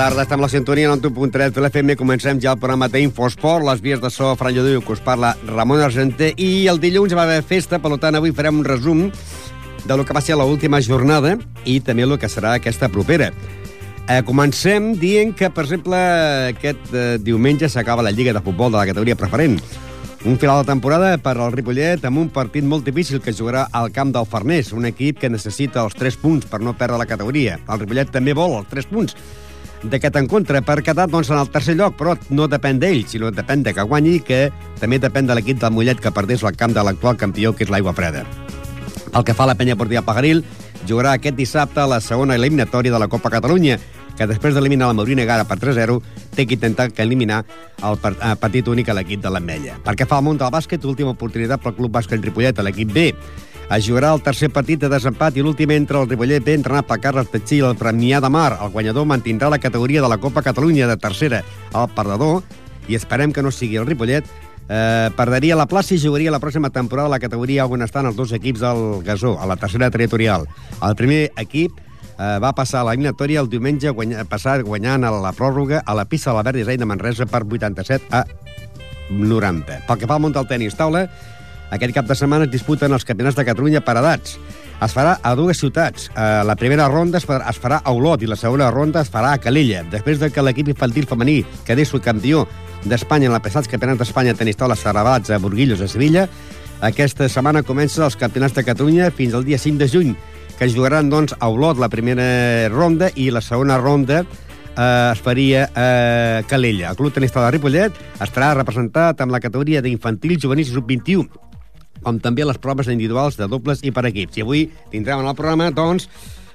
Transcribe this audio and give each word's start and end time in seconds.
Tarda, 0.00 0.22
estem 0.22 0.40
a 0.40 0.42
la 0.46 0.48
sintonia 0.48 0.86
en 0.86 0.92
el 0.94 1.02
1.3 1.02 1.50
de 1.52 1.60
l'FM. 1.60 1.94
Comencem 2.00 2.38
ja 2.40 2.54
el 2.54 2.60
programa 2.60 2.86
d'Infosport, 2.88 3.66
les 3.66 3.82
vies 3.84 4.00
de 4.00 4.08
so, 4.08 4.30
Fran 4.40 4.54
Lledó, 4.56 4.80
que 4.80 4.94
us 4.94 5.02
parla 5.04 5.34
Ramon 5.44 5.82
Argenter, 5.84 6.30
i 6.40 6.68
el 6.72 6.78
dilluns 6.80 7.12
va 7.12 7.26
haver 7.26 7.42
festa, 7.44 7.76
per 7.84 7.98
tant 8.00 8.16
avui 8.16 8.32
farem 8.32 8.62
un 8.62 8.64
resum 8.64 9.02
de 9.84 9.98
lo 9.98 10.06
que 10.08 10.16
va 10.16 10.22
ser 10.24 10.38
l'última 10.40 10.80
jornada 10.80 11.34
i 11.68 11.82
també 11.84 12.06
el 12.06 12.16
que 12.16 12.30
serà 12.32 12.54
aquesta 12.56 12.88
propera. 12.88 13.28
Eh, 14.08 14.22
comencem 14.24 14.94
dient 14.96 15.34
que, 15.36 15.50
per 15.52 15.66
exemple, 15.66 16.00
aquest 16.54 16.94
eh, 16.94 17.18
diumenge 17.20 17.68
s'acaba 17.68 18.06
la 18.06 18.14
Lliga 18.16 18.32
de 18.32 18.40
Futbol 18.40 18.72
de 18.72 18.80
la 18.80 18.86
categoria 18.88 19.18
preferent. 19.20 19.60
Un 20.24 20.40
final 20.40 20.62
de 20.62 20.72
temporada 20.72 21.12
per 21.20 21.36
al 21.36 21.52
Ripollet 21.52 22.08
amb 22.08 22.24
un 22.24 22.32
partit 22.32 22.64
molt 22.64 22.88
difícil 22.88 23.20
que 23.20 23.36
jugarà 23.36 23.66
al 23.68 23.92
camp 23.92 24.16
del 24.16 24.24
Farners, 24.24 24.72
un 24.72 24.88
equip 24.88 25.20
que 25.20 25.28
necessita 25.28 25.84
els 25.84 26.00
3 26.00 26.16
punts 26.24 26.48
per 26.48 26.64
no 26.64 26.72
perdre 26.72 26.96
la 26.96 27.08
categoria. 27.08 27.60
El 27.68 27.84
Ripollet 27.84 28.16
també 28.16 28.32
vol 28.32 28.62
els 28.62 28.72
3 28.72 28.88
punts 28.88 29.16
d'aquest 29.82 30.16
encontre 30.20 30.60
per 30.62 30.80
quedar 30.84 31.08
doncs, 31.08 31.30
en 31.30 31.38
el 31.40 31.50
tercer 31.52 31.76
lloc, 31.78 31.96
però 31.98 32.16
no 32.30 32.48
depèn 32.50 32.80
d'ell, 32.80 33.06
sinó 33.08 33.30
depèn 33.32 33.62
de 33.64 33.74
que 33.74 33.86
guanyi, 33.86 34.18
que 34.20 34.48
també 34.80 34.98
depèn 35.00 35.28
de 35.28 35.36
l'equip 35.36 35.60
del 35.60 35.72
Mollet 35.72 36.00
que 36.00 36.12
perdés 36.12 36.44
el 36.44 36.56
camp 36.56 36.74
de 36.76 36.84
l'actual 36.84 37.16
campió, 37.16 37.54
que 37.54 37.64
és 37.64 37.72
l'Aigua 37.72 37.94
Freda. 37.96 38.24
El 39.14 39.24
que 39.24 39.34
fa 39.34 39.48
la 39.48 39.56
penya 39.58 39.76
portiva 39.76 40.04
Pagaril 40.06 40.44
jugarà 40.86 41.16
aquest 41.16 41.36
dissabte 41.36 41.80
a 41.80 41.88
la 41.90 42.00
segona 42.00 42.36
eliminatòria 42.36 42.92
de 42.92 43.00
la 43.00 43.08
Copa 43.08 43.32
Catalunya, 43.32 43.78
que 44.16 44.26
després 44.28 44.54
d'eliminar 44.54 44.90
la 44.90 44.96
Maurina 44.98 45.24
Gara 45.24 45.46
per 45.48 45.56
3-0, 45.58 45.96
té 46.36 46.44
que 46.46 46.58
intentar 46.58 46.90
que 46.92 47.02
eliminar 47.02 47.44
el 47.82 47.96
eh, 47.96 48.34
partit 48.36 48.68
únic 48.68 48.90
a 48.90 48.96
l'equip 48.98 49.22
de 49.24 49.32
l'Ametlla. 49.32 49.78
Per 49.84 49.94
què 49.96 50.06
fa 50.06 50.18
el 50.20 50.26
món 50.26 50.40
del 50.40 50.52
bàsquet, 50.52 50.84
última 50.84 51.14
oportunitat 51.16 51.62
pel 51.62 51.76
Club 51.78 51.94
Bàsquet 51.96 52.20
Ripollet, 52.20 52.58
a 52.58 52.66
l'equip 52.66 52.92
B. 52.92 53.06
Es 53.70 53.86
jugarà 53.86 54.08
el 54.16 54.22
tercer 54.26 54.48
partit 54.50 54.80
de 54.82 54.88
desempat 54.90 55.36
i 55.38 55.44
l'últim 55.46 55.70
entre 55.70 56.00
el 56.00 56.08
Ripollet 56.10 56.42
B, 56.42 56.56
entrenat 56.58 56.88
per 56.88 56.96
Carles 56.98 57.28
Petxí 57.30 57.60
i 57.60 57.66
el 57.68 57.76
Premià 57.78 58.18
de 58.18 58.26
Mar. 58.26 58.56
El 58.56 58.72
guanyador 58.74 59.06
mantindrà 59.06 59.46
la 59.52 59.60
categoria 59.62 60.02
de 60.02 60.10
la 60.10 60.18
Copa 60.18 60.42
Catalunya 60.42 60.88
de 60.90 60.96
tercera 60.98 61.44
al 61.70 61.86
perdedor 61.94 62.42
i 62.90 62.98
esperem 62.98 63.30
que 63.30 63.44
no 63.46 63.52
sigui 63.54 63.78
el 63.78 63.86
Ripollet 63.86 64.26
eh, 64.26 65.10
perderia 65.14 65.54
la 65.54 65.68
plaça 65.70 65.94
i 65.94 66.00
jugaria 66.02 66.34
la 66.34 66.42
pròxima 66.42 66.72
temporada 66.74 67.06
a 67.06 67.14
la 67.14 67.22
categoria 67.22 67.68
on 67.70 67.86
estan 67.86 68.10
els 68.10 68.18
dos 68.18 68.34
equips 68.34 68.66
del 68.66 69.04
Gasó, 69.06 69.36
a 69.38 69.46
la 69.46 69.54
tercera 69.54 69.90
territorial. 69.90 70.50
El 70.82 70.98
primer 70.98 71.22
equip 71.38 71.78
eh, 71.78 72.38
va 72.42 72.50
passar 72.58 72.82
a 72.82 72.88
l'eliminatòria 72.90 73.38
el 73.38 73.54
diumenge 73.54 73.94
guanya, 73.94 74.26
passat 74.26 74.66
guanyant 74.66 75.06
a 75.06 75.14
la 75.14 75.30
pròrroga 75.30 75.84
a 75.86 75.94
la 75.94 76.10
pista 76.10 76.32
de 76.32 76.40
la 76.40 76.42
Verdi 76.42 76.66
de 76.66 76.86
Manresa 76.90 77.26
per 77.26 77.46
87 77.46 78.10
a 78.10 78.24
90. 79.10 79.84
Pel 79.86 79.98
que 79.98 80.10
fa 80.10 80.18
al 80.18 80.26
món 80.26 80.34
del 80.34 80.50
tenis 80.50 80.74
taula, 80.74 81.06
aquest 81.70 81.94
cap 81.94 82.08
de 82.08 82.16
setmana 82.18 82.46
es 82.48 82.50
disputen 82.50 82.92
els 82.92 83.06
campionats 83.06 83.38
de 83.38 83.44
Catalunya 83.46 83.80
per 83.86 83.96
edats. 84.00 84.36
Es 84.80 84.94
farà 84.96 85.18
a 85.22 85.34
dues 85.36 85.60
ciutats. 85.60 86.08
Eh, 86.10 86.42
la 86.46 86.56
primera 86.56 86.88
ronda 86.88 87.20
es 87.20 87.26
farà, 87.26 87.80
a 87.84 87.92
Olot 87.92 88.22
i 88.24 88.28
la 88.30 88.36
segona 88.36 88.70
ronda 88.72 89.02
es 89.04 89.10
farà 89.12 89.34
a 89.34 89.40
Calella. 89.40 89.84
Després 89.92 90.18
de 90.18 90.30
que 90.32 90.42
l'equip 90.42 90.70
infantil 90.72 91.06
femení 91.06 91.42
quedés 91.68 91.92
subcampió 91.92 92.46
d'Espanya 92.84 93.28
en 93.28 93.36
la 93.36 93.42
pesats 93.44 93.68
campionats 93.68 94.00
d'Espanya 94.00 94.34
tenis 94.34 94.56
taula 94.56 94.76
celebrats 94.76 95.30
a 95.30 95.38
Burguillos, 95.38 95.82
a 95.84 95.88
Sevilla, 95.88 96.26
aquesta 96.80 97.28
setmana 97.28 97.62
comença 97.62 98.06
els 98.06 98.16
campionats 98.16 98.56
de 98.56 98.64
Catalunya 98.64 99.10
fins 99.12 99.36
al 99.36 99.44
dia 99.44 99.58
5 99.60 99.78
de 99.78 99.88
juny, 99.88 100.14
que 100.58 100.64
es 100.64 100.74
jugaran 100.74 101.10
doncs, 101.12 101.36
a 101.38 101.50
Olot 101.52 101.78
la 101.78 101.90
primera 101.92 102.70
ronda 102.72 103.12
i 103.14 103.28
la 103.30 103.44
segona 103.44 103.76
ronda 103.78 104.24
eh, 104.24 105.10
es 105.12 105.20
faria 105.20 105.68
a 105.74 106.42
Calella. 106.48 106.90
El 106.90 106.96
Club 106.96 107.12
Tenis 107.12 107.36
Taula 107.36 107.50
de 107.50 107.58
Ripollet 107.58 108.02
estarà 108.18 108.54
representat 108.56 109.20
amb 109.20 109.36
la 109.36 109.44
categoria 109.44 109.84
d'infantil, 109.84 110.40
juvenil 110.40 110.64
i 110.64 110.72
sub-21 110.72 111.49
com 112.02 112.20
també 112.20 112.44
les 112.44 112.58
proves 112.58 112.88
individuals 112.88 113.38
de 113.40 113.48
dobles 113.48 113.84
i 113.84 113.92
per 113.94 114.06
equips. 114.08 114.38
I 114.38 114.44
avui 114.46 114.68
tindrem 114.92 115.22
en 115.22 115.30
el 115.30 115.36
programa, 115.38 115.70
doncs, 115.70 116.08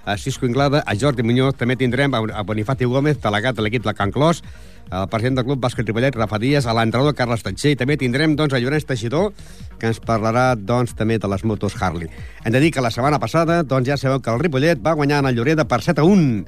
a 0.06 0.18
Cisco 0.18 0.46
Inglada, 0.46 0.84
a 0.86 0.94
Jordi 0.96 1.24
Muñoz, 1.26 1.56
també 1.58 1.76
tindrem 1.76 2.14
a 2.14 2.44
Bonifati 2.46 2.86
Gómez, 2.86 3.18
delegat 3.24 3.58
de 3.58 3.66
l'equip 3.66 3.84
de 3.84 3.94
Can 3.98 4.14
Clos, 4.14 4.44
el 4.92 5.08
president 5.10 5.40
del 5.40 5.48
Club 5.48 5.64
Bàsquet 5.64 5.88
Ripollet, 5.88 6.16
Rafa 6.16 6.38
Díaz, 6.38 6.68
a 6.70 6.76
l'entrenador 6.78 7.16
Carles 7.18 7.42
Tatxer, 7.42 7.74
i 7.74 7.80
també 7.80 7.98
tindrem 7.98 8.36
doncs, 8.38 8.54
a 8.54 8.62
Llorenç 8.62 8.86
Teixidor, 8.86 9.32
que 9.82 9.90
ens 9.90 10.00
parlarà 10.00 10.54
doncs, 10.56 10.94
també 10.94 11.18
de 11.18 11.30
les 11.32 11.44
motos 11.44 11.74
Harley. 11.82 12.12
Hem 12.46 12.54
de 12.54 12.62
dir 12.62 12.72
que 12.72 12.86
la 12.86 12.94
setmana 12.94 13.20
passada 13.20 13.64
doncs, 13.64 13.90
ja 13.90 13.98
sabeu 13.98 14.22
que 14.22 14.30
el 14.30 14.40
Ripollet 14.44 14.82
va 14.86 14.94
guanyar 14.94 15.24
en 15.24 15.32
el 15.32 15.40
Lloreda 15.40 15.66
per 15.66 15.82
7 15.82 16.02
a 16.02 16.06
1. 16.06 16.46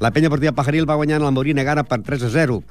La 0.00 0.10
penya 0.10 0.32
portiva 0.32 0.56
Pajaril 0.56 0.88
va 0.88 0.96
guanyar 0.96 1.20
en 1.20 1.28
el 1.28 1.36
Maurina 1.36 1.62
Gara 1.62 1.84
per 1.84 2.00
3 2.02 2.24
a 2.24 2.32
0. 2.32 2.62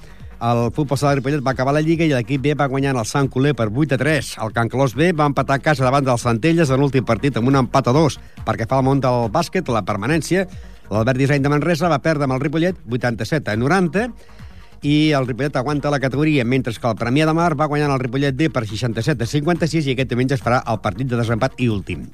El 0.44 0.74
futbol 0.76 0.98
sala 1.00 1.14
de 1.14 1.22
Ripollet 1.22 1.40
va 1.40 1.54
acabar 1.56 1.72
la 1.72 1.80
Lliga 1.80 2.04
i 2.04 2.12
l'equip 2.12 2.42
B 2.44 2.52
va 2.59 2.66
guanyar 2.68 2.92
el 2.98 3.06
Sant 3.08 3.30
Coler 3.31 3.54
per 3.56 3.70
8 3.72 3.96
a 3.96 3.98
3. 4.02 4.31
El 4.44 4.52
Can 4.52 4.68
Clos 4.68 4.92
B 5.00 5.14
va 5.16 5.30
empatar 5.30 5.56
a 5.56 5.64
casa 5.64 5.86
davant 5.86 6.04
dels 6.04 6.26
Centelles 6.28 6.68
en 6.68 6.81
l'últim 6.81 7.06
partit 7.08 7.38
amb 7.40 7.48
un 7.48 7.56
empat 7.62 7.88
a 7.88 7.94
2. 7.96 8.18
Perquè 8.44 8.68
fa 8.68 8.81
el 8.81 8.84
món 8.84 9.00
del 9.00 9.30
bàsquet, 9.31 9.72
la 9.72 9.86
permanència, 9.88 10.44
l'Albert 10.90 11.22
Disseny 11.22 11.46
de 11.46 11.54
Manresa 11.54 11.88
va 11.88 12.02
perdre 12.04 12.28
amb 12.28 12.36
el 12.36 12.44
Ripollet 12.44 12.81
87 12.92 13.54
a 13.54 13.56
90 13.56 14.09
i 14.84 14.98
el 15.16 15.30
Ripollet 15.30 15.56
aguanta 15.56 15.94
la 15.94 16.02
categoria, 16.04 16.44
mentre 16.44 16.75
que 16.75 16.92
el 16.92 17.00
Premià 17.00 17.30
de 17.30 17.38
Mar 17.40 17.54
va 17.56 17.70
guanyar 17.72 17.88
el 17.94 18.04
Ripollet 18.04 18.36
B 18.36 18.52
per 18.52 18.66
67 18.68 19.24
a 19.24 19.31
56 19.38 19.88
i 19.88 19.96
aquest 19.96 20.12
diumenge 20.12 20.36
es 20.36 20.44
farà 20.44 20.60
el 20.68 20.84
partit 20.84 21.08
de 21.08 21.24
desempat 21.24 21.56
i 21.64 21.72
últim. 21.72 22.10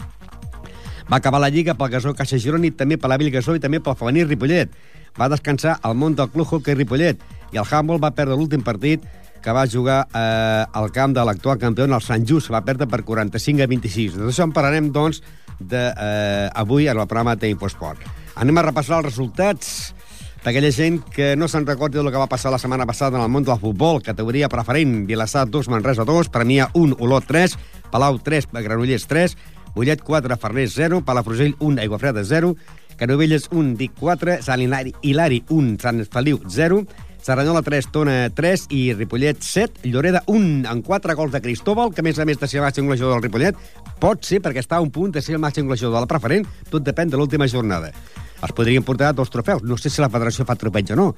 Va 1.10 1.18
acabar 1.18 1.42
la 1.42 1.50
Lliga 1.50 1.74
pel 1.74 1.90
Gasó 1.98 2.14
Caixa 2.14 2.38
Girona 2.38 2.70
i 2.70 2.76
també 2.78 3.02
per 3.02 3.10
la 3.10 3.18
Gasó 3.18 3.58
i 3.58 3.60
també 3.60 3.82
pel 3.82 3.98
femení 3.98 4.30
Ripollet. 4.30 4.70
Va 5.18 5.34
descansar 5.34 5.80
el 5.84 5.98
món 5.98 6.14
del 6.14 6.30
Club 6.30 6.46
Hockey 6.46 6.78
Ripollet 6.78 7.18
i 7.54 7.58
el 7.58 7.66
Humboldt 7.66 8.04
va 8.04 8.14
perdre 8.16 8.38
l'últim 8.38 8.64
partit 8.66 9.06
que 9.42 9.54
va 9.56 9.68
jugar 9.68 10.02
eh, 10.14 10.66
al 10.74 10.90
camp 10.92 11.14
de 11.16 11.24
l'actual 11.26 11.60
campió, 11.60 11.86
el 11.86 12.02
Sant 12.04 12.26
Just, 12.28 12.52
va 12.52 12.64
perdre 12.66 12.88
per 12.88 13.04
45 13.08 13.64
a 13.64 13.70
26. 13.72 14.18
De 14.20 14.28
això 14.28 14.44
en 14.48 14.56
parlarem, 14.56 14.92
doncs, 14.92 15.22
de, 15.60 15.90
eh, 15.90 16.50
avui 16.56 16.88
en 16.88 16.98
el 16.98 17.08
programa 17.08 17.36
d'Infosport. 17.40 18.04
Anem 18.40 18.60
a 18.60 18.68
repassar 18.68 19.00
els 19.00 19.10
resultats 19.12 19.94
per 20.40 20.54
aquella 20.54 20.72
gent 20.72 21.02
que 21.12 21.34
no 21.36 21.50
se'n 21.52 21.66
recordi 21.68 22.00
del 22.00 22.12
que 22.14 22.20
va 22.20 22.30
passar 22.32 22.52
la 22.52 22.60
setmana 22.62 22.88
passada 22.88 23.18
en 23.18 23.24
el 23.26 23.32
món 23.32 23.44
del 23.44 23.60
futbol, 23.60 24.02
categoria 24.04 24.48
preferent, 24.52 25.02
Vilassar 25.08 25.46
2, 25.52 25.68
Manresa 25.72 26.06
2, 26.08 26.32
Premià 26.32 26.70
1, 26.74 26.96
Olot 27.04 27.28
3, 27.28 27.58
Palau 27.92 28.20
3, 28.24 28.48
Granollers 28.54 29.08
3, 29.08 29.36
Mollet 29.76 30.02
4, 30.02 30.38
Farners 30.40 30.78
0, 30.80 31.04
Palafrugell 31.06 31.58
1, 31.60 31.82
Aiguafreda 31.84 32.24
0, 32.24 32.56
Canovelles 32.96 33.50
1, 33.52 33.76
Vic 33.80 33.92
4, 34.00 34.40
Sant 34.44 34.64
Hilari 34.64 35.44
1, 35.50 35.76
Sant 35.84 36.06
Feliu 36.08 36.40
0, 36.48 36.86
Cerdanyola 37.22 37.62
3, 37.62 37.88
Tona 37.92 38.30
3 38.32 38.68
i 38.72 38.94
Ripollet 38.94 39.42
7, 39.44 39.84
Lloreda 39.92 40.24
1 40.26 40.64
en 40.72 40.82
4 40.82 41.16
gols 41.16 41.34
de 41.34 41.42
Cristóbal, 41.42 41.92
que 41.94 42.00
a 42.00 42.08
més 42.08 42.18
a 42.20 42.26
més 42.26 42.40
de 42.40 42.48
ser 42.48 42.62
el 42.62 42.66
màxim 42.66 42.88
golejador 42.88 43.18
del 43.18 43.26
Ripollet, 43.28 43.60
pot 44.00 44.24
ser 44.24 44.40
perquè 44.42 44.64
està 44.64 44.80
a 44.80 44.86
un 44.86 44.90
punt 44.90 45.12
de 45.12 45.22
ser 45.22 45.36
el 45.36 45.44
màxim 45.44 45.68
golejador 45.68 45.98
de 45.98 46.06
la 46.06 46.10
preferent, 46.10 46.48
tot 46.72 46.86
depèn 46.86 47.12
de 47.12 47.20
l'última 47.20 47.48
jornada. 47.52 47.92
Es 48.40 48.56
podrien 48.56 48.86
portar 48.88 49.12
dos 49.14 49.30
trofeus, 49.30 49.64
no 49.68 49.78
sé 49.78 49.92
si 49.92 50.02
la 50.02 50.10
federació 50.10 50.48
fa 50.48 50.56
tropeig 50.56 50.96
o 50.96 51.00
no. 51.00 51.10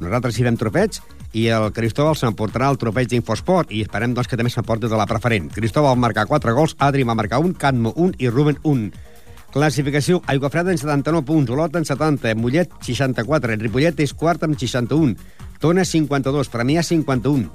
Nosaltres 0.00 0.38
hi 0.38 0.46
fem 0.46 0.56
tropeig 0.56 1.00
i 1.36 1.48
el 1.52 1.72
Cristóbal 1.76 2.16
s'emportarà 2.16 2.70
el 2.70 2.78
tropeig 2.80 3.10
d'Infosport 3.10 3.74
i 3.74 3.82
esperem 3.84 4.14
doncs, 4.14 4.30
que 4.30 4.38
també 4.38 4.54
s'emporti 4.54 4.88
de 4.88 4.96
la 4.96 5.08
preferent. 5.10 5.50
Cristóbal 5.52 5.98
marcar 5.98 6.28
4 6.30 6.54
gols, 6.56 6.76
Adri 6.78 7.02
va 7.04 7.18
marcar 7.18 7.42
1, 7.42 7.58
Canmo 7.58 7.92
1 7.96 8.22
i 8.22 8.30
Ruben 8.30 8.62
1. 8.62 9.08
Classificació, 9.50 10.22
Aiguafreda 10.30 10.70
en 10.70 10.78
79 10.78 11.26
punts, 11.26 11.50
Olot 11.50 11.74
en 11.74 11.84
70, 11.84 12.36
Mollet 12.38 12.70
64, 12.86 13.58
Ripollet 13.58 13.98
és 14.00 14.14
quart 14.14 14.46
amb 14.46 14.54
61, 14.54 15.16
Tona 15.60 15.84
52, 15.84 16.48
Premià 16.48 16.80
51, 16.80 17.50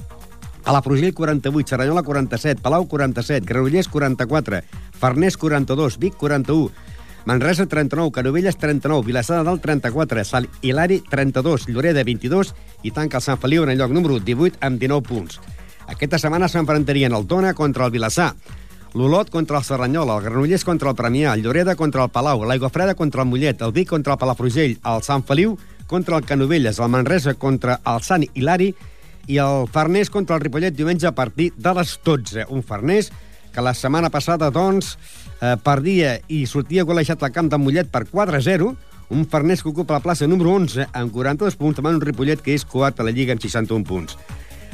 a 0.65 0.73
la 0.73 0.81
Frugell 0.85 1.13
48, 1.17 1.65
Cerdanyola 1.65 2.03
47, 2.05 2.61
Palau 2.61 2.85
47, 2.85 3.41
Granollers 3.49 3.87
44, 3.89 4.61
Farners 4.93 5.37
42, 5.37 5.97
Vic 5.97 6.13
41, 6.13 6.69
Manresa 7.25 7.65
39, 7.65 8.11
Canovelles 8.11 8.57
39, 8.57 9.07
Vilassar 9.07 9.39
de 9.39 9.49
Dalt 9.49 9.63
34, 9.65 10.23
Sant 10.23 10.45
Hilari 10.61 10.99
32, 11.01 11.65
Lloreda 11.67 12.05
22 12.05 12.53
i 12.85 12.93
tanca 12.93 13.17
el 13.17 13.25
Sant 13.25 13.41
Feliu 13.41 13.65
en 13.65 13.73
el 13.73 13.81
lloc 13.81 13.89
número 13.89 14.19
18 14.21 14.61
amb 14.61 14.77
19 14.77 15.01
punts. 15.09 15.41
Aquesta 15.89 16.21
setmana 16.21 16.45
s'enfrontarien 16.45 17.13
el 17.13 17.25
Tona 17.25 17.55
contra 17.57 17.89
el 17.89 17.93
Vilassar, 17.97 18.35
l'Olot 18.93 19.33
contra 19.33 19.57
el 19.57 19.65
Serranyola, 19.65 20.19
el 20.19 20.29
Granollers 20.29 20.63
contra 20.63 20.93
el 20.93 20.95
Premià, 20.95 21.33
el 21.33 21.41
Lloreda 21.41 21.73
contra 21.75 22.05
el 22.05 22.13
Palau, 22.13 22.45
l'Aigua 22.45 22.69
Freda 22.69 22.93
contra 22.93 23.25
el 23.25 23.33
Mollet, 23.33 23.65
el 23.65 23.73
Vic 23.73 23.89
contra 23.89 24.13
el 24.13 24.21
Palafrugell, 24.21 24.77
el 24.85 25.01
Sant 25.01 25.25
Feliu 25.25 25.57
contra 25.87 26.17
el 26.17 26.25
Canovelles, 26.25 26.79
el 26.79 26.89
Manresa 26.89 27.35
contra 27.35 27.79
el 27.85 28.01
Sant 28.05 28.25
Hilari 28.33 28.73
i 29.27 29.37
el 29.41 29.67
Farners 29.71 30.11
contra 30.13 30.37
el 30.37 30.43
Ripollet 30.43 30.75
diumenge 30.75 31.07
a 31.07 31.15
partir 31.15 31.51
de 31.57 31.73
les 31.73 31.99
12. 32.03 32.45
Un 32.49 32.63
Farners 32.63 33.11
que 33.55 33.63
la 33.63 33.73
setmana 33.73 34.09
passada, 34.11 34.51
doncs, 34.51 34.97
eh, 35.39 35.55
perdia 35.63 36.17
i 36.27 36.43
sortia 36.45 36.83
golejat 36.83 37.23
al 37.23 37.31
camp 37.31 37.49
de 37.49 37.57
Mollet 37.57 37.89
per 37.89 38.03
4-0, 38.11 38.75
un 39.09 39.25
Farners 39.29 39.63
que 39.63 39.69
ocupa 39.69 39.95
la 39.95 40.03
plaça 40.03 40.27
número 40.27 40.51
11 40.51 40.89
amb 40.91 41.13
42 41.13 41.55
punts, 41.55 41.77
davant 41.79 41.95
un 41.95 42.03
Ripollet 42.03 42.41
que 42.43 42.53
és 42.53 42.65
coat 42.65 42.99
a 42.99 43.05
la 43.05 43.13
Lliga 43.15 43.33
amb 43.33 43.41
61 43.41 43.85
punts. 43.87 44.17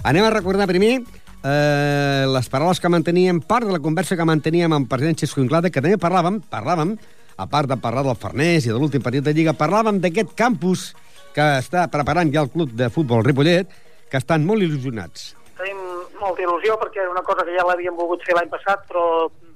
Anem 0.04 0.25
a 0.25 0.34
recordar 0.34 0.66
primer 0.68 0.96
eh, 0.98 2.25
les 2.25 2.50
paraules 2.50 2.80
que 2.80 2.90
manteníem, 2.90 3.42
part 3.46 3.68
de 3.68 3.75
la 3.75 3.84
conversa 3.84 4.18
que 4.18 4.25
manteníem 4.25 4.74
amb 4.74 4.90
president 4.90 5.19
Xesco 5.19 5.44
Inglada, 5.44 5.69
que 5.69 5.84
també 5.84 6.00
parlàvem, 6.02 6.42
parlàvem, 6.50 6.96
a 7.38 7.48
part 7.50 7.69
de 7.69 7.78
parlar 7.78 8.04
del 8.06 8.18
Farners 8.18 8.66
i 8.66 8.74
de 8.74 8.78
l'últim 8.78 9.02
partit 9.02 9.25
de 9.25 9.34
Lliga, 9.34 9.54
parlàvem 9.57 10.02
d'aquest 10.02 10.34
campus 10.38 10.92
que 11.36 11.48
està 11.62 11.86
preparant 11.92 12.31
ja 12.33 12.44
el 12.45 12.51
club 12.54 12.74
de 12.78 12.89
futbol 12.94 13.24
Ripollet, 13.25 13.69
que 14.12 14.19
estan 14.19 14.45
molt 14.48 14.63
il·lusionats. 14.66 15.31
Tenim 15.60 15.80
molta 16.19 16.44
il·lusió 16.44 16.75
perquè 16.81 17.04
era 17.04 17.13
una 17.13 17.24
cosa 17.28 17.45
que 17.48 17.56
ja 17.56 17.66
l'havíem 17.68 17.95
volgut 17.98 18.24
fer 18.28 18.36
l'any 18.38 18.51
passat, 18.51 18.83
però 18.89 19.06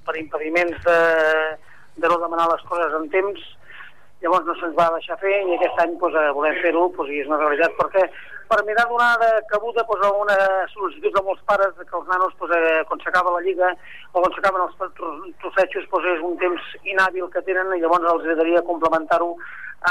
per 0.05 0.15
impediments 0.19 0.79
de, 0.85 0.99
de 1.97 2.11
no 2.11 2.19
demanar 2.21 2.47
les 2.51 2.63
coses 2.69 2.93
en 2.99 3.09
temps, 3.13 3.41
llavors 4.23 4.47
no 4.47 4.55
se'ns 4.59 4.77
va 4.77 4.93
deixar 4.95 5.17
fer 5.21 5.35
i 5.43 5.57
aquest 5.57 5.81
any 5.83 5.97
pues, 6.01 6.15
eh, 6.17 6.31
volem 6.37 6.55
fer-ho 6.63 6.87
pues, 6.95 7.11
i 7.11 7.21
és 7.23 7.29
una 7.29 7.41
realitat 7.41 7.75
perquè 7.79 8.05
per 8.49 8.63
mirar 8.65 8.85
de 9.19 9.29
cabuda 9.49 9.83
pues, 9.85 10.01
a 10.05 10.11
una 10.11 10.37
sol·licitud 10.73 11.13
de 11.13 11.23
molts 11.25 11.41
pares 11.49 11.73
que 11.77 11.97
els 11.97 12.07
nanos 12.07 12.33
pues, 12.39 12.51
eh, 12.55 12.83
quan 12.87 12.99
s'acaba 13.01 13.35
la 13.35 13.43
lliga 13.45 13.73
o 14.13 14.21
quan 14.21 14.33
s'acaben 14.33 14.65
els 14.65 14.75
trofetxos 15.41 15.85
pues, 15.89 16.05
és 16.13 16.23
un 16.23 16.37
temps 16.37 16.61
inhàbil 16.83 17.29
que 17.33 17.43
tenen 17.47 17.73
i 17.75 17.81
llavors 17.81 18.05
els 18.13 18.25
agradaria 18.25 18.65
complementar-ho 18.69 19.35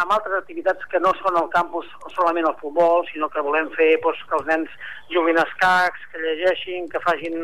amb 0.00 0.10
altres 0.10 0.40
activitats 0.40 0.86
que 0.90 0.98
no 0.98 1.12
són 1.20 1.36
al 1.38 1.48
campus 1.52 1.86
solament 2.14 2.48
el 2.48 2.56
futbol, 2.58 3.04
sinó 3.10 3.28
que 3.30 3.42
volem 3.46 3.68
fer 3.76 3.92
doncs, 4.02 4.22
que 4.28 4.38
els 4.38 4.48
nens 4.48 4.72
juguin 5.12 5.38
escacs, 5.38 6.06
que 6.10 6.22
llegeixin, 6.22 6.88
que 6.90 7.02
facin 7.04 7.36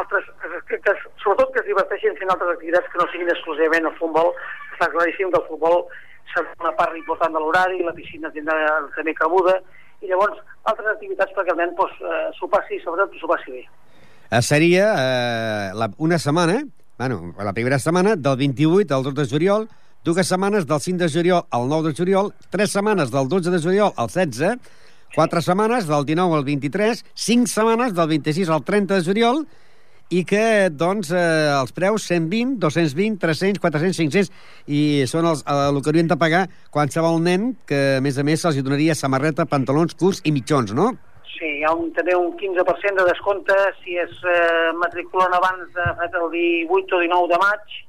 altres, 0.00 0.26
que, 0.68 0.80
que, 0.84 0.96
sobretot 1.22 1.54
que 1.54 1.62
es 1.62 1.70
diverteixin 1.70 2.18
fent 2.20 2.34
altres 2.34 2.56
activitats 2.56 2.90
que 2.92 3.00
no 3.00 3.08
siguin 3.12 3.32
exclusivament 3.32 3.88
el 3.88 3.96
futbol. 4.00 4.34
Està 4.74 4.90
claríssim 4.92 5.32
que 5.32 5.40
el 5.40 5.48
futbol 5.48 5.86
serà 6.34 6.52
una 6.60 6.74
part 6.76 6.98
important 6.98 7.32
de 7.32 7.40
l'horari, 7.40 7.80
la 7.86 7.96
piscina 7.96 8.32
tindrà 8.34 8.76
també 8.98 9.16
cabuda, 9.16 9.56
i 10.04 10.10
llavors 10.10 10.40
altres 10.70 10.92
activitats 10.94 11.32
perquè 11.36 11.54
el 11.54 11.60
nen 11.60 11.74
doncs, 11.78 11.96
eh, 12.00 12.50
passi, 12.52 12.80
sobretot 12.84 13.16
s'ho 13.20 13.30
passi 13.30 13.56
bé. 13.56 13.64
Eh, 14.30 14.42
seria 14.42 14.86
eh, 14.98 15.72
la, 15.76 15.90
una 15.98 16.18
setmana, 16.18 16.60
bueno, 16.98 17.34
la 17.38 17.52
primera 17.52 17.78
setmana, 17.78 18.16
del 18.16 18.36
28 18.36 18.94
al 18.94 19.04
2 19.04 19.14
de 19.14 19.26
juliol, 19.30 19.68
dues 20.04 20.28
setmanes 20.28 20.66
del 20.66 20.80
5 20.80 20.98
de 21.04 21.10
juliol 21.10 21.44
al 21.50 21.68
9 21.68 21.90
de 21.90 21.94
juliol, 21.96 22.32
tres 22.50 22.72
setmanes 22.72 23.10
del 23.10 23.28
12 23.28 23.50
de 23.50 23.60
juliol 23.60 23.92
al 23.96 24.08
16, 24.08 24.58
quatre 25.14 25.42
setmanes 25.42 25.86
del 25.86 26.04
19 26.04 26.36
al 26.36 26.44
23, 26.44 27.04
cinc 27.14 27.48
setmanes 27.48 27.94
del 27.94 28.08
26 28.08 28.50
al 28.50 28.64
30 28.64 28.98
de 28.98 29.04
juliol, 29.04 29.46
i 30.14 30.22
que, 30.28 30.70
doncs, 30.70 31.10
eh, 31.10 31.50
els 31.54 31.72
preus 31.74 32.04
120, 32.10 32.58
220, 32.62 33.18
300, 33.22 33.60
400, 33.62 33.96
500, 34.02 34.30
i 34.66 34.82
són 35.10 35.26
els, 35.30 35.42
eh, 35.42 35.56
el 35.70 35.80
que 35.80 35.90
haurien 35.90 36.10
de 36.10 36.18
pagar 36.20 36.44
qualsevol 36.74 37.18
nen 37.24 37.54
que, 37.66 37.80
a 37.98 38.04
més 38.04 38.18
a 38.18 38.26
més, 38.26 38.44
se'ls 38.44 38.60
donaria 38.62 38.94
samarreta, 38.94 39.48
pantalons 39.50 39.96
curts 39.98 40.22
i 40.24 40.34
mitjons, 40.34 40.74
no? 40.76 40.92
Sí, 41.34 41.48
hi 41.58 41.64
ha 41.66 41.72
un, 41.74 41.90
també 41.96 42.14
un 42.14 42.30
15% 42.38 43.00
de 43.00 43.08
descompte 43.10 43.56
si 43.80 43.98
es 43.98 44.12
eh, 44.22 44.70
matriculen 44.78 45.34
abans 45.34 45.66
de, 45.74 45.88
el 46.06 46.28
18 46.30 46.94
o 46.94 47.02
19 47.02 47.32
de 47.32 47.40
maig, 47.42 47.80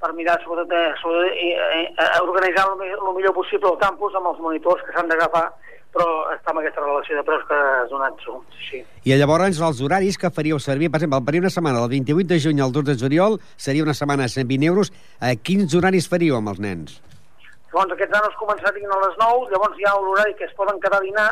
per 0.00 0.12
mirar 0.14 0.38
sobretot, 0.44 0.70
de, 0.72 0.82
sobretot 1.02 1.34
eh, 1.34 1.56
eh, 1.58 1.86
eh, 1.90 2.20
organitzar 2.22 2.68
el, 2.70 2.84
el 2.94 3.14
millor 3.16 3.34
possible 3.36 3.74
el 3.74 3.80
campus 3.82 4.14
amb 4.14 4.30
els 4.30 4.40
monitors 4.40 4.84
que 4.86 4.94
s'han 4.94 5.10
d'agafar 5.10 5.48
però 5.94 6.06
està 6.34 6.52
amb 6.52 6.60
aquesta 6.60 6.84
relació 6.84 7.16
de 7.16 7.24
preus 7.26 7.44
que 7.48 7.58
has 7.58 7.90
donat 7.90 8.16
tu. 8.22 8.36
Sí. 8.68 8.82
I 9.08 9.16
llavors 9.18 9.60
els 9.68 9.82
horaris 9.84 10.18
que 10.20 10.30
faríeu 10.30 10.60
servir, 10.62 10.90
per 10.92 11.00
exemple, 11.00 11.20
per 11.26 11.38
una 11.40 11.50
setmana, 11.50 11.82
del 11.82 11.94
28 11.96 12.28
de 12.32 12.40
juny 12.44 12.62
al 12.62 12.72
2 12.72 12.88
de 12.90 12.96
juliol, 13.00 13.38
seria 13.56 13.86
una 13.86 13.96
setmana 13.96 14.28
a 14.28 14.32
120 14.32 14.68
euros. 14.68 14.92
Eh, 15.20 15.36
quins 15.42 15.74
horaris 15.74 16.08
faríeu 16.08 16.36
amb 16.38 16.52
els 16.54 16.60
nens? 16.60 16.98
Llavors 17.72 17.92
aquests 17.94 18.14
nanos 18.14 18.36
començarien 18.40 18.92
a 18.92 19.00
les 19.04 19.16
9, 19.20 19.48
llavors 19.52 19.78
hi 19.78 19.86
ha 19.88 19.96
l'horari 20.00 20.34
que 20.38 20.46
es 20.46 20.54
poden 20.56 20.78
quedar 20.80 21.02
a 21.02 21.04
dinar, 21.04 21.30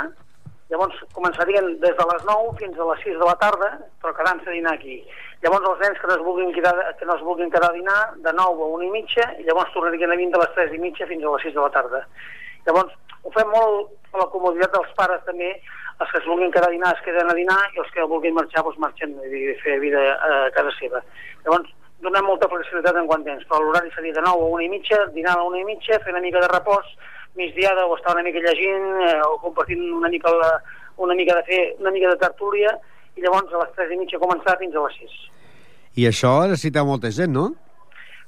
llavors 0.73 0.99
començarien 1.17 1.71
des 1.81 1.95
de 1.97 2.07
les 2.11 2.27
9 2.29 2.51
fins 2.59 2.77
a 2.77 2.89
les 2.91 3.07
6 3.07 3.17
de 3.23 3.29
la 3.29 3.37
tarda, 3.41 3.71
però 4.03 4.13
quedant-se 4.19 4.51
a 4.51 4.57
dinar 4.57 4.75
aquí. 4.77 4.99
Llavors 5.45 5.69
els 5.71 5.81
nens 5.85 6.01
que 6.01 6.11
no 6.11 6.17
es 6.17 6.25
vulguin 6.27 6.53
quedar, 6.53 6.75
que 6.99 7.09
no 7.09 7.17
es 7.17 7.25
vulguin 7.25 7.53
quedar 7.55 7.71
a 7.71 7.77
dinar, 7.77 8.01
de 8.25 8.33
9 8.37 8.67
a 8.67 8.69
1 8.77 8.85
i 8.85 8.93
mitja, 8.99 9.27
i 9.41 9.49
llavors 9.49 9.73
tornarien 9.73 10.13
a 10.13 10.21
vindre 10.21 10.41
a 10.41 10.45
les 10.45 10.55
3 10.59 10.77
i 10.77 10.83
mitja 10.85 11.09
fins 11.09 11.25
a 11.25 11.33
les 11.37 11.49
6 11.49 11.57
de 11.57 11.65
la 11.65 11.73
tarda. 11.77 12.03
Llavors, 12.67 12.93
ho 13.27 13.33
fem 13.35 13.49
molt 13.51 14.15
a 14.15 14.23
la 14.23 14.29
comoditat 14.33 14.73
dels 14.75 14.93
pares 14.99 15.25
també, 15.27 15.51
els 15.97 16.13
que 16.13 16.21
es 16.21 16.29
vulguin 16.29 16.53
quedar 16.53 16.69
a 16.69 16.75
dinar 16.75 16.93
es 16.95 17.03
queden 17.05 17.31
a 17.33 17.35
dinar 17.35 17.59
i 17.75 17.81
els 17.83 17.91
que 17.95 18.07
vulguin 18.11 18.37
marxar 18.37 18.63
doncs 18.65 18.79
marxen 18.85 19.17
i 19.27 19.43
fer 19.63 19.79
vida 19.83 20.03
a 20.15 20.31
casa 20.55 20.73
seva. 20.79 21.03
Llavors, 21.45 21.73
donem 22.05 22.27
molta 22.29 22.49
flexibilitat 22.53 23.01
en 23.01 23.09
quant 23.11 23.25
temps, 23.27 23.45
però 23.49 23.63
l'horari 23.63 23.91
seria 23.95 24.17
de 24.17 24.25
9 24.25 24.47
a 24.47 24.51
1 24.59 24.65
i 24.67 24.73
mitja, 24.73 24.99
dinar 25.17 25.39
a 25.39 25.47
1 25.49 25.63
i 25.63 25.69
mitja, 25.73 26.01
fer 26.05 26.13
una 26.13 26.25
mica 26.25 26.43
de 26.45 26.51
repòs, 26.53 26.91
migdiada 27.37 27.87
o 27.87 27.97
estar 27.97 28.15
una 28.15 28.25
mica 28.25 28.43
llegint 28.45 28.87
eh, 29.09 29.21
o 29.25 29.39
compartint 29.43 29.83
una 29.93 30.13
mica, 30.13 30.33
la, 30.33 30.53
una 31.05 31.17
mica 31.17 31.37
de 31.37 31.45
fer 31.49 31.63
una 31.81 31.93
mica 31.93 32.13
de 32.13 32.21
tertúlia 32.21 32.73
i 33.17 33.25
llavors 33.25 33.53
a 33.53 33.65
les 33.65 33.75
3 33.81 33.93
i 33.93 34.01
mitja 34.05 34.21
començar 34.21 34.57
fins 34.61 34.77
a 34.77 34.85
les 34.87 35.01
6. 35.03 35.17
I 35.97 36.09
això 36.11 36.33
necessita 36.45 36.85
molta 36.85 37.13
gent, 37.13 37.33
no? 37.33 37.51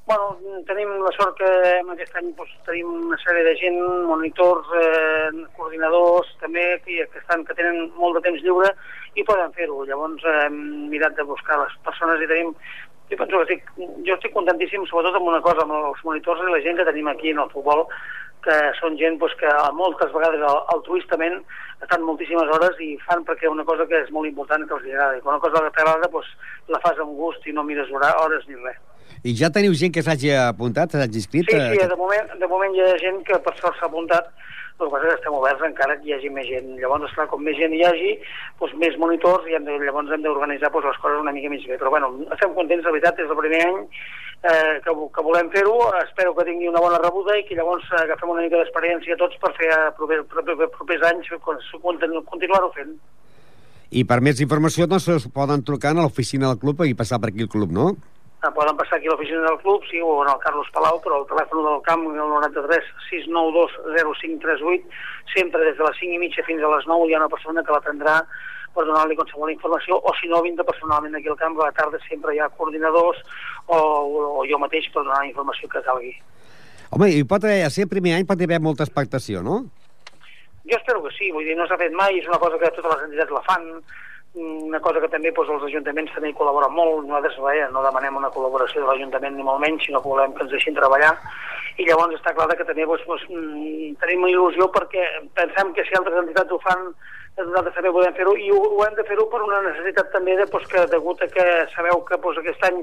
Bueno, 0.08 0.38
tenim 0.64 0.88
la 1.04 1.10
sort 1.12 1.34
que 1.36 1.48
en 1.78 1.90
aquest 1.92 2.14
any 2.16 2.30
doncs, 2.36 2.52
tenim 2.64 2.88
una 3.10 3.16
sèrie 3.20 3.42
de 3.44 3.50
gent, 3.60 3.76
monitors, 4.08 4.70
eh, 4.80 5.42
coordinadors, 5.58 6.30
també, 6.40 6.64
que, 6.86 7.02
que, 7.12 7.20
estan, 7.20 7.44
que 7.44 7.56
tenen 7.58 7.90
molt 8.00 8.16
de 8.16 8.22
temps 8.24 8.40
lliure 8.40 8.70
i 9.20 9.26
poden 9.28 9.52
fer-ho. 9.58 9.82
Llavors 9.90 10.24
hem 10.30 10.56
mirat 10.94 11.18
de 11.20 11.28
buscar 11.28 11.60
les 11.60 11.76
persones 11.90 12.24
i 12.24 12.30
tenim... 12.32 12.56
Jo 13.12 13.20
penso 13.20 13.36
que 13.36 13.44
estic, 13.44 13.68
jo 14.08 14.16
estic 14.16 14.32
contentíssim 14.32 14.88
sobretot 14.88 15.20
amb 15.20 15.28
una 15.28 15.44
cosa, 15.44 15.68
amb 15.68 15.76
els 15.76 16.02
monitors 16.08 16.40
i 16.40 16.50
la 16.56 16.64
gent 16.64 16.80
que 16.80 16.88
tenim 16.88 17.12
aquí 17.12 17.36
en 17.36 17.44
el 17.44 17.52
futbol, 17.52 17.84
que 18.48 18.58
són 18.80 18.96
gent 18.96 19.20
doncs, 19.20 19.36
que 19.36 19.54
moltes 19.76 20.12
vegades 20.16 20.44
altruistament 20.74 21.42
estan 21.84 22.08
moltíssimes 22.08 22.56
hores 22.56 22.80
i 22.80 22.94
fan 23.04 23.28
perquè 23.28 23.52
una 23.52 23.68
cosa 23.68 23.84
que 23.92 24.06
és 24.06 24.12
molt 24.16 24.32
important 24.32 24.64
que 24.64 24.80
els 24.80 24.88
agrada. 24.88 25.20
Quan 25.20 25.36
una 25.36 25.44
cosa 25.50 25.66
que 25.68 25.76
t'agrada 25.76 26.14
doncs, 26.16 26.36
la 26.72 26.80
fas 26.84 27.04
amb 27.04 27.12
gust 27.20 27.44
i 27.44 27.52
no 27.52 27.68
mires 27.68 27.92
hores 27.92 28.48
ni 28.48 28.56
res. 28.64 28.87
I 29.24 29.34
ja 29.38 29.50
teniu 29.54 29.74
gent 29.74 29.94
que 29.94 30.04
s'hagi 30.06 30.30
apuntat, 30.36 30.94
s'hagi 30.94 31.22
inscrit? 31.22 31.48
Sí, 31.50 31.58
sí, 31.58 31.88
de 31.90 31.98
moment, 31.98 32.30
de 32.38 32.50
moment 32.50 32.76
hi 32.76 32.84
ha 32.84 32.92
gent 33.02 33.24
que 33.26 33.40
per 33.44 33.54
sort 33.58 33.78
s'ha 33.80 33.88
apuntat, 33.90 34.30
el 34.78 34.86
que 34.86 34.92
passa 34.94 35.08
és 35.08 35.10
que 35.10 35.18
estem 35.18 35.34
oberts 35.34 35.64
encara 35.66 35.96
que 35.98 36.06
hi 36.06 36.14
hagi 36.14 36.28
més 36.30 36.46
gent. 36.46 36.68
Llavors, 36.78 37.08
esclar, 37.08 37.26
com 37.32 37.42
més 37.42 37.56
gent 37.58 37.74
hi 37.74 37.82
hagi, 37.82 38.12
doncs 38.60 38.76
més 38.78 38.94
monitors 39.02 39.46
i 39.50 39.56
hem 39.58 39.66
de, 39.66 39.74
llavors 39.82 40.12
hem 40.14 40.22
d'organitzar 40.22 40.70
doncs, 40.70 40.86
les 40.86 41.00
coses 41.02 41.22
una 41.24 41.34
mica 41.34 41.50
més 41.50 41.64
bé. 41.66 41.78
Però 41.80 41.90
bueno, 41.90 42.12
estem 42.36 42.54
contents, 42.54 42.84
la 42.86 42.94
veritat, 42.94 43.18
és 43.18 43.32
el 43.32 43.40
primer 43.40 43.62
any 43.66 43.80
eh, 43.82 44.78
que, 44.84 44.94
que 45.16 45.24
volem 45.26 45.50
fer-ho. 45.54 45.74
Espero 46.04 46.34
que 46.36 46.46
tingui 46.46 46.70
una 46.70 46.82
bona 46.84 47.00
rebuda 47.02 47.34
i 47.38 47.42
que 47.48 47.58
llavors 47.58 47.90
agafem 47.98 48.30
una 48.34 48.44
mica 48.46 48.60
d'experiència 48.60 49.18
tots 49.18 49.40
per 49.42 49.50
fer 49.58 49.72
a 49.74 49.80
proper, 49.98 50.20
proper, 50.30 50.70
propers 50.76 51.08
anys 51.10 51.32
continuar-ho 51.42 52.70
fent. 52.76 52.94
I 53.90 54.04
per 54.06 54.20
més 54.22 54.38
informació, 54.44 54.86
doncs, 54.86 55.26
poden 55.34 55.64
trucar 55.66 55.96
a 55.96 56.02
l'oficina 56.04 56.52
del 56.52 56.62
club 56.62 56.84
i 56.86 56.94
passar 56.94 57.18
per 57.18 57.32
aquí 57.32 57.42
el 57.42 57.50
club, 57.50 57.72
no? 57.74 57.96
Eh, 58.38 58.50
poden 58.54 58.76
passar 58.78 58.98
aquí 58.98 59.08
a 59.08 59.10
l'oficina 59.10 59.40
del 59.42 59.58
club, 59.58 59.82
sí, 59.90 59.98
o 59.98 60.22
en 60.22 60.28
el 60.30 60.38
Carlos 60.38 60.68
Palau, 60.70 61.00
però 61.02 61.16
el 61.18 61.26
telèfon 61.26 61.64
del 61.64 61.80
camp, 61.82 62.04
el 62.06 62.20
93 62.22 62.86
692 63.08 63.74
0538, 63.98 64.86
sempre 65.34 65.64
des 65.66 65.74
de 65.74 65.82
les 65.82 65.98
5 65.98 66.14
i 66.14 66.20
mitja 66.22 66.44
fins 66.46 66.62
a 66.62 66.70
les 66.70 66.86
9 66.86 67.08
hi 67.08 67.16
ha 67.16 67.22
una 67.24 67.32
persona 67.32 67.64
que 67.66 67.74
l'atendrà 67.74 68.20
per 68.76 68.84
donar-li 68.86 69.18
qualsevol 69.18 69.50
informació, 69.50 69.98
o 69.98 70.14
si 70.20 70.30
no, 70.30 70.44
vindre 70.46 70.62
personalment 70.68 71.18
aquí 71.18 71.26
al 71.32 71.40
camp, 71.40 71.58
a 71.58 71.66
la 71.66 71.74
tarda 71.74 71.98
sempre 72.06 72.36
hi 72.36 72.38
ha 72.38 72.46
coordinadors 72.54 73.18
o, 73.66 73.78
o 74.38 74.46
jo 74.46 74.62
mateix 74.62 74.86
per 74.94 75.02
donar 75.02 75.24
la 75.24 75.32
informació 75.32 75.66
que 75.72 75.82
calgui. 75.82 76.14
Home, 76.94 77.10
i 77.10 77.26
pot 77.26 77.42
haver, 77.42 77.64
a 77.66 77.74
ser 77.74 77.88
el 77.88 77.90
primer 77.90 78.14
any 78.14 78.28
pot 78.28 78.38
haver 78.38 78.62
molta 78.62 78.86
expectació, 78.86 79.42
no? 79.42 79.64
Jo 80.68 80.78
espero 80.78 81.02
que 81.02 81.10
sí, 81.16 81.32
vull 81.34 81.48
dir, 81.48 81.58
no 81.58 81.66
s'ha 81.66 81.80
fet 81.80 81.96
mai, 81.96 82.20
és 82.22 82.30
una 82.30 82.38
cosa 82.38 82.60
que 82.60 82.70
totes 82.76 82.94
les 82.94 83.08
entitats 83.08 83.34
la 83.34 83.42
fan, 83.50 83.66
una 84.38 84.80
cosa 84.80 85.00
que 85.02 85.10
també 85.12 85.32
doncs, 85.34 85.50
els 85.54 85.66
ajuntaments 85.68 86.14
també 86.14 86.30
hi 86.30 86.36
col·laboren 86.38 86.74
molt, 86.74 87.04
nosaltres 87.06 87.38
vaja, 87.42 87.68
no 87.74 87.84
demanem 87.84 88.16
una 88.20 88.30
col·laboració 88.34 88.82
de 88.82 88.88
l'Ajuntament 88.88 89.36
ni 89.36 89.46
molt 89.46 89.62
menys, 89.64 89.84
sinó 89.86 90.02
que 90.02 90.12
volem 90.12 90.34
que 90.34 90.44
ens 90.46 90.54
deixin 90.54 90.78
treballar. 90.78 91.14
I 91.78 91.86
llavors 91.86 92.16
està 92.18 92.34
clar 92.34 92.48
que 92.54 92.66
també 92.68 92.86
doncs, 92.86 93.06
doncs, 93.06 93.28
mm, 93.30 93.94
tenim 94.02 94.26
il·lusió 94.30 94.70
perquè 94.74 95.06
pensem 95.38 95.72
que 95.74 95.86
si 95.86 95.98
altres 95.98 96.22
entitats 96.24 96.52
ho 96.52 96.60
fan 96.64 96.90
nosaltres 97.46 97.74
també 97.76 97.90
podem 97.94 98.14
fer-ho 98.16 98.34
i 98.38 98.50
ho, 98.50 98.58
ho 98.58 98.84
hem 98.86 98.94
de 98.98 99.04
fer-ho 99.06 99.26
per 99.30 99.40
una 99.44 99.60
necessitat 99.66 100.10
també 100.14 100.34
de, 100.38 100.46
doncs, 100.50 100.66
que 100.70 100.84
degut 100.90 101.22
a 101.22 101.28
que 101.30 101.46
sabeu 101.74 102.00
que 102.08 102.18
doncs, 102.18 102.40
aquest 102.42 102.64
any 102.70 102.80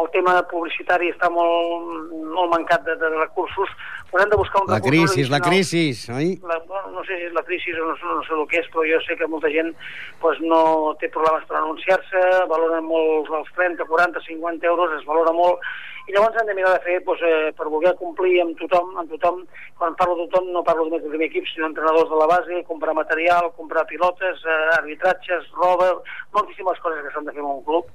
el 0.00 0.08
tema 0.14 0.36
publicitari 0.50 1.10
està 1.12 1.30
molt, 1.32 2.12
molt 2.36 2.52
mancat 2.54 2.86
de, 2.86 2.96
de 3.00 3.10
recursos, 3.16 3.72
doncs 4.10 4.24
hem 4.24 4.32
de 4.32 4.40
buscar 4.40 4.62
un 4.62 4.72
la 4.72 4.78
recurs 4.80 5.14
crisi, 5.14 5.26
la 5.32 5.42
crisi, 5.44 5.84
oi? 6.14 6.30
La, 6.48 6.60
bueno, 6.68 6.94
no 6.96 7.04
sé 7.08 7.18
si 7.18 7.28
és 7.28 7.36
la 7.36 7.44
crisi 7.46 7.74
o 7.74 7.90
no, 7.90 7.96
no 8.14 8.22
sé 8.26 8.36
el 8.38 8.46
que 8.50 8.62
és, 8.62 8.70
però 8.72 8.86
jo 8.88 9.02
sé 9.06 9.18
que 9.18 9.28
molta 9.30 9.52
gent 9.52 9.74
doncs, 10.22 10.40
no 10.46 10.62
té 10.98 11.10
problemes 11.14 11.46
per 11.48 11.58
anunciar-se, 11.60 12.24
valoren 12.50 12.84
molt 12.88 13.30
els 13.38 13.52
30, 13.58 13.86
40, 13.86 14.22
50 14.26 14.66
euros, 14.72 14.96
es 14.98 15.06
valora 15.06 15.32
molt, 15.36 15.62
i 16.08 16.14
llavors 16.14 16.38
hem 16.40 16.48
de 16.48 16.54
mirar 16.58 16.72
de 16.74 16.82
fer 16.82 16.96
doncs, 17.06 17.20
eh, 17.22 17.50
per 17.58 17.68
voler 17.70 17.92
complir 18.00 18.40
amb 18.42 18.56
tothom, 18.58 18.88
amb 18.98 19.12
tothom, 19.14 19.42
quan 19.78 19.94
parlo 20.00 20.16
de 20.18 20.24
tothom 20.30 20.48
no 20.54 20.64
parlo 20.66 20.86
només 20.88 21.04
del 21.04 21.12
primer 21.12 21.28
equip, 21.30 21.46
sinó 21.50 21.68
entrenadors 21.68 22.10
de 22.10 22.18
la 22.18 22.26
base, 22.32 22.62
comprar 22.70 22.96
material, 22.98 23.52
comprar 23.58 23.86
pilotes, 23.86 24.42
eh, 24.42 24.58
arbitratges, 24.78 25.46
roba, 25.60 25.92
moltíssimes 26.34 26.82
coses 26.82 27.04
que 27.04 27.14
s'han 27.14 27.28
de 27.28 27.36
fer 27.36 27.44
en 27.44 27.52
un 27.52 27.62
club, 27.68 27.86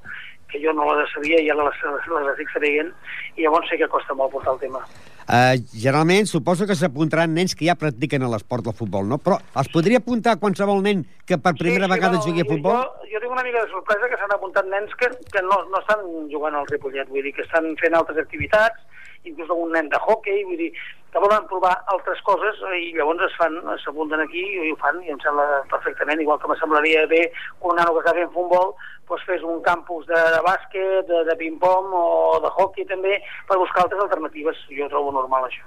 que 0.56 0.64
jo 0.64 0.74
no 0.74 0.88
les 0.96 1.12
sabia 1.12 1.42
i 1.44 1.52
ara 1.52 1.68
les, 1.68 1.84
les, 1.84 2.32
estic 2.32 2.54
sabent, 2.54 2.94
i 3.36 3.44
llavors 3.44 3.68
sé 3.70 3.78
que 3.82 3.92
costa 3.92 4.16
molt 4.16 4.32
portar 4.32 4.56
el 4.56 4.64
tema. 4.64 4.82
Uh, 5.26 5.58
generalment, 5.74 6.28
suposo 6.30 6.68
que 6.70 6.78
s'apuntaran 6.78 7.34
nens 7.34 7.56
que 7.58 7.66
ja 7.66 7.76
practiquen 7.82 8.24
l'esport 8.30 8.68
del 8.68 8.76
futbol, 8.78 9.08
no? 9.10 9.18
Però 9.18 9.40
es 9.62 9.70
podria 9.74 10.02
apuntar 10.04 10.38
qualsevol 10.42 10.84
nen 10.86 11.02
que 11.26 11.40
per 11.42 11.56
primera 11.58 11.88
sí, 11.88 11.90
sí, 11.90 11.94
vegada 11.96 12.20
no, 12.20 12.26
jugui 12.28 12.46
a 12.46 12.50
futbol? 12.50 12.78
Jo, 12.78 13.08
jo 13.16 13.24
tinc 13.24 13.34
una 13.34 13.46
mica 13.48 13.64
de 13.64 13.72
sorpresa 13.74 14.12
que 14.12 14.20
s'han 14.22 14.36
apuntat 14.38 14.70
nens 14.70 14.94
que, 15.02 15.10
que 15.34 15.42
no, 15.48 15.64
no 15.72 15.82
estan 15.82 16.06
jugant 16.30 16.60
al 16.60 16.70
Ripollet, 16.70 17.10
vull 17.10 17.26
dir, 17.26 17.34
que 17.34 17.42
estan 17.48 17.72
fent 17.82 17.98
altres 17.98 18.22
activitats, 18.22 18.86
inclús 19.26 19.50
algun 19.50 19.74
nen 19.74 19.90
de 19.90 20.04
hockey, 20.06 20.46
vull 20.46 20.62
dir, 20.62 20.70
que 21.16 21.22
volen 21.24 21.46
provar 21.50 21.74
altres 21.94 22.22
coses 22.28 22.58
eh, 22.70 22.80
i 22.86 22.94
llavors 22.94 23.26
es 23.26 23.36
fan, 23.40 23.56
s'apunten 23.82 24.22
aquí 24.22 24.42
i 24.44 24.70
ho 24.70 24.78
fan 24.82 25.02
i 25.02 25.14
em 25.14 25.22
sembla 25.24 25.64
perfectament, 25.72 26.22
igual 26.22 26.38
que 26.42 26.52
me 26.52 26.58
semblaria 26.60 27.06
bé 27.08 27.22
un 27.64 27.80
nano 27.80 27.96
que 27.96 28.04
està 28.04 28.14
fent 28.18 28.34
futbol 28.36 28.76
doncs 29.10 29.26
fes 29.28 29.46
un 29.46 29.62
campus 29.66 30.08
de, 30.10 30.18
de 30.36 30.42
bàsquet, 30.46 31.06
de, 31.10 31.22
de 31.30 31.38
ping-pong 31.40 31.94
o 31.94 32.42
de 32.44 32.52
hockey 32.52 32.88
també, 32.90 33.20
per 33.48 33.60
buscar 33.62 33.86
altres 33.86 34.04
alternatives. 34.08 34.60
Jo 34.74 34.90
trobo 34.92 35.14
normal 35.16 35.48
això. 35.50 35.66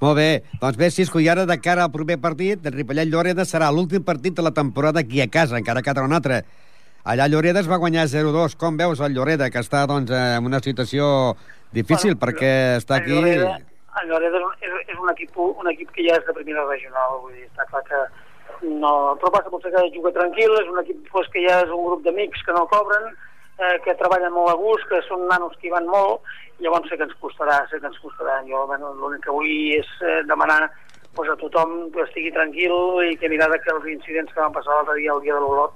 Molt 0.00 0.16
bé, 0.16 0.30
doncs 0.62 0.78
bé, 0.80 0.88
Cisco, 0.90 1.20
i 1.20 1.28
ara 1.28 1.44
de 1.44 1.58
cara 1.60 1.84
al 1.84 1.92
proper 1.92 2.16
partit, 2.22 2.64
el 2.64 2.72
Ripollet-Lloreda 2.72 3.44
serà 3.44 3.68
l'últim 3.68 4.04
partit 4.06 4.38
de 4.38 4.46
la 4.46 4.54
temporada 4.56 5.02
aquí 5.04 5.20
a 5.20 5.28
casa, 5.28 5.58
encara 5.58 5.82
que 5.82 5.92
un 6.00 6.16
altre. 6.16 6.44
Allà 7.04 7.26
Lloreda 7.28 7.60
es 7.60 7.68
va 7.68 7.80
guanyar 7.80 8.06
0-2. 8.08 8.56
Com 8.56 8.76
veus 8.76 9.00
el 9.00 9.12
Lloreda, 9.12 9.50
que 9.50 9.60
està 9.60 9.86
doncs, 9.86 10.10
en 10.10 10.44
una 10.44 10.60
situació 10.60 11.34
difícil, 11.72 12.14
bueno, 12.14 12.20
perquè 12.24 12.52
està 12.78 12.96
aquí... 13.00 13.12
Lloreda, 13.12 13.58
el 14.00 14.08
Lloreda 14.08 14.40
és, 14.60 14.74
és 14.86 14.98
un, 14.98 15.08
equip, 15.12 15.36
un 15.36 15.70
equip 15.72 15.92
que 15.96 16.04
ja 16.06 16.16
és 16.16 16.26
de 16.26 16.34
primera 16.36 16.64
regional, 16.68 17.20
vull 17.22 17.36
dir, 17.36 17.46
està 17.48 17.66
clar 17.70 17.82
que 17.88 18.02
no, 18.62 19.16
però 19.20 19.30
passa 19.32 19.52
potser 19.52 19.72
que 19.72 19.88
juga 19.94 20.12
tranquil, 20.12 20.54
és 20.60 20.68
un 20.68 20.80
equip 20.82 21.08
pues, 21.12 21.28
que 21.32 21.42
ja 21.46 21.60
és 21.64 21.72
un 21.72 21.84
grup 21.86 22.04
d'amics 22.04 22.42
que 22.46 22.56
no 22.56 22.66
cobren, 22.70 23.10
eh, 23.60 23.76
que 23.84 23.96
treballen 24.00 24.34
molt 24.34 24.52
a 24.52 24.56
gust, 24.60 24.86
que 24.90 25.00
són 25.08 25.26
nanos 25.30 25.56
que 25.58 25.68
hi 25.68 25.74
van 25.74 25.88
molt, 25.88 26.26
llavors 26.60 26.88
sé 26.90 26.98
que 26.98 27.06
ens 27.08 27.16
costarà, 27.22 27.62
sé 27.70 27.80
que 27.80 27.88
ens 27.88 28.00
costarà. 28.04 28.40
Jo 28.48 28.66
bueno, 28.68 28.92
l'únic 29.00 29.24
que 29.24 29.34
vull 29.34 29.50
és 29.78 29.90
eh, 30.04 30.20
demanar 30.28 30.68
pues, 31.14 31.30
a 31.30 31.38
tothom 31.40 31.90
que 31.94 32.04
estigui 32.06 32.32
tranquil 32.36 32.76
i 33.08 33.16
que 33.20 33.32
mirada 33.32 33.58
que 33.64 33.72
els 33.74 33.88
incidents 33.96 34.32
que 34.32 34.42
van 34.42 34.56
passar 34.56 34.76
l'altre 34.76 34.98
dia, 35.00 35.14
el 35.16 35.24
dia 35.24 35.36
de 35.38 35.44
l'Olot, 35.44 35.74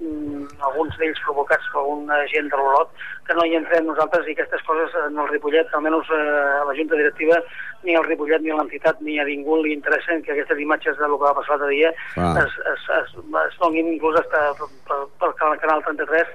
alguns 0.00 0.96
d'ells 0.98 1.20
provocats 1.24 1.66
per 1.72 1.82
una 1.86 2.16
gent 2.30 2.48
de 2.50 2.56
l'Olot, 2.58 2.90
que 3.26 3.34
no 3.38 3.44
hi 3.46 3.54
entrem 3.56 3.86
nosaltres 3.86 4.26
i 4.28 4.34
aquestes 4.34 4.62
coses 4.66 4.92
en 5.06 5.18
el 5.18 5.28
Ripollet, 5.30 5.70
almenys 5.72 6.10
eh, 6.10 6.18
a 6.60 6.64
la 6.68 6.74
Junta 6.76 6.98
Directiva, 6.98 7.38
ni 7.84 7.94
al 7.96 8.04
Ripollet 8.04 8.42
ni 8.42 8.50
a 8.50 8.56
l'entitat 8.58 9.00
ni 9.00 9.18
a 9.20 9.24
ningú 9.28 9.60
li 9.62 9.72
interessen 9.76 10.22
que 10.22 10.32
aquestes 10.34 10.58
imatges 10.60 10.98
del 10.98 11.14
que 11.14 11.24
va 11.28 11.34
passar 11.38 11.56
l'altre 11.58 11.70
dia 11.76 11.92
Ah. 12.16 12.34
es, 12.42 12.52
es, 12.74 12.84
es, 12.98 13.14
es 13.46 13.58
donin 13.62 13.92
inclús 13.94 14.18
hasta 14.20 14.52
pel, 14.58 14.70
pel, 14.88 15.32
pel 15.40 15.58
canal 15.62 15.82
33 15.86 16.26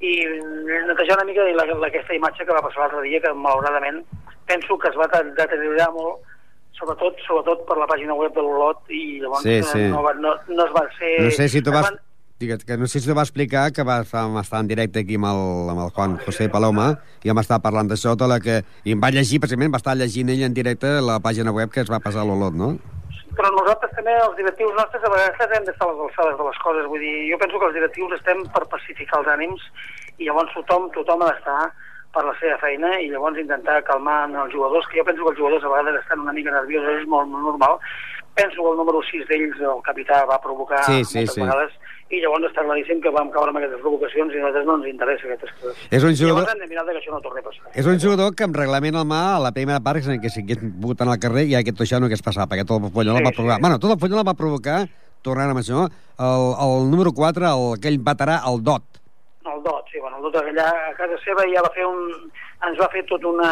i 0.00 0.12
netejar 0.86 1.16
una 1.16 1.24
mica 1.30 1.44
la, 1.56 1.64
la, 1.72 1.86
aquesta 1.88 2.14
imatge 2.14 2.44
que 2.44 2.52
va 2.52 2.62
passar 2.64 2.82
l'altre 2.84 3.02
dia 3.08 3.20
que 3.20 3.32
malauradament 3.32 4.02
penso 4.46 4.76
que 4.78 4.88
es 4.92 4.96
va 4.98 5.06
deteriorar 5.08 5.88
molt 5.94 6.20
sobretot 6.76 7.16
sobretot 7.26 7.62
per 7.68 7.78
la 7.80 7.86
pàgina 7.88 8.14
web 8.14 8.34
de 8.36 8.42
l'Olot 8.44 8.82
i 8.92 9.20
llavors 9.22 9.42
Sí, 9.46 9.54
eh, 9.58 9.62
sí. 9.62 9.86
No, 9.92 10.02
va, 10.04 10.12
no, 10.14 10.34
no 10.48 10.66
es 10.66 10.72
va 10.76 10.82
ser... 10.98 11.14
No 11.24 11.30
sé 11.30 11.48
si 11.48 11.62
tu 11.62 11.72
vas... 11.72 11.86
van- 11.88 12.00
Digues, 12.38 12.66
que 12.66 12.76
no 12.76 12.86
sé 12.86 13.00
si 13.00 13.08
tu 13.08 13.14
vas 13.14 13.30
explicar 13.30 13.72
que 13.72 13.82
va 13.82 14.02
estar, 14.04 14.26
vam 14.28 14.36
estar 14.42 14.60
en 14.60 14.68
directe 14.68 15.00
aquí 15.00 15.16
amb 15.16 15.30
el, 15.30 15.70
amb 15.72 15.80
el 15.86 15.92
Juan 15.96 16.18
José 16.20 16.50
Paloma 16.52 16.90
i 17.24 17.30
vam 17.32 17.40
estar 17.40 17.62
parlant 17.64 17.88
d'això, 17.88 18.12
tota 18.12 18.28
la 18.28 18.36
que... 18.44 18.58
i 18.84 18.92
em 18.92 19.00
va 19.00 19.08
llegir, 19.08 19.40
precisament, 19.40 19.72
va 19.72 19.80
estar 19.80 19.94
llegint 19.96 20.28
ell 20.34 20.42
en 20.44 20.52
directe 20.52 20.90
la 21.00 21.16
pàgina 21.24 21.54
web 21.56 21.72
que 21.72 21.80
es 21.80 21.88
va 21.88 22.02
passar 22.04 22.26
a 22.26 22.28
l'Olot, 22.28 22.52
no? 22.52 22.74
però 23.36 23.50
nosaltres 23.52 23.92
també, 23.96 24.12
els 24.24 24.36
directius 24.36 24.76
nostres, 24.76 25.02
a 25.04 25.12
vegades 25.12 25.56
hem 25.56 25.64
d'estar 25.66 25.88
a 25.88 25.90
les 25.92 26.04
alçades 26.06 26.36
de 26.38 26.44
les 26.46 26.60
coses. 26.64 26.86
Vull 26.92 27.02
dir, 27.04 27.16
jo 27.30 27.38
penso 27.40 27.58
que 27.60 27.66
els 27.68 27.76
directius 27.76 28.14
estem 28.16 28.44
per 28.54 28.62
pacificar 28.72 29.20
els 29.20 29.32
ànims 29.32 29.66
i 30.16 30.28
llavors 30.28 30.54
tothom, 30.56 30.88
tothom 30.94 31.24
ha 31.24 31.28
d'estar 31.32 31.58
per 32.16 32.24
la 32.24 32.32
seva 32.40 32.56
feina 32.62 32.94
i 33.00 33.10
llavors 33.12 33.40
intentar 33.40 33.82
calmar 33.88 34.22
els 34.44 34.54
jugadors, 34.56 34.88
que 34.88 35.00
jo 35.00 35.04
penso 35.08 35.24
que 35.24 35.34
els 35.34 35.40
jugadors 35.42 35.64
a 35.64 35.72
vegades 35.72 36.00
estan 36.00 36.24
una 36.24 36.36
mica 36.36 36.54
nerviosos, 36.54 37.02
és 37.02 37.08
molt, 37.12 37.28
molt 37.32 37.44
normal. 37.50 37.76
Penso 38.36 38.62
que 38.62 38.70
el 38.72 38.80
número 38.80 39.02
6 39.10 39.28
d'ells, 39.28 39.60
el 39.60 39.84
capità, 39.84 40.24
va 40.28 40.40
provocar 40.40 40.84
Sí, 40.88 41.04
sí, 41.04 41.20
moltes 41.20 41.36
sí. 41.36 41.44
vegades 41.44 41.76
i 42.10 42.20
llavors 42.22 42.44
està 42.46 42.62
claríssim 42.62 43.00
que 43.02 43.10
vam 43.10 43.30
caure 43.34 43.50
amb 43.50 43.58
aquestes 43.58 43.80
provocacions 43.82 44.34
i 44.34 44.38
a 44.38 44.42
nosaltres 44.44 44.66
no 44.68 44.76
ens 44.78 44.86
interessa 44.92 45.26
aquestes 45.26 45.50
coses. 45.60 45.80
És 45.90 46.04
un 46.06 46.14
jugador- 46.14 46.44
Llavors 46.44 46.54
hem 46.54 46.60
de 46.62 46.68
mirar 46.70 46.84
que 46.86 46.98
això 47.00 47.10
no 47.10 47.20
torni 47.24 47.40
a 47.40 47.46
passar. 47.48 47.72
És 47.74 47.86
un 47.86 47.98
jugador 47.98 48.34
que 48.36 48.44
amb 48.46 48.56
reglament 48.56 48.94
al 49.00 49.06
mà, 49.10 49.22
a 49.36 49.40
la 49.42 49.50
primera 49.52 49.80
part, 49.80 50.06
en 50.06 50.20
què 50.22 50.30
si 50.30 50.44
hagués 50.44 50.60
pogut 50.80 51.00
anar 51.02 51.16
al 51.16 51.22
carrer, 51.24 51.48
ja 51.50 51.58
aquest 51.64 51.80
això 51.82 51.98
no 51.98 52.06
hagués 52.06 52.22
passat, 52.22 52.46
perquè 52.48 52.64
tot 52.66 52.78
el 52.82 52.90
Follola 52.94 53.18
Sí, 53.18 53.24
va 53.26 53.32
provocar... 53.34 53.56
sí. 53.56 53.60
Bueno, 53.66 53.78
tot 53.82 53.90
el 53.96 53.98
Follola 53.98 54.22
va 54.22 54.34
provocar, 54.38 54.78
tornant 55.26 55.50
amb 55.50 55.58
això, 55.64 55.88
el, 56.22 56.46
el 56.66 56.90
número 56.94 57.10
4, 57.12 57.42
el, 57.50 57.66
aquell 57.80 57.98
veterà, 57.98 58.38
el 58.46 58.62
Dot. 58.62 59.02
El 59.46 59.62
Dot, 59.66 59.84
sí, 59.90 59.98
bueno, 59.98 60.18
el 60.18 60.30
Dot 60.30 60.36
allà 60.42 60.70
a 60.90 60.94
casa 60.94 61.18
seva 61.24 61.42
ja 61.50 61.62
va 61.66 61.70
fer 61.74 61.84
un... 61.86 62.30
ens 62.66 62.78
va 62.78 62.88
fer 62.94 63.02
tot 63.10 63.22
una, 63.26 63.50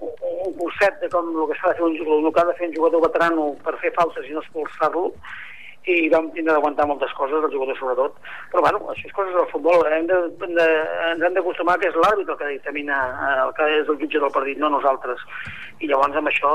un, 0.00 0.52
curset 0.60 1.00
de 1.00 1.08
com 1.12 1.26
el 1.32 1.48
que 1.50 1.56
s'ha 1.58 1.72
de 1.72 1.76
fer 1.80 1.84
un, 1.88 1.96
el 1.96 2.32
que 2.32 2.40
ha 2.40 2.44
de 2.52 2.54
fer 2.60 2.68
un 2.68 2.74
jugador 2.76 3.02
veterano 3.08 3.54
per 3.64 3.74
fer 3.80 3.90
faltes 3.96 4.28
i 4.28 4.32
no 4.36 4.40
expulsar-lo 4.44 5.10
i 5.90 6.08
vam 6.12 6.28
tindre 6.34 6.54
d'aguantar 6.54 6.86
moltes 6.88 7.12
coses, 7.18 7.42
el 7.44 7.52
jugador 7.52 7.76
sobretot, 7.78 8.16
però 8.52 8.62
bueno, 8.64 8.80
això 8.92 9.08
és 9.08 9.16
coses 9.16 9.34
del 9.36 9.48
futbol, 9.52 9.84
hem 9.90 10.06
de, 10.10 10.18
hem 10.46 10.54
de, 10.56 10.66
ens 11.10 11.24
hem 11.26 11.36
d'acostumar 11.36 11.76
que 11.80 11.90
és 11.90 11.98
l'àrbitre 11.98 12.36
el 12.36 12.40
que 12.40 12.52
dictamina, 12.54 13.00
eh, 13.10 13.34
el 13.46 13.52
que 13.58 13.68
és 13.80 13.90
el 13.92 14.00
jutge 14.02 14.22
del 14.22 14.34
partit, 14.34 14.60
no 14.62 14.72
nosaltres. 14.76 15.22
I 15.80 15.88
llavors 15.90 16.16
amb 16.20 16.30
això, 16.30 16.54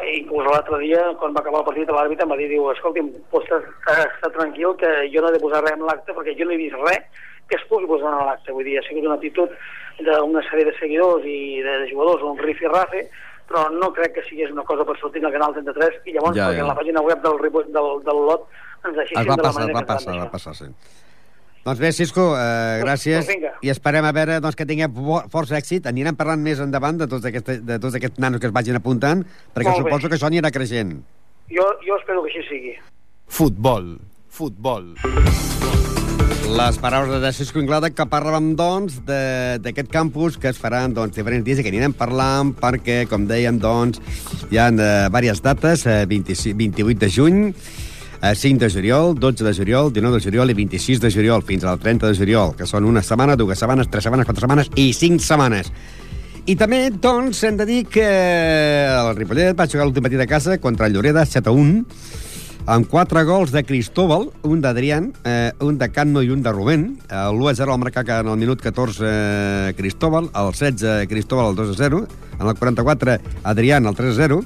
eh, 0.00 0.16
inclús 0.20 0.48
l'altre 0.48 0.80
dia, 0.82 1.04
quan 1.20 1.36
va 1.36 1.44
acabar 1.44 1.62
el 1.62 1.68
partit, 1.70 1.92
l'àrbitre 1.92 2.28
em 2.28 2.34
va 2.34 2.40
dir, 2.40 2.50
diu, 2.52 2.70
escolti'm, 2.72 3.12
pots 3.32 3.50
estar, 3.50 4.00
estar 4.08 4.32
tranquil 4.38 4.76
que 4.80 4.96
jo 5.12 5.22
no 5.22 5.30
he 5.30 5.36
de 5.36 5.44
posar 5.44 5.64
res 5.64 5.78
en 5.78 5.86
l'acte 5.88 6.16
perquè 6.16 6.36
jo 6.38 6.48
no 6.48 6.56
he 6.56 6.60
vist 6.60 6.76
res 6.84 7.24
que 7.48 7.56
es 7.56 7.64
pugui 7.68 7.86
posar 7.86 8.12
en 8.12 8.26
l'acte. 8.28 8.52
Vull 8.52 8.64
dir, 8.64 8.78
ha 8.78 8.86
sigut 8.86 9.04
una 9.04 9.18
actitud 9.18 9.52
d'una 10.00 10.42
sèrie 10.48 10.66
de 10.68 10.74
seguidors 10.78 11.24
i 11.28 11.62
de 11.62 11.74
jugadors, 11.90 12.24
un 12.24 12.40
rifi-rafe, 12.40 13.04
però 13.48 13.68
no 13.74 13.92
crec 13.92 14.14
que 14.16 14.24
sigués 14.28 14.50
una 14.54 14.64
cosa 14.64 14.84
per 14.88 14.96
sortir 15.00 15.24
al 15.24 15.32
canal 15.32 15.54
33 15.56 16.02
i 16.08 16.16
llavors 16.16 16.36
Ja, 16.36 16.48
ja, 16.48 16.50
perquè 16.50 16.68
la 16.68 16.76
pàgina 16.78 17.02
web 17.04 17.22
del, 17.24 17.40
del, 17.72 17.88
del 18.06 18.20
lot 18.28 18.46
ens 18.84 18.96
deixessin 18.96 19.20
Es 19.20 19.26
va 19.28 19.36
de 19.36 19.42
la 19.42 19.48
passar, 19.48 19.50
es 19.50 19.58
manera 19.60 19.74
va 19.74 19.80
que 19.80 19.92
passar, 19.92 20.12
van 20.12 20.22
va 20.26 20.30
passar, 20.32 20.54
sí. 20.58 20.70
Doncs 21.64 21.80
bé, 21.80 21.92
Cisco, 21.96 22.24
eh, 22.36 22.80
gràcies, 22.82 23.22
doncs 23.24 23.30
vinga. 23.32 23.52
i 23.64 23.70
esperem 23.72 24.04
a 24.04 24.12
veure 24.12 24.36
doncs, 24.44 24.56
que 24.56 24.66
tinguem 24.68 24.92
força 25.32 25.56
èxit. 25.56 25.86
Anirem 25.88 26.16
parlant 26.18 26.42
més 26.44 26.60
endavant 26.60 26.98
de 27.00 27.08
tots 27.08 27.24
aquests, 27.24 27.62
de 27.64 27.78
tots 27.80 27.96
aquests 27.96 28.20
nanos 28.20 28.42
que 28.42 28.50
es 28.50 28.52
vagin 28.52 28.76
apuntant, 28.76 29.24
perquè 29.54 29.72
Molt 29.72 29.86
bé. 29.86 29.88
suposo 29.88 30.12
que 30.12 30.18
això 30.20 30.28
anirà 30.28 30.52
creixent. 30.52 30.98
Jo, 31.48 31.64
jo 31.86 31.96
espero 31.96 32.22
que 32.22 32.34
així 32.34 32.48
sigui. 32.50 32.76
Futbol. 33.28 33.96
Futbol. 34.28 34.92
Les 36.44 36.76
paraules 36.78 37.22
de 37.22 37.32
Cisco 37.32 37.58
Inglada 37.58 37.88
que 37.90 38.04
parlàvem, 38.04 38.50
doncs, 38.58 38.98
d'aquest 39.06 39.88
campus 39.90 40.36
que 40.38 40.50
es 40.52 40.58
faran 40.60 40.92
doncs, 40.94 41.16
diferents 41.16 41.44
dies 41.46 41.58
i 41.58 41.64
que 41.64 41.72
anirem 41.72 41.94
parlant 41.96 42.52
perquè, 42.58 43.04
com 43.08 43.24
dèiem, 43.26 43.56
doncs, 43.62 44.02
hi 44.52 44.60
ha 44.60 44.68
eh, 44.68 44.90
diverses 45.08 45.40
dates, 45.42 45.86
eh, 45.88 46.04
26, 46.10 46.52
28 46.60 47.00
de 47.00 47.10
juny, 47.10 47.40
eh, 47.48 48.34
5 48.36 48.60
de 48.60 48.70
juliol, 48.70 49.16
12 49.18 49.48
de 49.48 49.54
juliol, 49.56 49.92
19 49.92 50.20
de 50.20 50.24
juliol 50.28 50.52
i 50.52 50.58
26 50.60 51.00
de 51.00 51.10
juliol, 51.16 51.42
fins 51.48 51.64
al 51.64 51.80
30 51.80 52.12
de 52.12 52.18
juliol, 52.20 52.52
que 52.58 52.68
són 52.68 52.84
una 52.84 53.02
setmana, 53.02 53.36
dues 53.40 53.58
setmanes, 53.58 53.88
tres 53.88 54.04
setmanes, 54.04 54.28
quatre 54.28 54.44
setmanes 54.44 54.70
i 54.76 54.92
cinc 54.92 55.24
setmanes. 55.24 55.72
I 56.44 56.58
també, 56.60 56.90
doncs, 56.92 57.40
hem 57.48 57.56
de 57.56 57.64
dir 57.64 57.82
que 57.88 58.04
el 58.04 59.14
Ripollet 59.16 59.56
va 59.56 59.64
jugar 59.64 59.88
l'últim 59.88 60.04
partit 60.04 60.20
de 60.20 60.28
casa 60.28 60.58
contra 60.60 60.86
el 60.86 60.92
Lloreda 60.92 61.24
7 61.24 61.48
a 61.48 61.56
1, 61.56 61.84
amb 62.66 62.88
quatre 62.88 63.22
gols 63.24 63.52
de 63.52 63.62
Cristóbal, 63.64 64.30
un 64.42 64.60
d'Adrián, 64.60 65.12
eh, 65.24 65.52
un 65.60 65.76
de 65.78 65.90
Canno 65.92 66.22
i 66.22 66.30
un 66.30 66.42
de 66.42 66.52
Rubén. 66.52 66.98
El 67.10 67.36
1-0 67.36 67.72
el 67.72 67.78
marcar 67.78 68.04
en 68.08 68.28
el 68.28 68.36
minut 68.36 68.60
14 68.60 69.04
eh, 69.04 69.74
Cristóbal, 69.76 70.30
el 70.34 70.52
16 70.52 71.08
Cristóbal 71.08 71.50
el 71.50 71.56
2-0, 71.56 72.06
en 72.40 72.46
el 72.46 72.54
44 72.54 73.18
Adrián 73.42 73.86
el 73.86 73.94
3-0. 73.94 74.44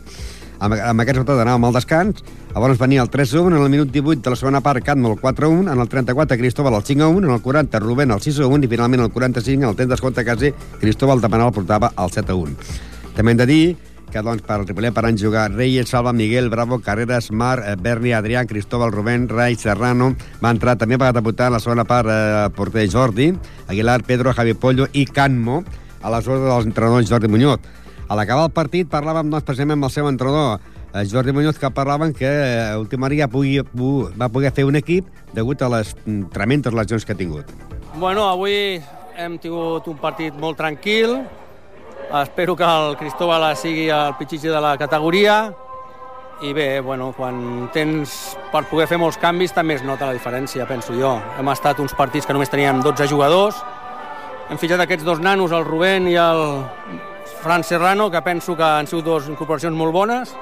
Amb, 0.59 0.75
amb 0.75 1.01
aquest 1.05 1.21
resultat 1.21 1.39
anàvem 1.45 1.69
al 1.69 1.77
descans. 1.77 2.25
Llavors 2.51 2.81
venia 2.81 3.03
el 3.05 3.11
3-1, 3.11 3.55
en 3.55 3.63
el 3.63 3.71
minut 3.71 3.93
18 3.95 4.23
de 4.25 4.31
la 4.31 4.37
segona 4.37 4.61
part 4.61 4.83
Canno 4.83 5.13
el 5.13 5.21
4-1, 5.21 5.71
en 5.71 5.79
el 5.79 5.89
34 5.89 6.37
Cristóbal 6.37 6.75
el 6.75 6.83
5-1, 6.83 7.25
en 7.25 7.31
el 7.31 7.43
40 7.43 7.79
Rubén 7.79 8.11
el 8.11 8.19
6-1 8.19 8.65
i 8.65 8.73
finalment 8.73 9.05
el 9.05 9.13
45, 9.13 9.63
en 9.63 9.69
el 9.69 9.77
temps 9.77 9.93
d'escompte 9.95 10.25
quasi, 10.25 10.51
Cristóbal 10.81 11.21
de 11.21 11.31
penal 11.31 11.53
portava 11.55 11.93
el 11.95 12.11
7-1. 12.11 12.57
També 13.15 13.31
hem 13.31 13.39
de 13.39 13.47
dir 13.47 13.63
que 14.13 14.23
doncs, 14.25 14.43
per 14.47 14.61
Ripollet 14.63 14.95
van 14.95 15.19
jugar 15.19 15.51
Reyes, 15.53 15.91
Salva, 15.91 16.13
Miguel, 16.13 16.49
Bravo, 16.51 16.81
Carreras, 16.81 17.31
Mar, 17.31 17.59
eh, 17.65 17.77
Berni, 17.77 18.13
Adrià, 18.13 18.47
Cristóbal, 18.47 18.93
Rubén, 18.93 19.29
Rai, 19.29 19.55
Serrano. 19.57 20.15
Va 20.43 20.51
entrar, 20.51 20.77
també 20.79 20.97
va 20.97 21.13
debutar 21.13 21.51
la 21.53 21.61
segona 21.61 21.85
part 21.85 22.09
eh, 22.11 22.49
porter 22.57 22.89
Jordi, 22.91 23.33
Aguilar, 23.69 24.03
Pedro, 24.05 24.33
Javi 24.35 24.55
Pollo 24.55 24.89
i 24.93 25.07
Canmo, 25.07 25.63
a 26.03 26.11
les 26.15 26.29
ordres 26.29 26.49
dels 26.49 26.67
entrenadors 26.67 27.09
Jordi 27.11 27.29
Muñoz. 27.29 27.61
A 28.09 28.17
l'acabar 28.17 28.49
el 28.49 28.55
partit 28.57 28.89
parlàvem 28.89 29.29
doncs, 29.29 29.45
precisament 29.45 29.77
amb 29.77 29.89
el 29.91 29.93
seu 29.93 30.09
entrenador, 30.09 30.61
eh, 30.95 31.05
Jordi 31.11 31.33
Muñoz, 31.33 31.59
que 31.59 31.71
parlaven 31.71 32.15
que 32.15 32.29
eh, 32.29 32.71
a 32.73 32.79
última 32.79 33.07
hora 33.07 33.19
ja 33.23 33.29
pugui, 33.29 33.61
pu, 33.63 34.09
va 34.19 34.31
poder 34.33 34.53
fer 34.57 34.65
un 34.65 34.77
equip 34.81 35.07
degut 35.35 35.63
a 35.63 35.69
les 35.77 35.95
tremendes 36.33 36.73
lesions 36.73 37.05
que 37.05 37.13
ha 37.13 37.19
tingut. 37.19 37.51
Bueno, 37.99 38.29
avui 38.29 38.81
hem 39.19 39.37
tingut 39.43 39.89
un 39.91 39.99
partit 39.99 40.35
molt 40.39 40.57
tranquil. 40.57 41.19
Espero 42.09 42.57
que 42.57 42.65
el 42.65 42.97
Cristóbal 42.97 43.51
sigui 43.57 43.89
el 43.93 44.15
pitxitge 44.17 44.49
de 44.49 44.61
la 44.61 44.77
categoria. 44.79 45.53
I 46.41 46.53
bé, 46.55 46.81
bueno, 46.81 47.11
quan 47.17 47.69
tens 47.75 48.37
per 48.53 48.63
poder 48.71 48.87
fer 48.87 48.97
molts 48.97 49.19
canvis 49.19 49.53
també 49.53 49.75
es 49.75 49.83
nota 49.83 50.07
la 50.07 50.15
diferència, 50.15 50.69
penso 50.71 50.95
jo. 50.95 51.17
Hem 51.39 51.51
estat 51.51 51.81
uns 51.83 51.97
partits 51.99 52.27
que 52.27 52.37
només 52.37 52.53
teníem 52.53 52.81
12 52.85 53.09
jugadors 53.11 53.59
hem 54.49 54.57
fitxat 54.57 54.81
aquests 54.81 55.05
dos 55.05 55.19
nanos, 55.21 55.53
el 55.53 55.65
Rubén 55.67 56.07
i 56.09 56.15
el 56.17 56.39
Fran 57.43 57.63
Serrano, 57.65 58.11
que 58.11 58.23
penso 58.25 58.57
que 58.57 58.65
han 58.65 58.87
sigut 58.89 59.05
dues 59.05 59.27
incorporacions 59.29 59.77
molt 59.77 59.93
bones. 59.93 60.33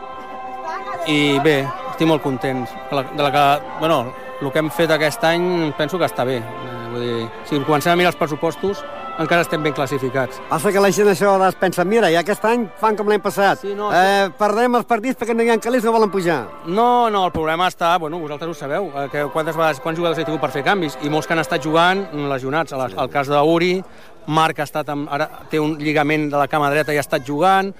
I 1.10 1.40
bé, 1.42 1.56
estic 1.90 2.06
molt 2.06 2.22
content. 2.22 2.62
De 2.90 2.94
la, 2.94 3.02
de 3.02 3.24
la 3.24 3.32
que, 3.34 3.42
bueno, 3.80 3.98
el 4.38 4.52
que 4.52 4.62
hem 4.62 4.70
fet 4.70 4.94
aquest 4.94 5.26
any 5.26 5.72
penso 5.74 5.98
que 5.98 6.06
està 6.06 6.22
bé. 6.28 6.38
Eh, 6.38 6.76
vull 6.92 7.02
dir, 7.02 7.26
si 7.50 7.58
comencem 7.66 7.96
a 7.96 7.98
mirar 7.98 8.12
els 8.14 8.20
pressupostos, 8.20 8.84
encara 9.18 9.42
estem 9.42 9.62
ben 9.62 9.72
classificats. 9.72 10.40
Passa 10.50 10.72
que 10.72 10.80
la 10.82 10.90
gent 10.92 11.08
això 11.08 11.34
es 11.48 11.54
pensa, 11.60 11.84
mira, 11.84 12.10
i 12.10 12.16
aquest 12.16 12.44
any 12.44 12.66
fan 12.80 12.96
com 12.98 13.08
l'any 13.08 13.20
passat. 13.24 13.60
Sí, 13.62 13.74
no, 13.74 13.90
eh, 13.92 14.28
perdrem 14.38 14.74
els 14.76 14.86
partits 14.88 15.16
perquè 15.18 15.34
no 15.36 15.42
hi 15.42 15.50
ha 15.50 15.58
calés, 15.62 15.84
no 15.84 15.92
volen 15.92 16.10
pujar. 16.10 16.46
No, 16.66 17.08
no, 17.10 17.24
el 17.26 17.32
problema 17.32 17.68
està, 17.68 17.98
bueno, 17.98 18.18
vosaltres 18.20 18.50
ho 18.50 18.54
sabeu, 18.54 18.90
eh, 18.94 19.08
que 19.12 19.24
quantes 19.32 19.56
vegades, 19.56 19.80
quants 19.80 19.98
jugadors 19.98 20.18
he 20.18 20.24
tingut 20.24 20.40
per 20.40 20.50
fer 20.50 20.64
canvis, 20.64 20.98
i 21.02 21.08
molts 21.10 21.26
que 21.26 21.32
han 21.34 21.40
estat 21.44 21.62
jugant 21.64 22.06
mm, 22.12 22.28
lesionats. 22.32 22.72
El, 22.76 22.86
el 22.98 23.10
cas 23.10 23.28
d'Uri, 23.28 23.82
Marc 24.26 24.60
ha 24.60 24.66
estat 24.66 24.88
amb, 24.90 25.08
ara 25.12 25.28
té 25.50 25.60
un 25.62 25.76
lligament 25.78 26.30
de 26.30 26.36
la 26.36 26.48
cama 26.48 26.70
dreta 26.70 26.92
i 26.92 26.98
ha 26.98 27.04
estat 27.04 27.24
jugant, 27.26 27.72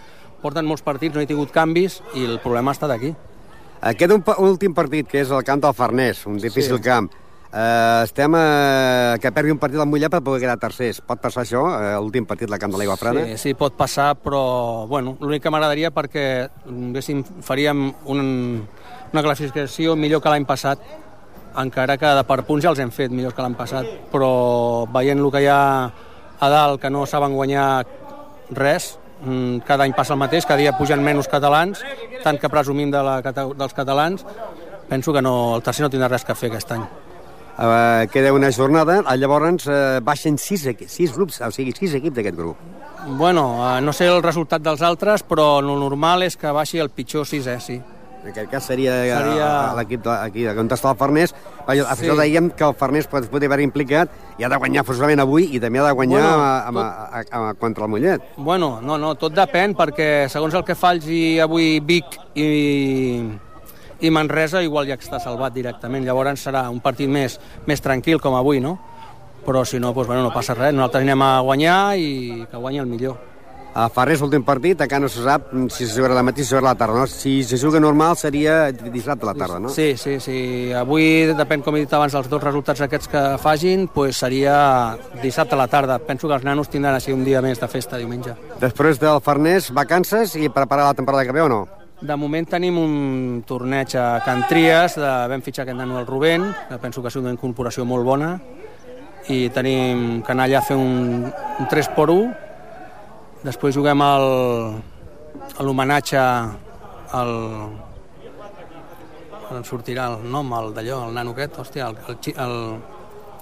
porten 0.42 0.64
molts 0.66 0.82
partits, 0.86 1.14
no 1.14 1.20
he 1.20 1.26
tingut 1.26 1.50
canvis, 1.50 2.00
i 2.14 2.24
el 2.24 2.38
problema 2.40 2.70
ha 2.70 2.76
estat 2.78 2.90
aquí. 2.94 3.14
Eh, 3.82 3.94
queda 3.94 4.14
un 4.16 4.24
últim 4.48 4.72
partit, 4.74 5.08
que 5.08 5.20
és 5.20 5.30
el 5.30 5.42
camp 5.44 5.60
del 5.62 5.74
Farners, 5.74 6.24
un 6.26 6.38
difícil 6.38 6.76
Sí. 6.78 6.82
camp. 6.82 7.10
Eh, 7.52 8.00
estem 8.04 8.34
a... 8.34 9.16
que 9.22 9.30
perdi 9.32 9.54
un 9.54 9.60
partit 9.62 9.80
al 9.80 9.88
Mollet 9.88 10.10
per 10.12 10.22
poder 10.24 10.42
quedar 10.42 10.58
tercers. 10.60 11.00
Pot 11.06 11.22
passar 11.22 11.44
això, 11.44 11.62
eh, 11.78 11.94
l'últim 12.02 12.26
partit 12.28 12.50
del 12.50 12.60
camp 12.60 12.74
de 12.74 12.80
l'Aigua 12.80 12.98
Freda? 13.00 13.24
Sí, 13.30 13.38
sí, 13.38 13.54
pot 13.54 13.76
passar, 13.78 14.14
però 14.20 14.86
bueno, 14.90 15.16
l'únic 15.20 15.44
que 15.44 15.52
m'agradaria 15.52 15.92
perquè 15.94 16.26
diguéssim, 16.66 17.22
faríem 17.46 17.88
un, 18.12 18.26
una 19.12 19.22
classificació 19.22 19.96
millor 19.96 20.22
que 20.22 20.32
l'any 20.32 20.46
passat, 20.48 20.82
encara 21.56 21.96
que 21.96 22.12
de 22.18 22.26
per 22.28 22.42
punts 22.48 22.66
ja 22.66 22.74
els 22.74 22.82
hem 22.82 22.92
fet 22.92 23.14
millors 23.14 23.34
que 23.36 23.44
l'any 23.44 23.56
passat, 23.56 23.88
però 24.12 24.84
veient 24.92 25.22
el 25.22 25.32
que 25.32 25.46
hi 25.46 25.48
ha 25.48 25.62
a 26.36 26.52
dalt, 26.52 26.80
que 26.82 26.92
no 26.92 27.06
saben 27.08 27.32
guanyar 27.32 27.86
res, 28.50 28.98
mm, 29.22 29.64
cada 29.64 29.86
any 29.86 29.96
passa 29.96 30.12
el 30.12 30.20
mateix, 30.20 30.44
cada 30.44 30.60
dia 30.60 30.76
pugen 30.76 31.02
menys 31.02 31.30
catalans, 31.32 31.80
tant 32.22 32.38
que 32.38 32.52
presumim 32.52 32.92
de 32.92 33.02
la, 33.02 33.20
dels 33.22 33.72
catalans, 33.72 34.26
penso 34.88 35.12
que 35.12 35.22
no, 35.22 35.56
el 35.56 35.62
tercer 35.62 35.86
no 35.86 35.90
tindrà 35.90 36.12
res 36.12 36.24
que 36.24 36.34
fer 36.34 36.52
aquest 36.52 36.76
any. 36.76 36.84
Eh, 37.58 38.08
queda 38.12 38.32
una 38.36 38.50
jornada, 38.52 38.98
eh, 39.00 39.16
llavors 39.16 39.64
eh, 39.66 40.00
baixen 40.04 40.36
sis, 40.36 40.66
sis 40.92 41.14
grups, 41.16 41.40
o 41.40 41.50
sigui, 41.50 41.72
sis 41.72 41.94
equips 41.96 42.16
d'aquest 42.18 42.36
grup. 42.36 42.56
Bueno, 43.16 43.46
eh, 43.76 43.80
no 43.80 43.94
sé 43.96 44.08
el 44.12 44.22
resultat 44.22 44.60
dels 44.60 44.82
altres, 44.84 45.22
però 45.24 45.60
el 45.62 45.70
normal 45.80 46.22
és 46.26 46.36
que 46.36 46.52
baixi 46.52 46.78
el 46.82 46.90
pitjor 46.90 47.24
sisè, 47.24 47.56
sí. 47.60 47.78
En 48.26 48.32
aquest 48.32 48.50
cas 48.50 48.64
seria, 48.66 48.90
Seria- 48.90 49.18
seria... 49.22 49.48
l'equip 49.78 50.02
de- 50.02 50.10
aquí, 50.18 50.46
on 50.50 50.68
està 50.68 50.90
el 50.90 50.96
Farners. 50.98 51.32
Vaja, 51.66 51.84
sí. 51.94 52.04
Això 52.08 52.16
dèiem 52.18 52.50
que 52.58 52.64
el 52.66 52.74
Farners 52.74 53.06
pot, 53.06 53.28
pot 53.30 53.42
haver 53.46 53.60
implicat 53.62 54.10
i 54.36 54.42
ha 54.44 54.48
de 54.50 54.56
guanyar 54.58 54.82
forçosament 54.84 55.20
avui 55.22 55.46
i 55.54 55.60
també 55.62 55.78
ha 55.78 55.86
de 55.86 55.92
guanyar 55.94 56.20
Bueno, 56.24 56.72
bueno, 56.72 56.80
a, 56.80 57.20
a, 57.20 57.24
a, 57.30 57.50
a, 57.50 57.54
contra 57.54 57.84
el 57.86 57.90
Mollet. 57.90 58.22
Bueno, 58.36 58.80
no, 58.82 58.98
no, 58.98 59.14
tot 59.14 59.32
depèn, 59.32 59.76
perquè 59.78 60.26
segons 60.28 60.54
el 60.58 60.64
que 60.66 60.74
faci 60.74 61.38
avui 61.40 61.78
Vic 61.80 62.18
i, 62.34 62.50
i 64.00 64.10
Manresa, 64.10 64.62
igual 64.62 64.88
ja 64.88 64.98
està 64.98 65.20
salvat 65.22 65.54
directament. 65.54 66.04
Llavors 66.04 66.44
serà 66.48 66.66
un 66.72 66.82
partit 66.84 67.08
més, 67.08 67.38
més 67.66 67.80
tranquil, 67.80 68.20
com 68.20 68.36
avui, 68.36 68.60
no? 68.60 68.76
Però 69.46 69.62
si 69.64 69.78
no, 69.78 69.92
doncs, 69.94 70.08
bueno, 70.08 70.26
no 70.26 70.34
passa 70.34 70.56
res. 70.58 70.74
Nosaltres 70.74 71.06
anem 71.06 71.22
a 71.22 71.32
guanyar 71.46 71.78
i 71.96 72.44
que 72.50 72.60
guanyi 72.60 72.82
el 72.82 72.90
millor. 72.90 73.16
A 73.76 73.90
Farners, 73.92 74.22
l'últim 74.24 74.40
partit, 74.40 74.80
encara 74.80 75.02
no 75.04 75.08
se 75.12 75.20
sap 75.20 75.50
si 75.68 75.84
se 75.84 75.98
jugarà 75.98 76.14
la 76.16 76.22
matí 76.24 76.40
o 76.40 76.44
si 76.46 76.48
se 76.48 76.54
jugarà 76.54 76.70
a 76.70 76.72
la 76.72 76.78
tarda. 76.80 77.02
No? 77.02 77.06
Si 77.12 77.42
se 77.44 77.58
juga 77.60 77.78
normal 77.78 78.16
seria 78.16 78.72
dissabte 78.72 79.26
a 79.26 79.28
la 79.28 79.34
tarda, 79.36 79.58
no? 79.60 79.68
Sí, 79.68 79.90
sí, 80.00 80.16
sí. 80.18 80.72
Avui, 80.72 81.26
depèn, 81.36 81.60
com 81.60 81.76
he 81.76 81.84
dit 81.84 81.92
abans, 81.92 82.16
dels 82.16 82.30
dos 82.32 82.42
resultats 82.42 82.80
aquests 82.80 83.12
que 83.12 83.24
fagin, 83.42 83.84
doncs 83.92 84.24
seria 84.24 84.56
dissabte 85.20 85.54
a 85.54 85.60
la 85.60 85.68
tarda. 85.68 85.98
Penso 86.00 86.24
que 86.26 86.38
els 86.40 86.48
nanos 86.48 86.72
tindran 86.72 86.96
així 86.96 87.12
un 87.12 87.24
dia 87.28 87.44
més 87.44 87.60
de 87.60 87.68
festa 87.68 88.00
diumenge. 88.00 88.32
Després 88.64 88.96
del 88.98 89.20
Farners, 89.20 89.68
vacances 89.76 90.38
i 90.40 90.48
preparar 90.48 90.88
la 90.88 90.96
temporada 90.96 91.28
que 91.28 91.36
ve 91.36 91.44
o 91.44 91.52
no? 91.52 91.66
De 91.96 92.16
moment 92.16 92.44
tenim 92.44 92.76
un 92.76 92.96
torneig 93.48 93.94
a 93.96 94.20
Can 94.24 94.42
Tries, 94.50 94.98
de, 95.00 95.12
vam 95.32 95.40
fitxar 95.40 95.64
aquest 95.64 95.78
nano 95.78 95.96
el 95.98 96.06
Rubén, 96.06 96.44
que 96.68 96.76
penso 96.78 97.00
que 97.00 97.08
ha 97.08 97.10
sigut 97.10 97.24
una 97.24 97.32
incorporació 97.32 97.86
molt 97.88 98.04
bona, 98.04 98.34
i 99.32 99.48
tenim 99.50 100.20
que 100.22 100.34
anar 100.34 100.44
allà 100.44 100.60
a 100.60 100.66
fer 100.66 100.76
un, 100.76 101.24
un 101.32 101.70
3 101.72 101.88
por 101.96 102.12
1 102.12 102.28
després 103.46 103.74
juguem 103.74 104.02
el, 104.04 104.26
l'homenatge 105.64 106.20
al 107.16 107.32
em 109.56 109.64
sortirà 109.64 110.08
el 110.12 110.24
nom, 110.30 110.52
el 110.58 110.72
d'allò, 110.74 111.04
el 111.06 111.14
nano 111.14 111.32
aquest, 111.32 111.60
hòstia, 111.62 111.88
el, 111.88 111.98
el, 112.10 112.16
el, 112.44 112.56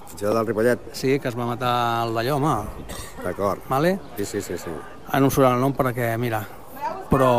Fitxador 0.05 0.35
del 0.37 0.47
Ripollet. 0.47 0.79
sí, 0.93 1.19
que 1.19 1.27
es 1.27 1.35
va 1.35 1.47
matar 1.49 2.05
el 2.05 2.13
d'allò, 2.13 2.37
home, 2.37 2.55
D'acord. 3.23 3.65
vale? 3.67 3.97
Sí, 4.17 4.25
sí, 4.25 4.41
sí, 4.41 4.57
sí. 4.57 4.71
Ara 5.09 5.19
no 5.19 5.27
em 5.27 5.33
surt 5.33 5.49
el 5.49 5.59
nom 5.59 5.73
perquè, 5.73 6.13
mira, 6.21 6.43
però 7.09 7.31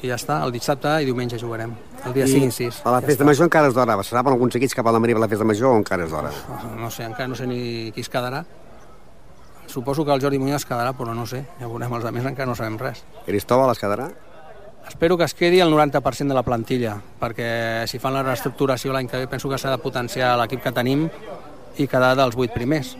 i 0.00 0.08
ja 0.08 0.16
està, 0.16 0.38
el 0.46 0.52
dissabte 0.54 0.94
i 1.02 1.08
diumenge 1.08 1.38
jugarem, 1.40 1.74
el 2.06 2.14
dia 2.16 2.26
5 2.28 2.46
i 2.48 2.54
6. 2.56 2.80
A 2.88 2.94
la 2.94 3.02
festa 3.04 3.26
major 3.28 3.48
encara 3.48 3.68
és 3.68 3.76
d'hora. 3.76 3.98
Se 4.02 4.14
saben 4.14 4.32
alguns 4.32 4.56
equips 4.56 4.74
cap 4.78 4.88
a 4.88 4.94
la 4.96 5.02
Maria 5.02 5.18
per 5.18 5.24
la 5.26 5.28
festa 5.28 5.44
major 5.44 5.74
o 5.74 5.76
encara 5.80 6.06
és 6.06 6.14
d'hora? 6.14 6.32
No 6.80 6.90
sé, 6.90 7.04
encara 7.04 7.28
no 7.28 7.36
sé 7.36 7.46
ni 7.50 7.92
qui 7.92 8.04
es 8.04 8.08
quedarà. 8.12 8.44
Suposo 9.70 10.04
que 10.04 10.12
el 10.12 10.22
Jordi 10.22 10.40
Muñoz 10.40 10.64
es 10.64 10.66
quedarà, 10.66 10.94
però 10.98 11.14
no 11.14 11.26
sé, 11.30 11.44
ja 11.60 11.68
veurem, 11.68 11.92
els 11.94 12.08
altres 12.08 12.32
encara 12.32 12.48
no 12.48 12.56
sabem 12.58 12.80
res. 12.80 13.04
Cristóbal 13.26 13.70
es 13.70 13.78
quedarà? 13.78 14.08
Espero 14.88 15.16
que 15.16 15.24
es 15.24 15.34
quedi 15.34 15.60
el 15.60 15.70
90% 15.70 16.26
de 16.26 16.34
la 16.34 16.42
plantilla, 16.42 16.96
perquè 17.20 17.86
si 17.86 18.00
fan 18.02 18.16
la 18.16 18.24
reestructuració 18.24 18.90
l'any 18.96 19.06
que 19.06 19.20
ve 19.20 19.28
penso 19.30 19.48
que 19.48 19.58
s'ha 19.60 19.70
de 19.70 19.78
potenciar 19.78 20.32
l'equip 20.40 20.64
que 20.64 20.72
tenim 20.74 21.04
i 21.76 21.86
quedar 21.86 22.16
dels 22.18 22.34
8 22.34 22.56
primers. 22.56 22.96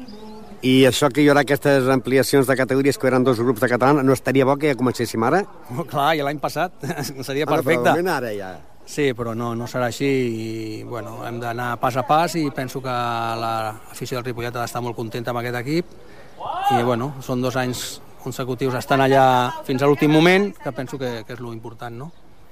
I 0.62 0.85
això 0.85 1.09
que 1.09 1.23
hi 1.23 1.29
haurà 1.33 1.40
aquestes 1.46 1.87
ampliacions 1.88 2.49
de 2.49 2.57
categories 2.59 2.99
que 3.01 3.09
eren 3.09 3.25
dos 3.25 3.38
grups 3.40 3.62
de 3.62 3.68
català, 3.70 4.03
no 4.05 4.12
estaria 4.12 4.44
bo 4.44 4.59
que 4.61 4.75
ja 4.75 4.77
comencéssim 4.77 5.23
ara? 5.25 5.40
Oh, 5.73 5.87
clar, 5.88 6.11
i 6.18 6.25
l'any 6.27 6.40
passat 6.42 6.75
seria 7.25 7.46
Ah, 7.46 7.49
no, 7.49 7.55
però 7.55 7.62
perfecte. 7.62 8.11
ara 8.12 8.33
ja. 8.37 8.51
Sí, 8.90 9.12
però 9.14 9.33
no, 9.38 9.55
no 9.55 9.68
serà 9.70 9.87
així 9.88 10.05
i 10.11 10.83
bueno, 10.85 11.20
hem 11.25 11.38
d'anar 11.40 11.77
pas 11.81 11.96
a 11.96 12.03
pas 12.05 12.35
i 12.37 12.49
penso 12.51 12.83
que 12.83 12.90
l'afició 13.40 14.18
del 14.18 14.27
Ripollet 14.27 14.57
ha 14.57 14.64
d'estar 14.64 14.83
molt 14.83 14.96
contenta 14.99 15.31
amb 15.31 15.40
aquest 15.40 15.61
equip 15.62 15.92
i 16.77 16.83
bueno, 16.83 17.14
són 17.23 17.40
dos 17.40 17.57
anys 17.57 18.01
consecutius 18.20 18.75
estan 18.77 19.01
allà 19.01 19.53
fins 19.64 19.81
a 19.81 19.87
l'últim 19.88 20.11
moment, 20.12 20.51
que 20.59 20.73
penso 20.77 20.99
que, 20.99 21.23
que 21.25 21.33
és 21.38 21.40
lo 21.40 21.55
important, 21.55 21.94
no? 21.96 22.11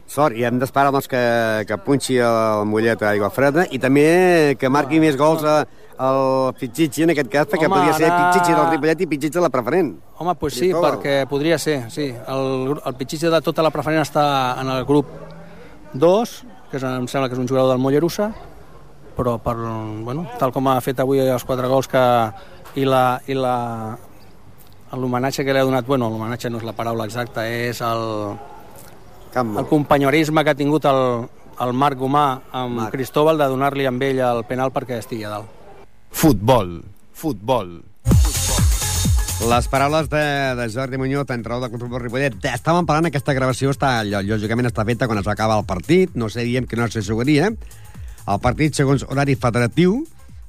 Sort, 0.09 0.33
i 0.39 0.47
hem 0.49 0.57
d'esperar 0.57 0.89
doncs, 0.95 1.05
que, 1.11 1.21
que 1.69 1.77
punxi 1.85 2.17
el 2.25 2.63
Mollet 2.65 3.03
a 3.05 3.11
Aigua 3.11 3.29
Freda 3.29 3.67
i 3.69 3.81
també 3.83 4.55
que 4.57 4.71
marqui 4.73 5.03
més 5.03 5.19
gols 5.21 5.45
a, 5.45 5.59
al 5.99 6.55
Pichichi, 6.59 7.03
en 7.03 7.11
aquest 7.15 7.31
cas, 7.33 7.47
perquè 7.51 7.67
Home, 7.67 7.75
podria 7.77 7.95
ser 7.99 8.11
ara- 8.11 8.31
Pichichi 8.33 8.53
del 8.55 8.71
Ripollet 8.71 9.01
i 9.01 9.07
Pichichi 9.11 9.35
de 9.39 9.41
la 9.45 9.51
preferent. 9.51 9.93
Home, 10.19 10.35
doncs 10.41 10.55
sí, 10.55 10.61
Cristóbal. 10.69 10.93
perquè 10.99 11.17
podria 11.29 11.59
ser, 11.59 11.91
sí. 11.91 12.07
El, 12.27 12.77
el 12.85 12.95
Pichichi 12.95 13.27
de 13.27 13.41
tota 13.43 13.63
la 13.67 13.71
preferent 13.75 14.03
està 14.03 14.61
en 14.61 14.71
el 14.71 14.85
grup 14.85 15.07
2, 15.95 16.37
que 16.71 16.77
és, 16.77 16.85
em 16.85 17.09
sembla 17.09 17.29
que 17.29 17.35
és 17.35 17.41
un 17.43 17.49
jugador 17.49 17.73
del 17.73 17.83
Mollerussa, 17.83 18.31
però 19.17 19.39
per, 19.43 19.57
bueno, 20.07 20.29
tal 20.39 20.53
com 20.55 20.69
ha 20.71 20.81
fet 20.81 21.01
avui 21.03 21.19
els 21.19 21.45
quatre 21.45 21.67
gols 21.67 21.89
que, 21.91 22.03
i 22.79 22.85
la, 22.87 23.19
i 23.27 23.35
la 23.35 23.97
l'homenatge 24.93 25.45
que 25.45 25.53
li 25.53 25.59
ha 25.59 25.65
donat, 25.67 25.85
bueno, 25.87 26.09
l'homenatge 26.09 26.49
no 26.51 26.59
és 26.63 26.65
la 26.65 26.73
paraula 26.73 27.05
exacta, 27.05 27.43
és 27.49 27.81
el, 27.83 28.37
Camp 29.35 29.59
el 29.59 29.67
companyorisme 29.69 30.45
que 30.45 30.51
ha 30.55 30.57
tingut 30.57 30.87
el, 30.89 31.27
el 31.61 31.73
Marc 31.75 31.99
Gomà 32.01 32.27
amb 32.53 32.79
Marc. 32.85 32.93
Cristóbal 32.95 33.37
de 33.37 33.49
donar-li 33.51 33.85
amb 33.91 34.03
ell 34.07 34.23
el 34.25 34.45
penal 34.49 34.71
perquè 34.73 35.01
estigui 35.03 35.27
a 35.27 35.35
dalt. 35.35 35.58
Futbol. 36.11 36.83
Futbol. 37.13 37.83
Les 39.49 39.69
paraules 39.71 40.09
de, 40.11 40.25
de 40.59 40.69
Jordi 40.73 40.99
Muñoz, 40.99 41.31
entrenador 41.31 41.71
del 41.71 41.79
Club 41.79 41.99
Ripollet. 42.03 42.35
Estàvem 42.51 42.87
parlant, 42.89 43.07
aquesta 43.07 43.35
gravació 43.37 43.71
està, 43.71 44.01
lògicament 44.03 44.67
està 44.67 44.83
feta 44.89 45.07
quan 45.07 45.21
es 45.21 45.27
va 45.29 45.37
acabar 45.37 45.61
el 45.61 45.67
partit, 45.67 46.17
no 46.19 46.27
sé, 46.27 46.43
diem 46.49 46.67
que 46.67 46.77
no 46.77 46.89
se 46.91 47.05
jugaria. 47.07 47.53
El 48.29 48.41
partit, 48.43 48.75
segons 48.75 49.07
horari 49.07 49.39
federatiu, 49.39 50.01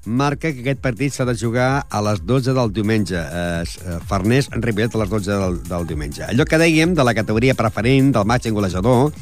marca 0.09 0.49
que 0.49 0.63
aquest 0.63 0.81
partit 0.81 1.13
s'ha 1.13 1.27
de 1.29 1.37
jugar 1.37 1.85
a 1.85 2.01
les 2.01 2.23
12 2.25 2.55
del 2.57 2.73
diumenge. 2.73 3.19
Eh, 3.19 3.99
Farners 4.09 4.49
Ripollet 4.55 4.95
a 4.95 5.03
les 5.03 5.13
12 5.13 5.37
del, 5.43 5.61
del 5.69 5.87
diumenge. 5.87 6.25
Allò 6.25 6.47
que 6.49 6.57
dèiem 6.57 6.97
de 6.97 7.05
la 7.05 7.13
categoria 7.13 7.57
preferent, 7.59 8.09
del 8.15 8.25
màxim 8.25 8.57
golejador, 8.57 9.13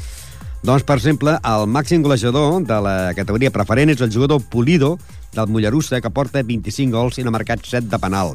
doncs, 0.64 0.84
per 0.84 0.98
exemple, 0.98 1.36
el 1.46 1.68
màxim 1.70 2.02
golejador 2.06 2.64
de 2.66 2.78
la 2.82 2.96
categoria 3.18 3.54
preferent 3.54 3.92
és 3.94 4.02
el 4.02 4.12
jugador 4.14 4.42
Pulido 4.50 4.96
del 5.36 5.52
Mollerussa, 5.52 6.02
que 6.02 6.10
porta 6.10 6.44
25 6.44 6.94
gols 6.94 7.20
i 7.20 7.26
n'ha 7.26 7.34
marcat 7.34 7.62
7 7.66 7.90
de 7.92 8.00
penal. 8.02 8.34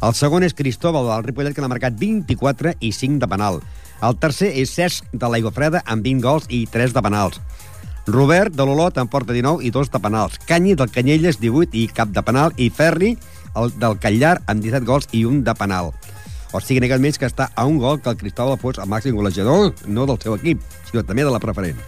El 0.00 0.14
segon 0.16 0.46
és 0.46 0.56
Cristóbal 0.56 1.10
del 1.10 1.26
Ripollet, 1.26 1.54
que 1.54 1.60
n'ha 1.60 1.68
marcat 1.68 1.98
24 2.00 2.76
i 2.80 2.92
5 2.96 3.20
de 3.20 3.28
penal. 3.28 3.60
El 4.00 4.16
tercer 4.16 4.54
és 4.56 4.72
Cesc 4.72 5.10
de 5.12 5.28
l'Aigua 5.28 5.52
Freda, 5.52 5.82
amb 5.84 6.06
20 6.06 6.24
gols 6.24 6.48
i 6.48 6.64
3 6.72 6.96
de 6.96 7.02
penals. 7.04 7.42
Robert 8.08 8.54
de 8.56 8.64
l'Olot 8.64 8.96
en 8.98 9.10
porta 9.12 9.36
19 9.36 9.60
i 9.62 9.70
2 9.70 9.92
de 9.92 10.00
penals. 10.00 10.38
Canyi 10.48 10.72
del 10.74 10.90
Canyelles, 10.90 11.38
18 11.38 11.76
i 11.76 11.86
cap 11.92 12.08
de 12.08 12.24
penal. 12.24 12.56
I 12.56 12.70
Ferri 12.72 13.16
el 13.56 13.72
del 13.78 13.98
Catllar, 13.98 14.38
amb 14.46 14.62
17 14.62 14.86
gols 14.86 15.08
i 15.12 15.24
un 15.26 15.42
de 15.44 15.54
penal. 15.58 15.92
O 16.52 16.58
sigui, 16.58 16.80
ni 16.82 16.90
menys 16.90 17.18
que 17.18 17.28
està 17.30 17.52
a 17.54 17.64
un 17.66 17.78
gol 17.78 18.00
que 18.02 18.10
el 18.10 18.18
Cristóbal 18.18 18.58
fos 18.58 18.82
el 18.82 18.90
màxim 18.90 19.14
golejador, 19.14 19.70
no 19.86 20.06
del 20.06 20.18
seu 20.18 20.34
equip, 20.34 20.62
sinó 20.90 21.04
també 21.06 21.22
de 21.22 21.30
la 21.30 21.38
preferent. 21.38 21.78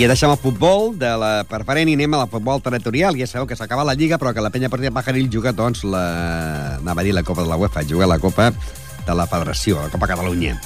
I 0.00 0.06
deixem 0.08 0.32
el 0.32 0.38
futbol 0.40 0.94
de 0.96 1.10
la 1.20 1.44
preferent 1.44 1.90
i 1.92 1.98
anem 1.98 2.14
a 2.16 2.22
la 2.22 2.28
futbol 2.32 2.62
territorial. 2.64 3.20
Ja 3.20 3.28
sabeu 3.28 3.44
que 3.44 3.58
s'acaba 3.58 3.84
la 3.84 3.92
Lliga, 3.92 4.16
però 4.16 4.32
que 4.32 4.40
la 4.40 4.48
penya 4.48 4.72
partida 4.72 4.96
Pajaril 4.96 5.28
juga, 5.28 5.52
doncs, 5.52 5.84
la... 5.84 6.78
anava 6.80 7.04
a 7.04 7.04
dir 7.04 7.12
la 7.12 7.22
Copa 7.22 7.44
de 7.44 7.52
la 7.52 7.60
UEFA, 7.60 7.84
juga 7.84 8.08
la 8.08 8.18
Copa 8.18 8.48
de 8.48 9.14
la 9.14 9.28
Federació, 9.28 9.82
la 9.82 9.92
Copa 9.92 10.08
Catalunya. 10.08 10.56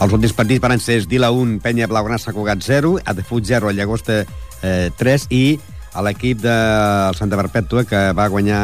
Els 0.00 0.14
últims 0.16 0.32
partits 0.32 0.62
van 0.64 0.80
ser 0.80 0.96
Esdila 1.02 1.28
1, 1.36 1.58
Penya 1.60 1.84
Blaugrana 1.90 2.16
s'ha 2.18 2.32
Cugat 2.32 2.62
0, 2.64 2.94
Adefut 3.12 3.44
0, 3.44 3.68
Llagosta 3.76 4.22
eh, 4.64 4.88
3 4.96 5.26
i 5.36 5.42
a 5.92 6.04
l'equip 6.06 6.40
del 6.40 7.18
Santa 7.18 7.36
Perpètua 7.36 7.84
que 7.84 8.00
va 8.16 8.28
guanyar 8.32 8.60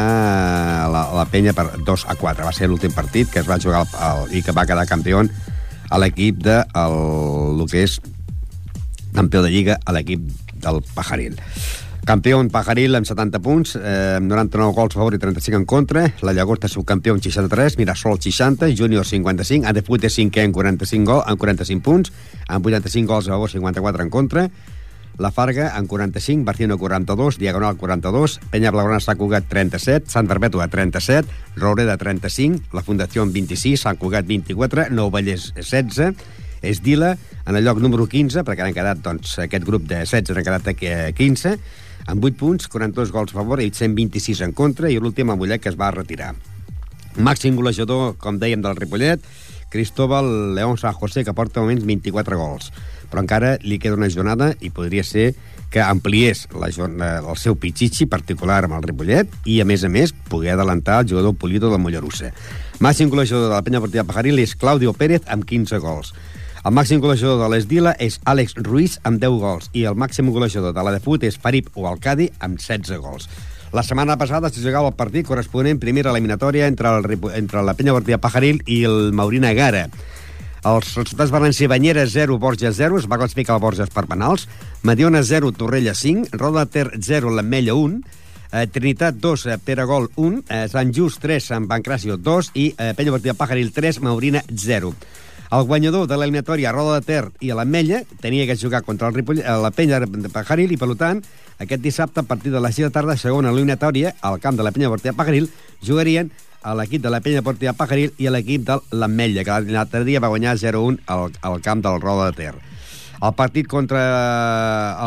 la, 0.94 1.02
la 1.18 1.26
penya 1.28 1.52
per 1.52 1.66
2 1.84 2.06
a 2.08 2.16
4. 2.16 2.46
Va 2.46 2.54
ser 2.56 2.70
l'últim 2.70 2.94
partit 2.96 3.28
que 3.28 3.42
es 3.42 3.50
va 3.50 3.60
jugar 3.60 3.82
al, 3.82 3.92
al, 4.08 4.32
i 4.32 4.40
que 4.46 4.54
va 4.56 4.64
quedar 4.64 4.86
campió 4.88 5.20
a 5.90 6.00
l'equip 6.00 6.40
de 6.46 6.62
el, 6.62 6.96
el 7.60 7.68
que 7.68 7.84
és 7.84 7.98
campió 9.16 9.42
de 9.44 9.52
Lliga 9.52 9.76
a 9.84 9.92
l'equip 9.92 10.24
del 10.62 10.80
Pajaril. 10.94 11.36
Campió 12.06 12.38
Pajaril 12.54 12.94
amb 12.94 13.06
70 13.08 13.40
punts, 13.42 13.72
eh, 13.74 14.20
99 14.22 14.74
gols 14.76 14.94
a 14.94 14.98
favor 15.00 15.14
i 15.14 15.18
35 15.18 15.56
en 15.58 15.64
contra. 15.66 16.04
La 16.22 16.32
Llagosta 16.32 16.68
subcampió 16.68 17.12
amb 17.12 17.20
63, 17.20 17.76
Mirasol 17.78 18.20
60, 18.20 18.68
Júnior 18.78 19.04
55, 19.04 19.66
Adefut 19.66 20.04
és 20.04 20.14
5 20.14 20.38
en 20.38 20.52
45, 20.52 21.04
gol, 21.04 21.24
amb 21.26 21.40
45 21.40 21.82
punts, 21.82 22.12
amb 22.46 22.64
85 22.64 23.10
gols 23.10 23.26
a 23.26 23.32
favor, 23.32 23.50
54 23.50 24.04
en 24.04 24.10
contra. 24.10 24.50
La 25.18 25.32
Farga 25.32 25.72
en 25.76 25.88
45, 25.88 26.44
Barcino 26.44 26.78
42, 26.78 27.38
Diagonal 27.38 27.76
42, 27.76 28.38
Penya 28.52 28.70
Blaugrana 28.70 29.00
s'ha 29.00 29.16
Cugat 29.16 29.48
37, 29.50 30.06
Sant 30.08 30.28
Perpètua 30.28 30.68
37, 30.68 31.26
Roureda 31.56 31.96
35, 31.96 32.70
la 32.72 32.84
Fundació 32.86 33.24
en 33.24 33.32
26, 33.32 33.80
Sant 33.80 33.98
Cugat 33.98 34.28
24, 34.28 34.92
Nou 34.94 35.10
Vallès 35.10 35.54
16, 35.56 36.14
Esdila 36.62 37.16
en 37.46 37.56
el 37.56 37.64
lloc 37.64 37.82
número 37.82 38.06
15, 38.06 38.44
perquè 38.46 38.62
han 38.62 38.76
quedat, 38.76 39.02
doncs, 39.02 39.40
aquest 39.42 39.66
grup 39.66 39.90
de 39.90 40.04
16 40.04 40.36
han 40.36 40.46
quedat 40.46 40.70
aquí 40.70 40.86
a 40.86 41.10
15, 41.10 41.56
amb 42.06 42.24
8 42.24 42.38
punts, 42.38 42.68
42 42.72 43.12
gols 43.14 43.34
a 43.34 43.40
favor 43.40 43.62
i 43.62 43.70
126 43.70 44.44
en 44.46 44.54
contra, 44.56 44.90
i 44.90 44.98
l'últim 44.98 45.30
a 45.30 45.36
Mollet 45.36 45.62
que 45.62 45.72
es 45.72 45.78
va 45.78 45.92
retirar. 45.94 46.34
Màxim 47.16 47.56
golejador, 47.56 48.16
com 48.20 48.38
dèiem, 48.38 48.62
del 48.62 48.76
Ripollet, 48.76 49.22
Cristóbal 49.72 50.54
León 50.54 50.78
San 50.78 50.94
José, 50.94 51.24
que 51.24 51.34
porta 51.34 51.60
moments 51.60 51.84
24 51.84 52.38
gols. 52.38 52.70
Però 53.10 53.22
encara 53.22 53.56
li 53.62 53.78
queda 53.82 53.96
una 53.96 54.10
jornada 54.12 54.52
i 54.60 54.70
podria 54.70 55.04
ser 55.04 55.32
que 55.70 55.82
ampliés 55.82 56.46
la, 56.54 56.68
el 56.70 57.36
seu 57.40 57.56
pitxitxi 57.58 58.06
particular 58.06 58.62
amb 58.64 58.76
el 58.78 58.86
Ripollet 58.86 59.32
i, 59.44 59.58
a 59.60 59.66
més 59.66 59.82
a 59.84 59.90
més, 59.90 60.14
poder 60.30 60.54
adelantar 60.54 61.00
el 61.02 61.10
jugador 61.10 61.34
Polito 61.34 61.72
del 61.72 61.82
Mollerussa. 61.82 62.30
Màxim 62.84 63.10
golejador 63.10 63.48
de 63.48 63.54
la 63.54 63.62
penya 63.66 63.82
partida 63.82 64.06
Pajaril 64.06 64.38
és 64.42 64.54
Claudio 64.54 64.94
Pérez 64.94 65.26
amb 65.32 65.44
15 65.48 65.80
gols. 65.82 66.12
El 66.66 66.74
màxim 66.74 66.98
golejador 66.98 67.36
de 67.38 67.46
l'Esdila 67.46 67.92
és 68.02 68.16
Àlex 68.26 68.56
Ruiz 68.58 68.96
amb 69.06 69.20
10 69.22 69.34
gols 69.38 69.68
i 69.70 69.84
el 69.86 69.94
màxim 69.94 70.32
golejador 70.34 70.72
de 70.74 70.82
la 70.82 70.90
de 70.90 70.98
Fut 70.98 71.22
és 71.22 71.36
Farib 71.38 71.68
Oualcadi 71.78 72.24
amb 72.42 72.58
16 72.58 72.98
gols. 73.04 73.28
La 73.70 73.84
setmana 73.86 74.16
passada 74.18 74.50
se 74.50 74.64
jugava 74.64 74.90
el 74.90 74.96
partit 74.98 75.28
corresponent 75.28 75.78
primera 75.78 76.10
eliminatòria 76.10 76.66
entre, 76.66 76.90
el, 76.90 77.28
entre 77.38 77.62
la 77.62 77.76
penya 77.78 77.94
partida 77.94 78.18
Pajaril 78.18 78.58
i 78.66 78.80
el 78.88 79.12
Maurina 79.14 79.52
Gara. 79.54 79.84
Els 80.66 80.88
resultats 80.96 81.30
van 81.30 81.54
ser 81.54 81.68
Banyera 81.70 82.02
0, 82.10 82.40
Borges 82.42 82.74
0, 82.80 82.98
es 82.98 83.06
va 83.06 83.20
classificar 83.20 83.54
el 83.54 83.62
Borges 83.62 83.92
per 83.94 84.08
penals, 84.10 84.48
Mediona 84.82 85.22
0, 85.22 85.52
Torrella 85.54 85.94
5, 85.94 86.32
Roda 86.34 86.64
Ter 86.66 86.88
0, 86.98 87.30
l'Ametlla 87.30 87.76
1, 87.78 88.00
eh, 88.50 88.64
Trinitat 88.66 89.22
2, 89.22 89.46
eh, 89.46 89.60
Peragol 89.62 90.10
1, 90.16 90.42
eh, 90.48 90.66
Sant 90.72 90.90
Just 90.90 91.22
3, 91.22 91.46
Sant 91.46 91.70
Pancracio 91.70 92.18
2 92.18 92.50
i 92.58 92.66
eh, 92.74 92.90
Penya 92.98 93.14
Partida 93.14 93.38
Pajaril 93.38 93.70
3, 93.70 94.02
Maurina 94.02 94.42
0. 94.50 94.96
El 95.52 95.62
guanyador 95.62 96.08
de 96.10 96.16
l'eliminatòria 96.18 96.72
Roda 96.74 96.98
de 96.98 97.06
Ter 97.06 97.24
i 97.44 97.52
a 97.52 97.56
l'Ametlla 97.58 98.00
tenia 98.22 98.46
que 98.48 98.56
jugar 98.58 98.82
contra 98.82 99.06
el 99.08 99.14
Ripoll, 99.14 99.38
eh, 99.38 99.58
la 99.62 99.70
penya 99.70 100.00
de 100.02 100.30
Pajaril 100.32 100.72
i, 100.74 100.78
per 100.80 100.90
tant, 100.98 101.22
aquest 101.62 101.82
dissabte, 101.82 102.20
a 102.20 102.26
partir 102.26 102.50
de 102.50 102.60
les 102.60 102.74
6 102.74 102.88
de 102.88 102.94
tarda, 102.94 103.16
segona 103.16 103.52
eliminatòria, 103.54 104.16
al 104.22 104.40
camp 104.40 104.58
de 104.58 104.66
la 104.66 104.72
penya 104.74 104.90
Partida 104.90 105.14
Pajaril, 105.14 105.48
jugarien 105.82 106.32
a 106.66 106.74
l'equip 106.74 107.02
de 107.02 107.12
la 107.14 107.20
penya 107.22 107.44
Portiva 107.46 107.76
Pajaril 107.78 108.16
i 108.18 108.26
a 108.26 108.32
l'equip 108.34 108.64
de 108.66 108.80
l'Ametlla, 108.90 109.44
que 109.46 109.60
l'altre 109.70 110.02
dia 110.08 110.22
va 110.22 110.32
guanyar 110.32 110.56
0-1 110.58 110.98
al, 111.06 111.30
al 111.40 111.62
camp 111.62 111.84
del 111.84 112.00
Roda 112.02 112.32
de 112.32 112.40
Ter. 112.40 112.54
El 113.16 113.32
partit 113.38 113.68
contra 113.70 114.02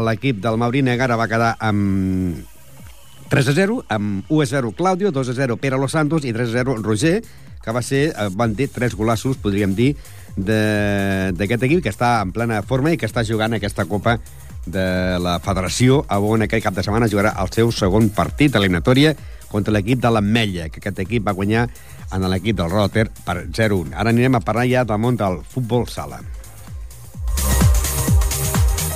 l'equip 0.07 0.39
del 0.41 0.57
Maurí 0.57 0.81
Negara 0.81 1.19
va 1.19 1.27
quedar 1.29 1.51
amb 1.59 2.39
3 3.29 3.51
a 3.51 3.53
0, 3.53 3.83
amb 3.93 4.31
1 4.31 4.41
a 4.41 4.47
0 4.55 4.71
Claudio, 4.77 5.11
2 5.11 5.29
a 5.29 5.35
0 5.37 5.59
Pere 5.61 5.77
Los 5.77 5.93
Santos 5.93 6.25
i 6.25 6.33
3 6.33 6.49
a 6.49 6.63
0 6.63 6.79
Roger, 6.81 7.19
que 7.61 7.71
va 7.75 7.83
ser, 7.83 8.07
eh, 8.09 8.29
van 8.33 8.55
dir, 8.55 8.69
tres 8.73 8.95
golassos, 8.95 9.37
podríem 9.37 9.75
dir, 9.75 9.95
d'aquest 10.35 11.65
equip 11.65 11.83
que 11.83 11.93
està 11.93 12.19
en 12.23 12.33
plena 12.35 12.61
forma 12.61 12.93
i 12.93 12.97
que 12.97 13.07
està 13.09 13.25
jugant 13.27 13.55
aquesta 13.55 13.85
Copa 13.89 14.17
de 14.69 15.17
la 15.21 15.39
Federació, 15.43 16.03
on 16.09 16.45
aquest 16.45 16.63
cap 16.63 16.75
de 16.75 16.83
setmana 16.85 17.09
jugarà 17.09 17.33
el 17.41 17.51
seu 17.55 17.71
segon 17.71 18.09
partit 18.13 18.55
eliminatòria 18.55 19.15
contra 19.49 19.73
l'equip 19.73 20.01
de 20.01 20.11
l'Ametlla, 20.13 20.69
que 20.69 20.81
aquest 20.81 20.99
equip 21.05 21.25
va 21.25 21.33
guanyar 21.33 21.67
en 22.13 22.27
l'equip 22.29 22.57
del 22.57 22.69
Roter 22.69 23.07
per 23.25 23.45
0-1. 23.47 23.95
Ara 23.95 24.13
anirem 24.13 24.37
a 24.37 24.43
parlar 24.45 24.67
ja 24.69 24.85
del 24.85 25.01
món 25.01 25.17
del 25.17 25.41
futbol 25.41 25.87
sala. 25.89 26.21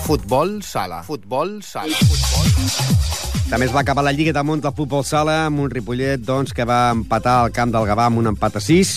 Futbol 0.03 0.59
sala. 0.61 1.01
Futbol 1.07 1.61
sala. 1.63 1.95
Futbol... 1.95 3.13
També 3.49 3.67
es 3.67 3.73
va 3.73 3.83
acabar 3.83 4.03
la 4.03 4.11
Lliga 4.11 4.33
de 4.35 4.41
Mont 4.43 4.61
del 4.63 4.73
Futbol 4.75 5.03
Sala 5.05 5.43
amb 5.45 5.61
un 5.61 5.69
Ripollet 5.71 6.21
doncs, 6.25 6.53
que 6.55 6.65
va 6.65 6.89
empatar 6.91 7.35
al 7.43 7.51
camp 7.55 7.71
del 7.71 7.85
Gavà 7.85 8.07
amb 8.09 8.21
un 8.21 8.31
empat 8.33 8.57
a 8.57 8.61
6 8.63 8.93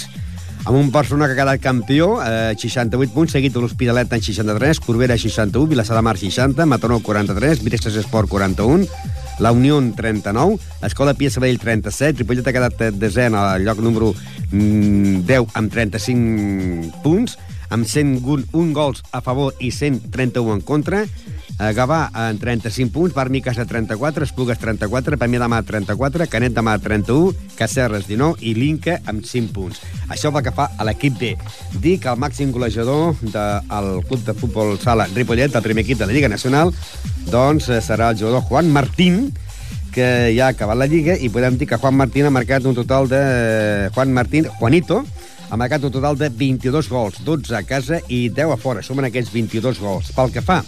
amb 0.66 0.76
un 0.76 0.90
Barcelona 0.90 1.28
que 1.28 1.36
ha 1.36 1.44
quedat 1.44 1.62
campió, 1.62 2.18
eh, 2.26 2.54
68 2.58 3.14
punts, 3.14 3.30
seguit 3.32 3.54
de 3.54 3.60
l'Hospitalet 3.62 4.12
en 4.12 4.22
63, 4.22 4.80
Corbera 4.80 5.16
61, 5.16 5.68
Vilassar 5.70 5.94
de 5.94 6.02
Mar 6.02 6.18
60, 6.18 6.66
Mataró 6.66 6.98
43, 6.98 7.62
Virestes 7.62 7.94
Esport 7.94 8.28
41, 8.28 8.86
la 9.38 9.52
Unió 9.52 9.78
39, 9.94 10.58
Escola 10.82 11.14
Pia 11.14 11.30
Sabell 11.30 11.60
37, 11.60 12.18
Ripollet 12.18 12.48
ha 12.48 12.56
quedat 12.56 12.82
desè 12.98 13.28
al 13.30 13.62
lloc 13.62 13.78
número 13.78 14.12
10 14.50 14.50
mm, 14.50 15.46
amb 15.54 15.70
35 15.70 17.02
punts, 17.04 17.38
amb 17.70 17.86
101 17.86 18.74
gols 18.74 19.04
a 19.12 19.22
favor 19.22 19.54
i 19.60 19.70
131 19.70 20.58
en 20.58 20.66
contra, 20.66 21.06
eh, 21.58 21.72
Gavà 21.72 22.10
en 22.28 22.38
35 22.38 22.92
punts, 22.92 23.14
Barmi 23.14 23.40
Casa 23.42 23.64
34, 23.66 24.24
Esplugues 24.24 24.58
34, 24.58 25.18
Pamia 25.18 25.40
de 25.40 25.48
Mar 25.48 25.62
34, 25.64 26.26
Canet 26.28 26.54
de 26.54 26.62
Mar 26.62 26.78
31, 26.80 27.32
Cacerres 27.56 28.06
19 28.08 28.42
i 28.44 28.54
l'Inca 28.54 28.98
amb 29.06 29.24
5 29.24 29.52
punts. 29.54 29.80
Això 30.08 30.32
va 30.34 30.44
que 30.44 30.54
fa 30.54 30.70
a 30.76 30.86
l'equip 30.86 31.18
D. 31.20 31.34
Dic 31.82 32.06
el 32.06 32.20
màxim 32.20 32.52
golejador 32.52 33.16
del 33.22 33.90
club 34.08 34.22
de 34.26 34.36
futbol 34.36 34.76
sala 34.82 35.08
Ripollet, 35.14 35.54
el 35.54 35.64
primer 35.64 35.86
equip 35.86 36.00
de 36.00 36.08
la 36.08 36.16
Lliga 36.16 36.30
Nacional, 36.32 36.74
doncs 37.30 37.70
eh, 37.70 37.80
serà 37.82 38.12
el 38.12 38.20
jugador 38.20 38.44
Juan 38.48 38.70
Martín, 38.72 39.32
que 39.96 40.34
ja 40.36 40.50
ha 40.50 40.52
acabat 40.52 40.76
la 40.76 40.90
Lliga, 40.90 41.16
i 41.16 41.30
podem 41.32 41.56
dir 41.56 41.70
que 41.70 41.78
Juan 41.80 41.96
Martín 41.96 42.26
ha 42.28 42.34
marcat 42.34 42.66
un 42.68 42.76
total 42.76 43.08
de... 43.08 43.22
Eh, 43.22 43.88
Juan 43.94 44.12
Martín, 44.12 44.44
Juanito, 44.58 45.04
ha 45.48 45.56
marcat 45.56 45.84
un 45.86 45.92
total 45.94 46.18
de 46.18 46.28
22 46.28 46.90
gols, 46.90 47.22
12 47.24 47.54
a 47.56 47.62
casa 47.62 48.00
i 48.08 48.28
10 48.28 48.52
a 48.52 48.58
fora. 48.60 48.82
Sumen 48.82 49.08
aquests 49.08 49.32
22 49.32 49.80
gols. 49.80 50.10
Pel 50.12 50.34
que 50.34 50.42
fa, 50.44 50.58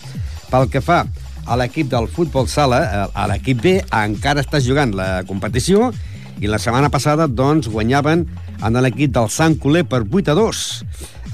pel 0.50 0.68
que 0.72 0.82
fa 0.84 1.04
a 1.48 1.56
l'equip 1.56 1.88
del 1.88 2.08
futbol 2.12 2.48
sala, 2.48 2.80
eh, 2.84 3.06
a 3.14 3.26
l'equip 3.30 3.62
B, 3.62 3.78
encara 4.04 4.44
està 4.44 4.60
jugant 4.60 4.92
la 4.96 5.22
competició 5.28 5.92
i 6.38 6.46
la 6.46 6.60
setmana 6.62 6.90
passada 6.92 7.26
doncs, 7.26 7.70
guanyaven 7.72 8.26
en 8.64 8.80
l'equip 8.82 9.14
del 9.14 9.30
Sant 9.32 9.56
Coler 9.58 9.84
per 9.88 10.04
8 10.04 10.32
a 10.32 10.36
2. 10.38 10.64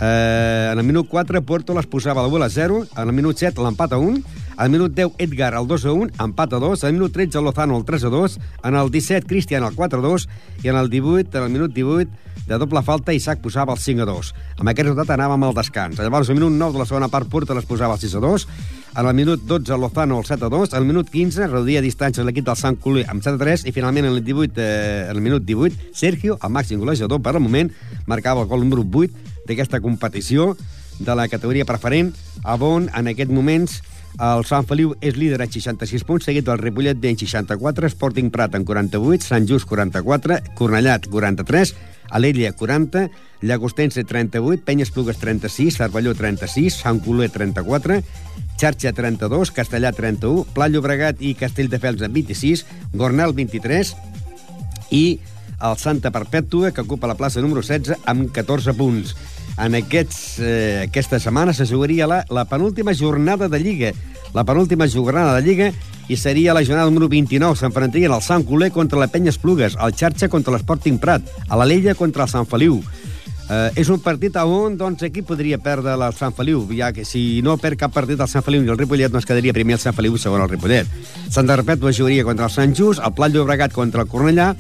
Eh, 0.01 0.71
en 0.73 0.79
el 0.79 0.85
minut 0.85 1.09
4, 1.09 1.43
Puerto 1.43 1.75
les 1.75 1.87
posava 1.87 2.23
la 2.23 2.31
bola 2.31 2.47
a 2.47 2.51
0, 2.51 2.85
en 2.97 3.09
el 3.09 3.15
minut 3.15 3.39
7 3.39 3.63
l'empat 3.63 3.95
a 3.95 3.99
1, 3.99 4.23
al 4.57 4.71
minut 4.71 4.95
10, 4.95 5.15
Edgar 5.19 5.55
el 5.59 5.69
2 5.71 5.87
a 5.87 5.93
1, 5.93 6.11
empat 6.25 6.55
a 6.55 6.63
2, 6.63 6.85
al 6.85 6.95
minut 6.95 7.13
13, 7.13 7.43
Lozano 7.43 7.79
el 7.79 7.85
3 7.85 8.05
a 8.05 8.13
2, 8.15 8.39
en 8.65 8.75
el 8.75 8.91
17, 8.91 9.27
Cristian 9.27 9.65
el 9.65 9.75
4 9.75 9.99
a 9.99 10.03
2, 10.03 10.29
i 10.63 10.69
en 10.69 10.77
el 10.77 10.91
18, 10.91 11.39
en 11.39 11.45
el 11.45 11.51
minut 11.51 11.75
18, 11.75 12.11
de 12.47 12.59
doble 12.61 12.83
falta, 12.85 13.15
Isaac 13.17 13.41
posava 13.41 13.73
el 13.73 13.81
5 13.81 14.03
a 14.05 14.07
2. 14.09 14.33
Amb 14.61 14.71
aquest 14.71 14.89
resultat 14.91 15.15
anàvem 15.15 15.47
al 15.47 15.55
descans. 15.57 15.97
Llavors, 15.99 16.29
al 16.29 16.37
minut 16.37 16.53
9 16.53 16.77
de 16.77 16.83
la 16.83 16.87
segona 16.89 17.09
part, 17.09 17.31
Porta 17.33 17.57
les 17.57 17.65
posava 17.65 17.97
el 17.97 18.03
6 18.03 18.17
a 18.19 18.21
2, 18.21 18.47
en 18.97 19.07
el 19.07 19.15
minut 19.15 19.47
12, 19.49 19.79
Lozano 19.81 20.19
el 20.21 20.27
7 20.29 20.45
a 20.45 20.51
2, 20.53 20.75
al 20.75 20.85
minut 20.85 21.09
15, 21.11 21.49
reduïa 21.49 21.81
distància 21.83 22.25
l'equip 22.25 22.45
del 22.47 22.61
Sant 22.61 22.77
Coler 22.77 23.07
amb 23.09 23.25
7 23.25 23.39
a 23.39 23.43
3, 23.43 23.65
i 23.67 23.73
finalment, 23.73 24.07
en 24.07 24.13
el, 24.13 24.23
18, 24.25 24.61
eh, 24.61 25.07
en 25.09 25.17
el 25.17 25.23
minut 25.25 25.43
18, 25.49 25.91
Sergio, 25.97 26.37
el 26.43 26.53
màxim 26.53 26.79
golejador 26.79 27.23
per 27.25 27.35
al 27.35 27.43
moment, 27.43 27.73
marcava 28.07 28.45
el 28.45 28.51
gol 28.53 28.63
número 28.63 28.85
8 28.85 29.49
d'aquesta 29.49 29.81
competició 29.81 30.53
de 31.01 31.17
la 31.17 31.27
categoria 31.29 31.65
preferent, 31.65 32.13
on 32.45 32.91
en 32.95 33.09
aquest 33.11 33.33
moments 33.33 33.81
el 34.23 34.45
Sant 34.47 34.67
Feliu 34.69 34.93
és 35.03 35.17
líder 35.19 35.41
amb 35.43 35.51
66 35.51 36.05
punts, 36.07 36.29
seguit 36.29 36.47
del 36.47 36.61
Ripollet 36.61 37.01
B 37.01 37.11
en 37.11 37.19
64, 37.19 37.89
Sporting 37.91 38.31
Prat 38.31 38.55
en 38.55 38.65
48, 38.65 39.27
Sant 39.27 39.49
Just 39.49 39.67
44, 39.67 40.39
Cornellat 40.55 41.09
43, 41.11 41.75
Alella 42.11 42.53
40, 42.53 43.11
Llagostense 43.43 44.05
38, 44.05 44.63
Penyes 44.65 44.91
Plugues 44.91 45.19
36, 45.19 45.77
Cervelló 45.77 46.15
36, 46.15 46.81
Sant 46.85 47.01
Coler 47.05 47.31
34, 47.31 48.01
Xarxa 48.61 48.93
32, 48.93 49.53
Castellà 49.53 49.93
31, 49.93 50.47
Pla 50.55 50.69
Llobregat 50.69 51.21
i 51.21 51.35
Castelldefels 51.39 52.05
amb 52.07 52.17
26, 52.17 52.65
Gornal 52.95 53.35
23 53.37 53.95
i 54.95 55.05
el 55.65 55.79
Santa 55.81 56.13
Perpètua, 56.15 56.73
que 56.73 56.85
ocupa 56.85 57.09
la 57.11 57.17
plaça 57.19 57.43
número 57.45 57.63
16 57.63 58.05
amb 58.11 58.31
14 58.33 58.75
punts. 58.79 59.15
En 59.59 59.75
aquests, 59.79 60.39
eh, 60.41 60.85
aquesta 60.89 61.21
setmana 61.21 61.55
se 61.55 61.67
jugaria 61.67 62.07
la, 62.07 62.25
la 62.31 62.45
penúltima 62.45 62.95
jornada 62.95 63.49
de 63.49 63.61
Lliga. 63.61 63.93
La 64.35 64.45
penúltima 64.45 64.89
jornada 64.89 65.37
de 65.37 65.43
Lliga 65.47 65.73
i 66.09 66.17
seria 66.17 66.55
la 66.55 66.65
jornada 66.65 66.91
número 66.91 67.09
29. 67.09 67.57
S'enfrontarien 67.57 68.13
el 68.13 68.23
Sant 68.23 68.45
Coler 68.45 68.73
contra 68.75 68.99
la 68.99 69.09
Penya 69.09 69.31
Esplugues, 69.31 69.79
el 69.81 69.95
Xarxa 69.95 70.29
contra 70.29 70.55
l'Esporting 70.55 70.99
Prat, 70.99 71.23
a 71.49 71.57
la 71.57 71.67
Lella 71.67 71.95
contra 71.95 72.27
el 72.27 72.33
Sant 72.33 72.49
Feliu. 72.51 72.81
Eh, 73.45 73.71
és 73.83 73.91
un 73.93 74.01
partit 74.01 74.37
on 74.41 74.79
doncs, 74.81 75.03
aquí 75.05 75.21
podria 75.21 75.59
perdre 75.61 75.93
el 75.95 76.05
Sant 76.17 76.33
Feliu, 76.33 76.63
ja 76.73 76.91
que 76.97 77.05
si 77.05 77.43
no 77.45 77.59
perd 77.61 77.77
cap 77.79 77.93
partit 77.93 78.21
el 78.21 78.31
Sant 78.31 78.45
Feliu 78.45 78.65
i 78.65 78.71
el 78.73 78.79
Ripollet, 78.79 79.13
no 79.13 79.21
es 79.21 79.29
quedaria 79.29 79.53
primer 79.53 79.77
el 79.77 79.83
Sant 79.83 79.97
Feliu 79.97 80.17
segon 80.17 80.41
el 80.41 80.49
Ripollet. 80.49 80.89
Sant 81.29 81.47
de 81.47 81.59
Perpètua 81.59 81.93
jugaria 81.93 82.25
contra 82.25 82.49
el 82.49 82.55
Sant 82.55 82.73
Just, 82.75 83.05
el 83.05 83.13
Pla 83.13 83.29
Llobregat 83.29 83.77
contra 83.77 84.03
el 84.03 84.09
Cornellà, 84.09 84.55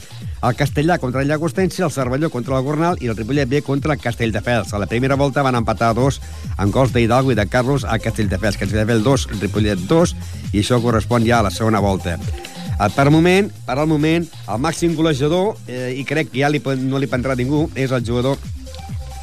el 0.48 0.56
Castellà 0.56 0.98
contra 0.98 1.22
el 1.22 1.28
Llagostensi, 1.28 1.82
el 1.82 1.90
Cervelló 1.90 2.28
contra 2.30 2.58
el 2.58 2.64
Gornal 2.64 2.98
i 3.00 3.08
el 3.08 3.16
Ripollet 3.16 3.48
B 3.48 3.62
contra 3.62 3.94
el 3.94 4.00
Castelldefels. 4.00 4.74
A 4.74 4.78
la 4.78 4.86
primera 4.86 5.16
volta 5.16 5.42
van 5.42 5.56
empatar 5.56 5.94
dos 5.96 6.20
en 6.58 6.70
gols 6.70 6.92
d'Hidalgo 6.92 7.32
i 7.32 7.38
de 7.38 7.46
Carlos 7.48 7.84
a 7.84 7.98
Castelldefels. 7.98 8.58
Castelldefels 8.60 9.04
2, 9.04 9.28
Ripollet 9.40 9.86
2, 9.88 10.16
i 10.52 10.60
això 10.60 10.80
correspon 10.84 11.24
ja 11.24 11.38
a 11.40 11.46
la 11.48 11.54
segona 11.54 11.80
volta. 11.80 12.18
Eh, 12.18 12.90
Per 12.94 13.10
moment, 13.10 13.50
per 13.64 13.78
al 13.78 13.88
moment, 13.88 14.26
el 14.48 14.60
màxim 14.60 14.94
golejador, 14.94 15.56
eh, 15.66 15.94
i 15.96 16.04
crec 16.04 16.30
que 16.32 16.42
ja 16.42 16.50
li, 16.50 16.60
no 16.82 16.98
li 16.98 17.08
prendrà 17.08 17.36
ningú, 17.36 17.70
és 17.74 17.90
el 17.90 18.04
jugador 18.04 18.36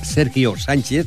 Sergio 0.03 0.55
Sánchez, 0.57 1.05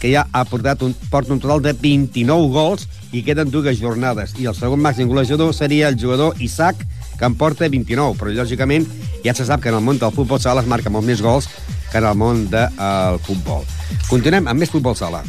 que 0.00 0.10
ja 0.12 0.26
ha 0.32 0.44
portat 0.44 0.82
un, 0.82 0.94
porta 1.10 1.32
un 1.32 1.40
total 1.40 1.62
de 1.62 1.72
29 1.72 2.50
gols 2.52 2.88
i 3.12 3.22
queden 3.22 3.50
dues 3.50 3.78
jornades. 3.80 4.34
I 4.40 4.46
el 4.50 4.56
segon 4.58 4.82
màxim 4.82 5.08
golejador 5.08 5.54
seria 5.54 5.88
el 5.88 6.00
jugador 6.00 6.34
Isaac, 6.40 6.76
que 7.18 7.24
en 7.28 7.34
porta 7.34 7.68
29, 7.68 8.16
però 8.20 8.32
lògicament 8.34 8.86
ja 9.24 9.34
se 9.34 9.46
sap 9.48 9.62
que 9.62 9.72
en 9.72 9.78
el 9.78 9.84
món 9.84 9.98
del 9.98 10.14
futbol 10.14 10.40
sala 10.40 10.62
es 10.62 10.70
marca 10.70 10.92
molt 10.92 11.06
més 11.06 11.22
gols 11.24 11.48
que 11.90 11.98
en 11.98 12.04
el 12.04 12.16
món 12.18 12.46
del 12.50 12.70
de, 12.70 13.18
futbol. 13.26 13.64
Continuem 14.10 14.48
amb 14.48 14.60
més 14.60 14.72
futbol 14.72 14.96
sala. 14.98 15.24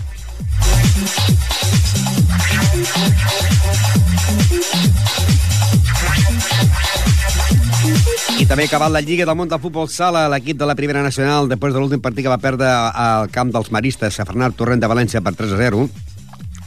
I 8.37 8.45
també 8.45 8.67
ha 8.67 8.69
acabat 8.69 8.91
la 8.93 9.01
Lliga 9.01 9.25
del 9.25 9.37
món 9.37 9.49
del 9.49 9.61
futbol 9.61 9.87
sala, 9.89 10.27
l'equip 10.29 10.59
de 10.59 10.67
la 10.69 10.75
Primera 10.77 11.01
Nacional, 11.01 11.47
després 11.49 11.73
de 11.73 11.81
l'últim 11.81 12.03
partit 12.03 12.25
que 12.25 12.29
va 12.29 12.37
perdre 12.37 12.67
al 12.69 13.31
camp 13.33 13.49
dels 13.53 13.71
maristes 13.73 14.19
a 14.19 14.27
Fernand 14.29 14.53
Torrent 14.59 14.83
de 14.83 14.89
València 14.91 15.23
per 15.25 15.33
3 15.33 15.55
a 15.55 15.57
0. 15.63 15.87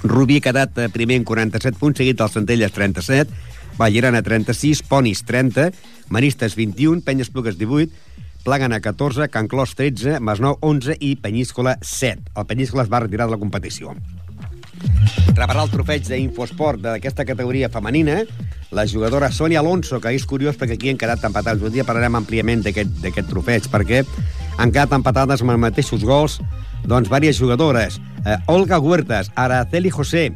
Rubí 0.03 0.41
ha 0.41 0.45
quedat 0.49 0.81
primer 0.91 1.21
en 1.21 1.29
47 1.29 1.79
punts, 1.79 2.01
seguit 2.01 2.19
dels 2.19 2.35
Centelles 2.35 2.75
37, 2.75 3.50
Vallerana 3.81 4.21
36, 4.21 4.83
Ponis 4.85 5.25
30, 5.25 5.71
Maristes 6.13 6.53
21, 6.55 7.01
Penyes 7.01 7.31
Plugues 7.33 7.57
18, 7.57 7.89
Plàgana 8.45 8.81
14, 8.85 9.31
Can 9.33 9.49
Clos 9.49 9.73
13, 9.75 10.19
Masnou 10.21 10.59
11 10.61 10.99
i 11.01 11.15
Penyíscola 11.17 11.79
7. 11.81 12.37
El 12.37 12.45
Penyíscola 12.45 12.85
es 12.85 12.93
va 12.93 13.01
retirar 13.01 13.31
de 13.31 13.39
la 13.39 13.41
competició. 13.41 13.95
Reparar 15.33 15.65
el 15.65 15.73
trofeig 15.73 16.05
d'Infosport 16.09 16.85
d'aquesta 16.85 17.25
categoria 17.25 17.73
femenina, 17.73 18.21
la 18.71 18.85
jugadora 18.87 19.33
Sonia 19.33 19.65
Alonso, 19.65 19.97
que 20.01 20.13
és 20.13 20.29
curiós 20.29 20.61
perquè 20.61 20.77
aquí 20.77 20.93
han 20.93 21.01
quedat 21.01 21.25
empatats. 21.25 21.65
Un 21.65 21.73
dia 21.73 21.89
parlarem 21.89 22.21
àmpliament 22.21 22.65
d'aquest 22.65 23.29
trofeig, 23.33 23.69
perquè 23.73 24.05
han 24.59 24.73
quedat 24.73 24.93
empatades 24.93 25.41
amb 25.41 25.57
els 25.57 25.65
mateixos 25.65 26.05
gols 26.05 26.37
doncs, 26.85 27.09
diverses 27.09 27.41
jugadores. 27.41 28.01
Eh, 28.27 28.37
Olga 28.53 28.77
Huertas, 28.77 29.33
Araceli 29.37 29.89
José, 29.89 30.31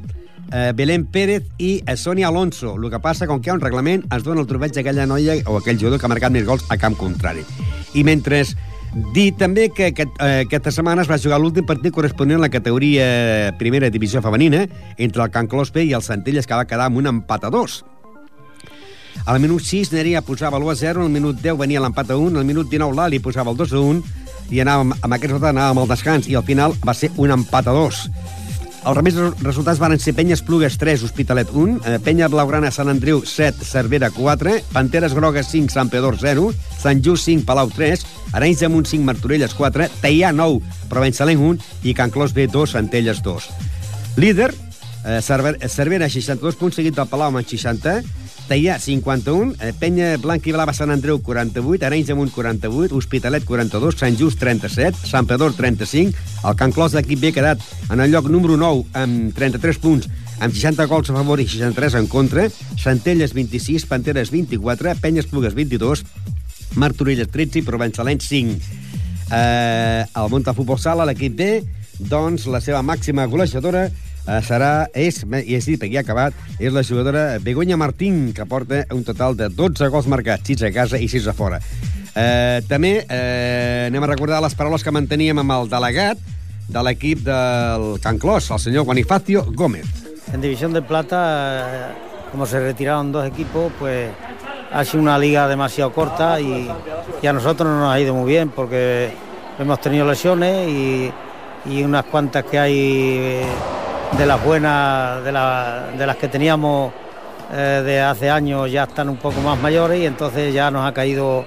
eh, 0.52 0.72
Belén 0.76 1.06
Pérez 1.06 1.48
i 1.58 1.82
eh, 1.86 1.96
Sonia 1.96 2.28
Alonso. 2.28 2.74
El 2.76 2.90
que 2.90 3.00
passa, 3.00 3.26
com 3.26 3.40
que 3.40 3.50
hi 3.50 3.54
ha 3.54 3.58
un 3.58 3.64
reglament, 3.64 4.04
es 4.14 4.26
dona 4.26 4.44
el 4.44 4.50
trofeig 4.50 4.76
d'aquella 4.76 5.06
noia 5.06 5.40
o 5.46 5.58
aquell 5.58 5.80
jugador 5.80 6.00
que 6.00 6.08
ha 6.08 6.12
marcat 6.12 6.34
més 6.34 6.46
gols 6.46 6.66
a 6.70 6.78
camp 6.78 6.96
contrari. 7.00 7.46
I 7.94 8.04
mentre 8.04 8.44
Dir 8.94 9.32
també 9.34 9.70
que 9.74 9.88
aquest, 9.90 10.10
eh, 10.22 10.44
aquesta 10.44 10.70
setmana 10.70 11.02
es 11.02 11.08
va 11.10 11.18
jugar 11.18 11.40
l'últim 11.42 11.66
partit 11.66 11.90
corresponent 11.92 12.38
a 12.38 12.44
la 12.44 12.48
categoria 12.48 13.50
primera 13.58 13.90
divisió 13.90 14.22
femenina 14.22 14.68
entre 14.96 15.24
el 15.24 15.32
Can 15.34 15.48
Clospe 15.50 15.82
i 15.82 15.92
el 15.98 16.02
Centelles, 16.06 16.46
que 16.46 16.54
va 16.54 16.64
quedar 16.64 16.86
amb 16.86 17.00
un 17.02 17.10
empat 17.10 17.44
a 17.44 17.50
dos. 17.50 17.84
Al 19.26 19.40
minut 19.40 19.62
6 19.66 19.90
Neria 19.92 20.22
posava 20.22 20.60
l'1 20.60 20.70
a 20.70 20.76
0, 20.76 21.02
al 21.02 21.10
minut 21.10 21.40
10 21.42 21.58
venia 21.58 21.82
l'empat 21.82 22.12
a 22.12 22.16
1, 22.16 22.38
al 22.38 22.46
minut 22.46 22.70
19 22.70 22.94
l'Ali 22.94 23.18
posava 23.18 23.50
el 23.50 23.56
2 23.56 23.72
a 23.72 23.80
1 23.80 24.02
i 24.52 24.60
anàvem, 24.62 24.92
amb 25.00 25.14
aquest 25.16 25.32
resultat 25.32 25.54
anàvem 25.54 25.82
al 25.82 25.90
descans 25.90 26.28
i 26.28 26.36
al 26.38 26.44
final 26.44 26.74
va 26.86 26.94
ser 26.94 27.10
un 27.16 27.34
empat 27.34 27.66
a 27.66 27.74
2. 27.74 28.02
Els 28.84 28.96
remés 28.98 29.16
resultats 29.40 29.78
van 29.80 29.94
ser 29.96 30.12
Penya 30.12 30.36
Esplugues 30.36 30.74
3, 30.76 31.06
Hospitalet 31.06 31.48
1, 31.48 31.78
eh, 31.88 31.94
Penya 32.04 32.28
Blaugrana 32.28 32.68
Sant 32.70 32.90
Andreu 32.92 33.22
7, 33.24 33.64
Cervera 33.64 34.10
4, 34.12 34.58
Panteres 34.74 35.14
Grogues 35.16 35.48
5, 35.48 35.72
Sant 35.72 35.88
Pedor 35.88 36.18
0, 36.20 36.50
Sant 36.82 37.00
Just 37.00 37.24
5, 37.24 37.46
Palau 37.48 37.72
3, 37.72 38.04
Arenys 38.34 38.60
de 38.60 38.68
Munt 38.68 38.86
5, 38.86 39.06
Martorelles 39.06 39.54
4, 39.56 39.88
Teià 40.02 40.34
9, 40.36 40.60
Provençalenc 40.90 41.40
1 41.40 41.88
i 41.88 41.94
Can 41.96 42.12
Clos 42.12 42.36
B 42.36 42.44
2, 42.46 42.76
Centelles 42.76 43.22
2. 43.24 43.48
Líder, 44.20 44.52
eh, 45.04 45.20
Cervera 45.68 46.08
62 46.08 46.56
punts, 46.56 46.76
seguit 46.76 46.96
del 46.96 47.08
Palau 47.08 47.30
amb 47.30 47.46
60, 47.46 48.02
Teià 48.48 48.76
51, 48.80 49.54
eh, 49.60 49.72
Penya 49.78 50.16
Blanc 50.20 50.44
i 50.46 50.52
Blava 50.52 50.74
Sant 50.76 50.92
Andreu 50.92 51.20
48, 51.24 51.86
Arenys 51.86 52.10
de 52.10 52.16
Munt 52.18 52.32
48, 52.32 52.92
Hospitalet 52.96 53.44
42, 53.48 53.96
Sant 54.00 54.18
Just 54.20 54.40
37, 54.40 55.06
Sant 55.08 55.28
Pedor 55.28 55.54
35, 55.56 56.12
el 56.44 56.56
Can 56.60 56.72
Clos 56.72 56.92
d'equip 56.92 57.20
B 57.20 57.32
quedat 57.32 57.62
en 57.90 58.04
el 58.04 58.12
lloc 58.12 58.28
número 58.28 58.58
9 58.60 58.84
amb 59.00 59.32
33 59.36 59.80
punts, 59.80 60.08
amb 60.40 60.52
60 60.52 60.88
gols 60.90 61.08
a 61.10 61.16
favor 61.16 61.40
i 61.40 61.48
63 61.48 62.00
en 62.02 62.08
contra, 62.12 62.48
Centelles 62.80 63.32
26, 63.32 63.88
Panteres 63.88 64.32
24, 64.34 64.96
Penyes 65.00 65.28
Plugues 65.30 65.56
22, 65.56 66.04
Martorelles 66.76 67.30
13 67.30 67.62
i 67.62 67.64
Provençalens 67.64 68.28
5. 68.28 68.58
Eh, 69.32 70.04
el 70.04 70.28
Monta 70.32 70.52
Futbol 70.52 70.80
Sala, 70.80 71.06
l'equip 71.08 71.36
B, 71.38 71.52
doncs 71.96 72.48
la 72.50 72.60
seva 72.60 72.82
màxima 72.84 73.24
golejadora 73.30 73.86
eh, 73.86 74.13
serà, 74.44 74.86
és, 74.94 75.22
i 75.44 75.56
és 75.58 75.66
dit, 75.68 75.82
aquí 75.82 75.98
ha 75.98 76.04
acabat, 76.04 76.36
és 76.58 76.72
la 76.72 76.82
jugadora 76.82 77.38
Begoña 77.44 77.76
Martín, 77.76 78.32
que 78.32 78.46
porta 78.48 78.84
un 78.94 79.04
total 79.04 79.36
de 79.36 79.50
12 79.52 79.90
gols 79.92 80.08
marcats, 80.08 80.46
6 80.48 80.64
a 80.70 80.72
casa 80.72 81.00
i 81.00 81.08
6 81.12 81.28
a 81.28 81.36
fora. 81.36 81.60
Eh, 82.14 82.62
també 82.70 83.00
eh, 83.02 83.90
anem 83.90 84.04
a 84.06 84.08
recordar 84.12 84.38
les 84.44 84.54
paraules 84.54 84.84
que 84.86 84.92
manteníem 84.94 85.40
amb 85.42 85.54
el 85.56 85.70
delegat 85.72 86.20
de 86.68 86.82
l'equip 86.86 87.24
del 87.26 87.98
Can 88.00 88.20
Clos, 88.22 88.50
el 88.54 88.62
senyor 88.62 88.86
Bonifacio 88.86 89.44
Gómez. 89.52 89.86
En 90.32 90.40
División 90.40 90.72
de 90.72 90.82
Plata, 90.82 91.20
eh, 91.90 91.94
como 92.30 92.46
se 92.46 92.60
retiraron 92.60 93.12
dos 93.12 93.26
equipos, 93.26 93.72
pues 93.78 94.10
ha 94.72 94.84
sido 94.84 95.02
una 95.02 95.18
liga 95.18 95.46
demasiado 95.48 95.92
corta 95.92 96.40
y, 96.40 96.70
y 97.22 97.26
a 97.26 97.32
nosotros 97.32 97.68
no 97.68 97.80
nos 97.80 97.94
ha 97.94 98.00
ido 98.00 98.14
muy 98.14 98.30
bien 98.30 98.48
porque 98.48 99.12
hemos 99.58 99.80
tenido 99.80 100.06
lesiones 100.06 100.68
y, 100.68 101.12
y 101.66 101.82
unas 101.82 102.04
cuantas 102.06 102.44
que 102.44 102.58
hay 102.58 103.42
de 104.12 104.26
las 104.26 104.44
buenas, 104.44 105.24
de, 105.24 105.32
la, 105.32 105.86
de 105.96 106.06
las 106.06 106.16
que 106.16 106.28
teníamos 106.28 106.92
eh, 107.52 107.82
de 107.84 108.00
hace 108.00 108.30
años 108.30 108.70
ya 108.70 108.84
están 108.84 109.08
un 109.08 109.16
poco 109.16 109.40
más 109.40 109.58
mayores 109.60 110.00
y 110.00 110.06
entonces 110.06 110.54
ya 110.54 110.70
nos 110.70 110.86
ha 110.86 110.92
caído 110.92 111.44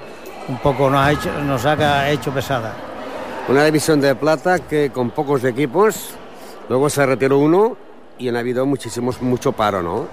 un 0.48 0.58
poco, 0.60 0.89
nos 0.89 1.06
ha 1.06 1.12
hecho, 1.12 1.32
nos 1.43 1.65
ha 1.65 2.10
hecho 2.10 2.32
pesada. 2.32 2.74
Una 3.48 3.63
división 3.63 4.02
de 4.02 4.13
plata 4.15 4.60
que 4.60 4.91
con 4.91 5.10
pocos 5.12 5.43
equipos, 5.43 6.12
luego 6.70 6.89
se 6.89 7.06
retiró 7.06 7.38
uno 7.39 7.78
y 8.17 8.28
han 8.30 8.36
habido 8.36 8.65
muchísimos, 8.65 9.22
mucho 9.22 9.52
paro, 9.54 9.82
¿no? 9.82 10.06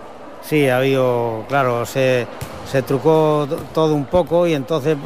Sí, 0.42 0.68
ha 0.68 0.78
habido, 0.78 1.44
claro, 1.48 1.86
se, 1.86 2.26
se 2.70 2.82
trucó 2.82 3.48
todo 3.72 3.94
un 3.94 4.04
poco 4.04 4.46
y 4.46 4.54
entonces 4.54 4.96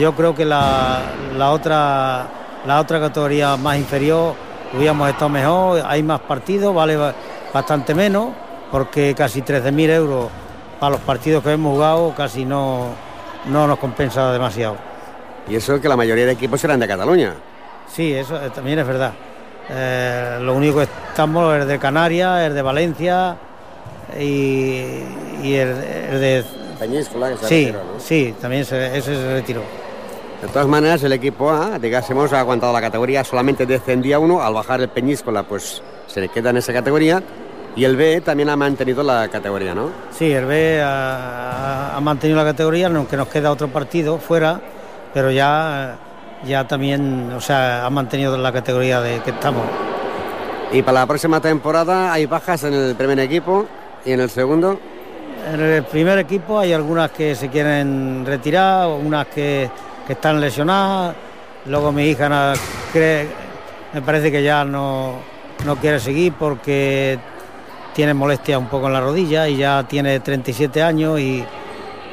yo 0.00 0.14
creo 0.14 0.34
que 0.34 0.44
la, 0.44 1.00
la, 1.36 1.50
otra, 1.52 2.26
la 2.66 2.80
otra 2.80 3.00
categoría 3.00 3.56
más 3.56 3.76
inferior 3.76 4.34
hubiéramos 4.76 5.08
estado 5.08 5.28
mejor, 5.28 5.82
hay 5.86 6.02
más 6.02 6.20
partidos, 6.20 6.74
vale 6.74 6.98
bastante 7.52 7.94
menos, 7.94 8.30
porque 8.70 9.14
casi 9.16 9.42
13.000 9.42 9.90
euros 9.90 10.28
para 10.80 10.92
los 10.92 11.00
partidos 11.00 11.42
que 11.42 11.52
hemos 11.52 11.72
jugado 11.74 12.14
casi 12.16 12.44
no, 12.44 12.88
no 13.46 13.66
nos 13.66 13.78
compensa 13.78 14.32
demasiado. 14.32 14.76
Y 15.48 15.56
eso 15.56 15.80
que 15.80 15.88
la 15.88 15.96
mayoría 15.96 16.26
de 16.26 16.32
equipos 16.32 16.62
eran 16.64 16.80
de 16.80 16.88
Cataluña. 16.88 17.34
Sí, 17.92 18.12
eso 18.12 18.36
también 18.54 18.78
es 18.78 18.86
verdad. 18.86 19.12
Eh, 19.70 20.38
lo 20.40 20.54
único 20.54 20.78
que 20.78 20.84
estamos 20.84 21.56
es 21.56 21.66
de 21.66 21.78
Canarias, 21.78 22.48
es 22.48 22.54
de 22.54 22.62
Valencia 22.62 23.36
y, 24.18 25.02
y 25.42 25.54
el, 25.54 25.68
el 26.12 26.20
de... 26.20 26.44
Peñíscola, 26.78 27.30
que 27.30 27.36
se 27.36 27.46
sí, 27.46 27.64
retiró, 27.66 27.84
¿no? 27.84 28.00
sí, 28.00 28.34
también 28.40 28.64
se, 28.64 28.98
ese 28.98 29.14
se 29.14 29.32
retiró. 29.34 29.62
De 30.44 30.50
todas 30.50 30.68
maneras, 30.68 31.02
el 31.02 31.12
equipo 31.14 31.50
A, 31.50 31.78
digásemos, 31.78 32.30
ha 32.34 32.40
aguantado 32.40 32.70
la 32.70 32.82
categoría, 32.82 33.24
solamente 33.24 33.64
descendía 33.64 34.18
uno, 34.18 34.42
al 34.42 34.52
bajar 34.52 34.78
el 34.82 34.90
Peñíscola, 34.90 35.42
pues 35.44 35.82
se 36.06 36.20
le 36.20 36.28
queda 36.28 36.50
en 36.50 36.58
esa 36.58 36.70
categoría, 36.70 37.22
y 37.74 37.84
el 37.84 37.96
B 37.96 38.20
también 38.20 38.50
ha 38.50 38.56
mantenido 38.56 39.02
la 39.02 39.26
categoría, 39.28 39.74
¿no? 39.74 39.88
Sí, 40.10 40.30
el 40.30 40.44
B 40.44 40.82
ha, 40.82 41.96
ha 41.96 42.00
mantenido 42.02 42.36
la 42.36 42.44
categoría, 42.44 42.88
aunque 42.88 43.16
nos 43.16 43.28
queda 43.28 43.50
otro 43.50 43.68
partido 43.68 44.18
fuera, 44.18 44.60
pero 45.14 45.30
ya, 45.30 45.96
ya 46.44 46.68
también, 46.68 47.32
o 47.32 47.40
sea, 47.40 47.86
ha 47.86 47.88
mantenido 47.88 48.36
la 48.36 48.52
categoría 48.52 49.00
de 49.00 49.20
que 49.20 49.30
estamos. 49.30 49.64
Y 50.70 50.82
para 50.82 51.00
la 51.00 51.06
próxima 51.06 51.40
temporada 51.40 52.12
hay 52.12 52.26
bajas 52.26 52.64
en 52.64 52.74
el 52.74 52.94
primer 52.96 53.18
equipo 53.18 53.64
y 54.04 54.12
en 54.12 54.20
el 54.20 54.28
segundo. 54.28 54.78
En 55.50 55.58
el 55.58 55.84
primer 55.84 56.18
equipo 56.18 56.58
hay 56.58 56.74
algunas 56.74 57.12
que 57.12 57.34
se 57.34 57.48
quieren 57.48 58.26
retirar, 58.26 58.88
unas 58.88 59.26
que, 59.28 59.70
que 60.06 60.12
están 60.14 60.40
lesionadas. 60.40 61.14
Luego 61.66 61.92
mi 61.92 62.04
hija 62.06 62.52
cree, 62.92 63.26
me 63.92 64.02
parece 64.02 64.30
que 64.30 64.42
ya 64.42 64.64
no, 64.64 65.14
no 65.64 65.76
quiere 65.76 65.98
seguir 65.98 66.32
porque 66.38 67.18
tiene 67.94 68.12
molestia 68.12 68.58
un 68.58 68.66
poco 68.66 68.86
en 68.88 68.92
la 68.92 69.00
rodilla 69.00 69.48
y 69.48 69.56
ya 69.56 69.84
tiene 69.84 70.20
37 70.20 70.82
años 70.82 71.18
y, 71.20 71.44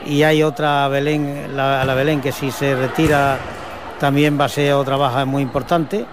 y 0.05 0.23
hay 0.23 0.41
otra 0.43 0.87
Belén, 0.87 1.55
la, 1.55 1.83
la 1.83 1.93
Belén 1.95 2.21
que 2.21 2.31
si 2.31 2.51
se 2.51 2.75
retira 2.75 3.37
también 3.99 4.39
va 4.39 4.45
a 4.45 4.49
ser 4.49 4.73
otra 4.73 4.95
baja 4.95 5.25
muy 5.25 5.41
importante. 5.43 6.05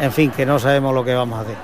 En 0.00 0.12
fin, 0.12 0.30
que 0.30 0.44
no 0.46 0.58
sabemos 0.58 0.94
lo 0.94 1.04
que 1.04 1.14
vamos 1.14 1.38
a 1.38 1.42
hacer. 1.42 1.56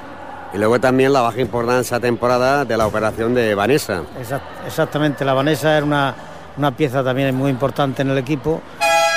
Y 0.55 0.59
luego 0.59 0.79
también 0.81 1.13
la 1.13 1.21
baja 1.21 1.41
importancia 1.41 1.99
temporada 2.01 2.65
de 2.65 2.77
la 2.77 2.87
operación 2.87 3.35
de 3.35 3.55
Vanessa. 3.55 4.03
Exact- 4.21 4.67
exactamente, 4.67 5.25
la 5.25 5.35
Vanessa 5.35 5.77
era 5.77 5.85
una, 5.85 6.15
una 6.57 6.71
pieza 6.71 7.03
también 7.03 7.35
muy 7.35 7.51
importante 7.51 8.03
en 8.03 8.11
el 8.11 8.19
equipo 8.19 8.61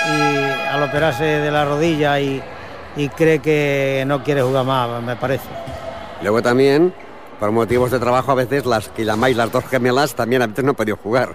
y 0.08 0.68
al 0.74 0.84
operarse 0.84 1.24
de 1.24 1.52
la 1.52 1.66
rodilla 1.66 2.20
y, 2.20 2.42
y 2.96 3.10
cree 3.10 3.40
que 3.40 4.04
no 4.08 4.24
quiere 4.24 4.42
jugar 4.42 4.66
más, 4.66 5.02
me 5.02 5.16
parece. 5.16 5.46
Luego 6.22 6.42
también, 6.42 6.94
por 7.40 7.52
motivos 7.52 7.92
de 7.92 8.00
trabajo, 8.00 8.32
a 8.32 8.36
veces 8.36 8.66
las 8.66 8.90
que 8.90 9.06
llamáis 9.06 9.36
las 9.38 9.52
dos 9.52 9.64
gemelas 9.66 10.14
también 10.16 10.42
a 10.42 10.48
veces 10.48 10.64
no 10.64 10.72
han 10.72 10.76
podido 10.76 10.98
jugar. 10.98 11.34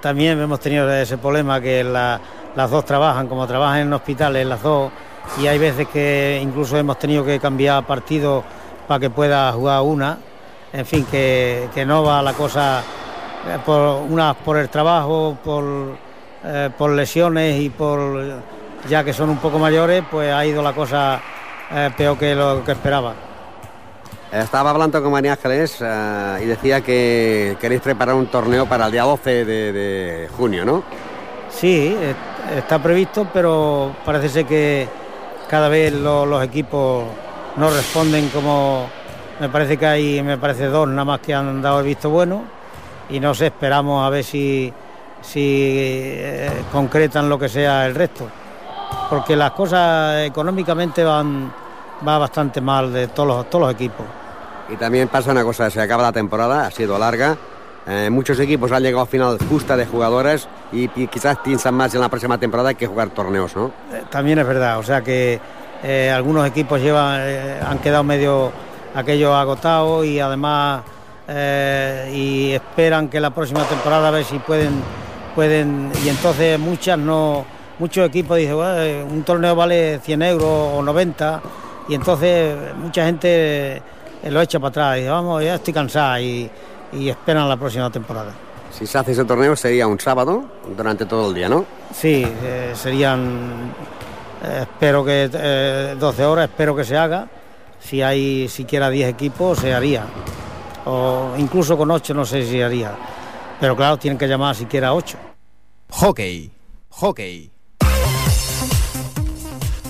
También 0.00 0.40
hemos 0.40 0.60
tenido 0.60 0.92
ese 0.92 1.18
problema 1.18 1.60
que 1.60 1.82
la- 1.84 2.20
las 2.54 2.70
dos 2.70 2.84
trabajan, 2.84 3.26
como 3.28 3.46
trabajan 3.46 3.80
en 3.80 3.92
hospitales 3.92 4.46
las 4.46 4.62
dos, 4.62 4.90
y 5.40 5.46
hay 5.46 5.58
veces 5.58 5.88
que 5.88 6.38
incluso 6.42 6.76
hemos 6.76 6.98
tenido 6.98 7.24
que 7.24 7.38
cambiar 7.40 7.84
partido 7.86 8.44
para 8.86 9.00
que 9.00 9.10
pueda 9.10 9.50
jugar 9.52 9.80
una. 9.82 10.18
En 10.72 10.84
fin, 10.84 11.06
que, 11.10 11.68
que 11.72 11.86
no 11.86 12.02
va 12.02 12.20
la 12.20 12.32
cosa 12.32 12.80
eh, 12.80 13.58
por 13.64 13.78
unas 14.10 14.34
por 14.36 14.56
el 14.58 14.68
trabajo, 14.68 15.38
por, 15.42 15.96
eh, 16.44 16.70
por 16.76 16.90
lesiones 16.90 17.60
y 17.60 17.70
por 17.70 18.22
ya 18.88 19.02
que 19.02 19.12
son 19.12 19.30
un 19.30 19.38
poco 19.38 19.58
mayores, 19.58 20.02
pues 20.10 20.32
ha 20.32 20.44
ido 20.44 20.62
la 20.62 20.72
cosa 20.72 21.20
eh, 21.70 21.90
peor 21.96 22.18
que 22.18 22.34
lo 22.34 22.62
que 22.64 22.72
esperaba. 22.72 23.14
Estaba 24.32 24.70
hablando 24.70 25.00
con 25.02 25.12
María 25.12 25.32
Ángeles 25.32 25.76
eh, 25.80 26.40
y 26.42 26.46
decía 26.46 26.80
que 26.80 27.56
queréis 27.60 27.80
preparar 27.80 28.14
un 28.16 28.26
torneo 28.26 28.66
para 28.66 28.86
el 28.86 28.92
día 28.92 29.04
12 29.04 29.44
de, 29.44 29.72
de 29.72 30.28
junio, 30.36 30.64
¿no? 30.64 30.82
Sí, 31.48 31.96
está 32.56 32.82
previsto, 32.82 33.28
pero 33.32 33.94
parece 34.04 34.28
ser 34.28 34.44
que 34.46 34.88
cada 35.48 35.68
vez 35.68 35.92
lo- 35.92 36.26
los 36.26 36.42
equipos 36.42 37.04
no 37.56 37.70
responden 37.70 38.28
como 38.30 38.88
me 39.40 39.48
parece 39.48 39.76
que 39.76 39.86
hay, 39.86 40.22
me 40.22 40.36
parece 40.36 40.66
dos 40.66 40.88
nada 40.88 41.04
más 41.04 41.20
que 41.20 41.32
han 41.34 41.62
dado 41.62 41.80
el 41.80 41.86
visto 41.86 42.10
bueno 42.10 42.42
y 43.08 43.20
no 43.20 43.34
sé, 43.34 43.46
esperamos 43.46 44.04
a 44.04 44.10
ver 44.10 44.24
si, 44.24 44.72
si 45.24 45.72
eh, 45.76 46.50
concretan 46.70 47.28
lo 47.28 47.38
que 47.38 47.48
sea 47.48 47.86
el 47.86 47.94
resto, 47.94 48.28
porque 49.08 49.34
las 49.34 49.52
cosas 49.52 50.24
económicamente 50.26 51.02
van 51.02 51.50
va 52.06 52.18
bastante 52.18 52.60
mal 52.60 52.92
de 52.92 53.08
todos 53.08 53.28
los, 53.28 53.50
todos 53.50 53.66
los 53.66 53.74
equipos. 53.74 54.06
Y 54.68 54.76
también 54.76 55.08
pasa 55.08 55.30
una 55.30 55.44
cosa, 55.44 55.70
se 55.70 55.80
acaba 55.80 56.02
la 56.02 56.12
temporada, 56.12 56.66
ha 56.66 56.70
sido 56.70 56.98
larga. 56.98 57.36
eh, 57.86 58.08
muchos 58.10 58.38
equipos 58.40 58.72
han 58.72 58.82
llegado 58.82 59.02
a 59.02 59.06
final 59.06 59.38
justa 59.48 59.76
de 59.76 59.84
jugadores 59.86 60.48
y, 60.72 60.88
quizás 60.88 61.38
piensan 61.38 61.74
más 61.74 61.94
en 61.94 62.00
la 62.00 62.08
próxima 62.08 62.38
temporada 62.38 62.72
que 62.74 62.86
jugar 62.86 63.10
torneos, 63.10 63.54
¿no? 63.54 63.66
Eh, 63.92 64.02
También 64.10 64.38
es 64.38 64.46
verdad, 64.46 64.78
o 64.78 64.82
sea 64.82 65.02
que 65.02 65.38
eh, 65.82 66.10
algunos 66.10 66.46
equipos 66.46 66.80
llevan, 66.80 67.20
han 67.20 67.78
quedado 67.80 68.02
medio 68.02 68.52
aquellos 68.94 69.34
agotados 69.34 70.06
y 70.06 70.20
además 70.20 70.82
y 72.12 72.52
esperan 72.52 73.08
que 73.08 73.18
la 73.18 73.30
próxima 73.30 73.64
temporada 73.64 74.08
a 74.08 74.10
ver 74.10 74.24
si 74.24 74.38
pueden 74.38 74.82
pueden 75.34 75.90
y 76.04 76.08
entonces 76.08 76.58
muchas 76.58 76.98
no 76.98 77.44
muchos 77.78 78.06
equipos 78.06 78.36
dicen 78.36 78.54
"Bueno, 78.56 78.80
eh, 78.82 79.02
un 79.02 79.22
torneo 79.24 79.54
vale 79.56 79.98
100 80.02 80.22
euros 80.22 80.48
o 80.74 80.82
90 80.82 81.40
y 81.88 81.94
entonces 81.94 82.56
mucha 82.76 83.04
gente 83.06 83.76
eh, 83.76 83.82
lo 84.30 84.40
echa 84.40 84.58
para 84.58 84.68
atrás 84.70 84.96
y 84.96 85.00
dice 85.00 85.10
vamos 85.10 85.42
ya 85.42 85.54
estoy 85.56 85.74
cansada 85.74 86.20
y, 86.20 86.50
y 86.92 87.08
esperan 87.08 87.48
la 87.48 87.56
próxima 87.56 87.90
temporada. 87.90 88.32
Si 88.70 88.86
se 88.86 88.98
hace 88.98 89.12
ese 89.12 89.24
torneo 89.24 89.54
sería 89.54 89.86
un 89.86 90.00
sábado 90.00 90.44
durante 90.76 91.06
todo 91.06 91.28
el 91.28 91.34
día, 91.34 91.48
¿no? 91.48 91.64
Sí, 91.94 92.26
eh, 92.26 92.72
serían, 92.74 93.72
eh, 94.44 94.60
espero 94.62 95.04
que 95.04 95.30
eh, 95.32 95.94
12 95.96 96.24
horas, 96.24 96.48
espero 96.50 96.74
que 96.74 96.82
se 96.82 96.96
haga. 96.96 97.28
Si 97.78 98.02
hay 98.02 98.48
siquiera 98.48 98.90
10 98.90 99.10
equipos, 99.10 99.58
se 99.60 99.72
haría. 99.72 100.04
O 100.86 101.34
incluso 101.38 101.76
con 101.78 101.88
8 101.92 102.14
no 102.14 102.24
sé 102.24 102.44
si 102.44 102.60
haría. 102.60 102.92
Pero 103.60 103.76
claro, 103.76 103.96
tienen 103.98 104.18
que 104.18 104.26
llamar 104.26 104.54
siquiera 104.56 104.92
8. 104.94 105.16
Hockey. 105.90 106.50
Hockey. 106.90 107.50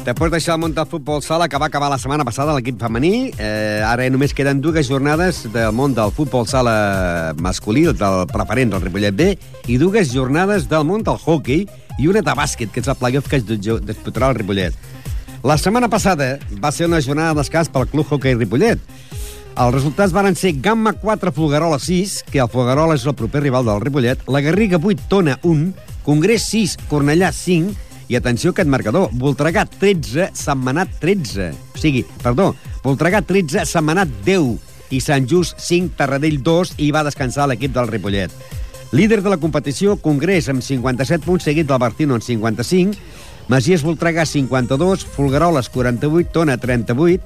Després 0.04 0.28
d'això, 0.34 0.52
el 0.52 0.60
món 0.60 0.74
del 0.76 0.84
futbol 0.84 1.22
sala, 1.24 1.46
que 1.48 1.56
va 1.56 1.70
acabar 1.70 1.88
la 1.88 1.96
setmana 1.96 2.26
passada 2.28 2.52
l'equip 2.52 2.76
femení, 2.76 3.30
eh, 3.40 3.80
ara 3.88 4.04
només 4.12 4.34
queden 4.36 4.58
dues 4.60 4.84
jornades 4.90 5.46
del 5.54 5.72
món 5.72 5.94
del 5.96 6.12
futbol 6.12 6.44
sala 6.46 7.32
masculí, 7.40 7.86
del 7.88 8.26
preferent 8.28 8.74
del 8.74 8.82
Ripollet 8.84 9.16
B, 9.16 9.30
i 9.72 9.78
dues 9.80 10.12
jornades 10.12 10.68
del 10.68 10.84
món 10.84 11.00
del 11.06 11.16
hockey 11.16 11.64
i 11.96 12.08
una 12.10 12.20
de 12.20 12.34
bàsquet, 12.36 12.68
que 12.70 12.80
és 12.84 12.88
el 12.92 13.00
playoff 13.00 13.30
que 13.32 13.40
es 13.40 13.46
dis- 13.48 13.80
disputarà 13.80 14.28
el 14.28 14.36
Ripollet. 14.42 14.76
La 15.42 15.56
setmana 15.56 15.88
passada 15.88 16.38
va 16.60 16.70
ser 16.72 16.84
una 16.86 17.00
jornada 17.00 17.32
de 17.32 17.40
descans 17.40 17.68
pel 17.72 17.88
Club 17.88 18.04
Hockey 18.12 18.34
Ripollet. 18.34 18.80
Els 19.54 19.70
resultats 19.70 20.10
varen 20.10 20.34
ser 20.34 20.50
Gamma 20.58 20.90
4, 20.98 21.30
Fulgarola 21.30 21.76
6, 21.78 22.24
que 22.26 22.40
el 22.42 22.48
Fulgarola 22.50 22.96
és 22.98 23.04
el 23.06 23.14
proper 23.14 23.44
rival 23.44 23.68
del 23.68 23.82
Ripollet, 23.84 24.24
la 24.26 24.40
Garriga 24.42 24.80
8, 24.82 25.04
Tona 25.06 25.36
1, 25.46 25.68
Congrés 26.02 26.48
6, 26.50 26.74
Cornellà 26.90 27.30
5, 27.30 27.70
i 28.10 28.18
atenció 28.18 28.50
a 28.50 28.56
aquest 28.56 28.72
marcador, 28.72 29.12
Voltregà 29.14 29.62
13, 29.70 30.32
Setmanat 30.34 30.98
13. 30.98 31.52
O 31.54 31.78
sigui, 31.78 32.02
perdó, 32.24 32.50
Voltregà 32.82 33.22
13, 33.22 33.62
Setmanat 33.70 34.10
10 34.26 34.58
i 34.90 35.00
Sant 35.00 35.30
Just 35.30 35.62
5, 35.62 35.94
Tarradell 36.02 36.40
2 36.42 36.74
i 36.82 36.90
va 36.90 37.06
descansar 37.06 37.46
l'equip 37.46 37.78
del 37.78 37.92
Ripollet. 37.94 38.34
Líder 38.90 39.22
de 39.22 39.30
la 39.30 39.38
competició, 39.38 39.94
Congrés 40.02 40.50
amb 40.50 40.66
57 40.66 41.22
punts, 41.22 41.46
seguit 41.46 41.70
del 41.70 41.78
Bartino 41.78 42.18
amb 42.18 42.26
55, 42.26 42.98
Masies 43.48 43.82
Voltregà 43.82 44.24
52, 44.24 45.04
Fulgaroles 45.04 45.68
48, 45.68 46.30
Tona 46.32 46.56
38, 46.56 47.22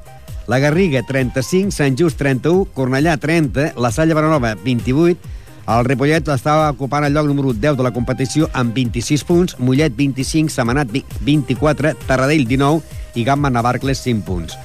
la 0.48 0.58
Garriga 0.58 1.04
35, 1.06 1.70
Sant 1.70 1.96
Just 1.96 2.18
31, 2.18 2.66
Cornellà 2.74 3.16
30, 3.18 3.74
la 3.76 3.92
Salle 3.92 4.14
Baranova 4.14 4.56
28, 4.64 5.36
el 5.68 5.84
Ripollet 5.84 6.26
estava 6.32 6.70
ocupant 6.72 7.04
el 7.06 7.14
lloc 7.14 7.28
número 7.28 7.52
10 7.52 7.76
de 7.78 7.86
la 7.86 7.92
competició 7.94 8.48
amb 8.56 8.74
26 8.74 9.24
punts, 9.28 9.58
Mollet 9.60 9.94
25, 9.94 10.50
Semanat 10.50 10.90
24, 11.22 11.94
Tarradell 12.08 12.48
19 12.48 12.82
i 13.14 13.24
Gamma 13.24 13.52
Navarcles 13.52 14.02
5 14.02 14.24
punts. 14.26 14.58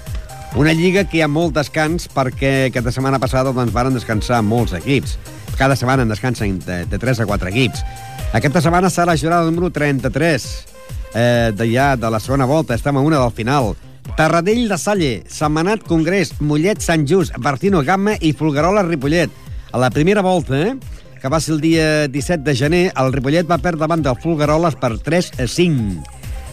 Una 0.55 0.73
lliga 0.73 1.03
que 1.05 1.19
hi 1.19 1.25
ha 1.25 1.29
molt 1.29 1.53
descans 1.53 2.09
perquè 2.09 2.69
aquesta 2.71 2.93
setmana 2.95 3.21
passada 3.21 3.53
doncs, 3.53 3.73
varen 3.75 3.93
descansar 3.93 4.41
molts 4.41 4.73
equips. 4.79 5.19
Cada 5.59 5.75
setmana 5.77 6.01
en 6.01 6.13
descansen 6.13 6.57
de, 6.65 6.85
de 6.89 6.97
3 6.97 7.21
a 7.21 7.29
4 7.29 7.53
equips. 7.53 7.85
Aquesta 8.33 8.61
setmana 8.61 8.89
serà 8.89 9.11
la 9.11 9.19
jornada 9.19 9.51
número 9.51 9.69
33 9.69 10.72
eh, 11.13 11.52
de, 11.56 11.67
ja 11.71 11.95
de 11.95 12.10
la 12.10 12.19
segona 12.19 12.45
volta. 12.45 12.76
Estem 12.76 12.97
a 12.97 13.02
una 13.02 13.21
del 13.21 13.32
final. 13.32 13.73
Tarradell 14.17 14.67
de 14.69 14.78
Salle, 14.78 15.13
Setmanat 15.30 15.86
Congrés, 15.88 16.34
Mollet 16.41 16.82
Sant 16.84 17.08
Just, 17.10 17.38
Bartino 17.41 17.82
Gamma 17.84 18.17
i 18.21 18.34
Fulgarola 18.34 18.84
Ripollet. 18.84 19.32
A 19.71 19.80
la 19.82 19.89
primera 19.89 20.21
volta, 20.21 20.60
eh, 20.60 20.76
que 21.21 21.30
va 21.30 21.39
ser 21.39 21.56
el 21.56 21.62
dia 21.62 22.08
17 22.08 22.43
de 22.43 22.56
gener, 22.56 22.84
el 22.99 23.13
Ripollet 23.13 23.49
va 23.49 23.58
perdre 23.58 23.86
davant 23.88 24.04
del 24.04 24.19
Fulgaroles 24.21 24.76
per 24.76 24.97
3 24.99 25.32
a 25.39 25.47
5. 25.47 26.04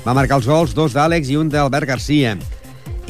Va 0.06 0.14
marcar 0.16 0.38
els 0.40 0.48
gols, 0.48 0.72
dos 0.74 0.94
d'Àlex 0.96 1.28
i 1.28 1.36
un 1.36 1.50
d'Albert 1.52 1.88
Garcia. 1.90 2.36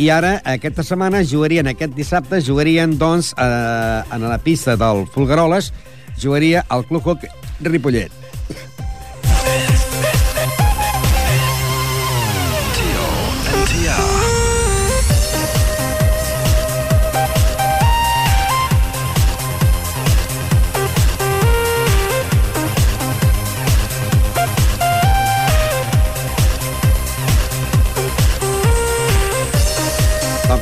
I 0.01 0.09
ara, 0.11 0.39
aquesta 0.49 0.83
setmana, 0.87 1.21
jugarien, 1.23 1.69
aquest 1.69 1.93
dissabte, 1.95 2.41
jugarien, 2.43 2.97
doncs, 2.99 3.35
eh, 3.37 4.03
en 4.17 4.25
la 4.27 4.39
pista 4.39 4.75
del 4.81 5.07
Fulgaroles, 5.13 5.73
jugaria 6.21 6.65
el 6.71 6.87
Club 6.87 7.07
Hockey 7.07 7.31
Ripollet. 7.61 8.20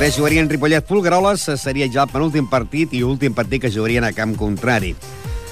També 0.09 0.23
jugarien 0.23 0.47
Ripollet-Fulgaroles, 0.49 1.43
seria 1.61 1.85
ja 1.93 2.01
el 2.01 2.09
penúltim 2.09 2.47
partit 2.49 2.95
i 2.97 3.03
últim 3.05 3.35
partit 3.37 3.61
que 3.61 3.69
jugarien 3.69 4.01
a 4.07 4.09
camp 4.09 4.31
contrari. 4.39 4.95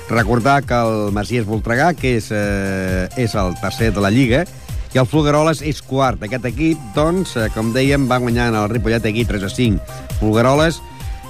Recordar 0.09 0.63
que 0.65 0.73
el 0.73 1.11
Masies 1.13 1.45
Voltregà, 1.45 1.91
que 1.93 2.15
és, 2.17 2.31
eh, 2.33 3.05
és 3.21 3.35
el 3.35 3.53
tercer 3.61 3.91
de 3.93 4.01
la 4.01 4.09
Lliga, 4.09 4.47
i 4.95 4.97
el 4.97 5.05
Fulgaroles 5.05 5.61
és 5.61 5.83
quart. 5.83 6.23
Aquest 6.23 6.49
equip, 6.49 6.79
doncs, 6.95 7.35
eh, 7.37 7.51
com 7.53 7.69
dèiem, 7.71 8.07
va 8.09 8.17
guanyar 8.17 8.47
en 8.47 8.55
el 8.55 8.67
Ripollet 8.69 9.05
aquí 9.05 9.25
3 9.25 9.43
a 9.43 9.49
5. 9.49 9.79
Fulgaroles 10.19 10.81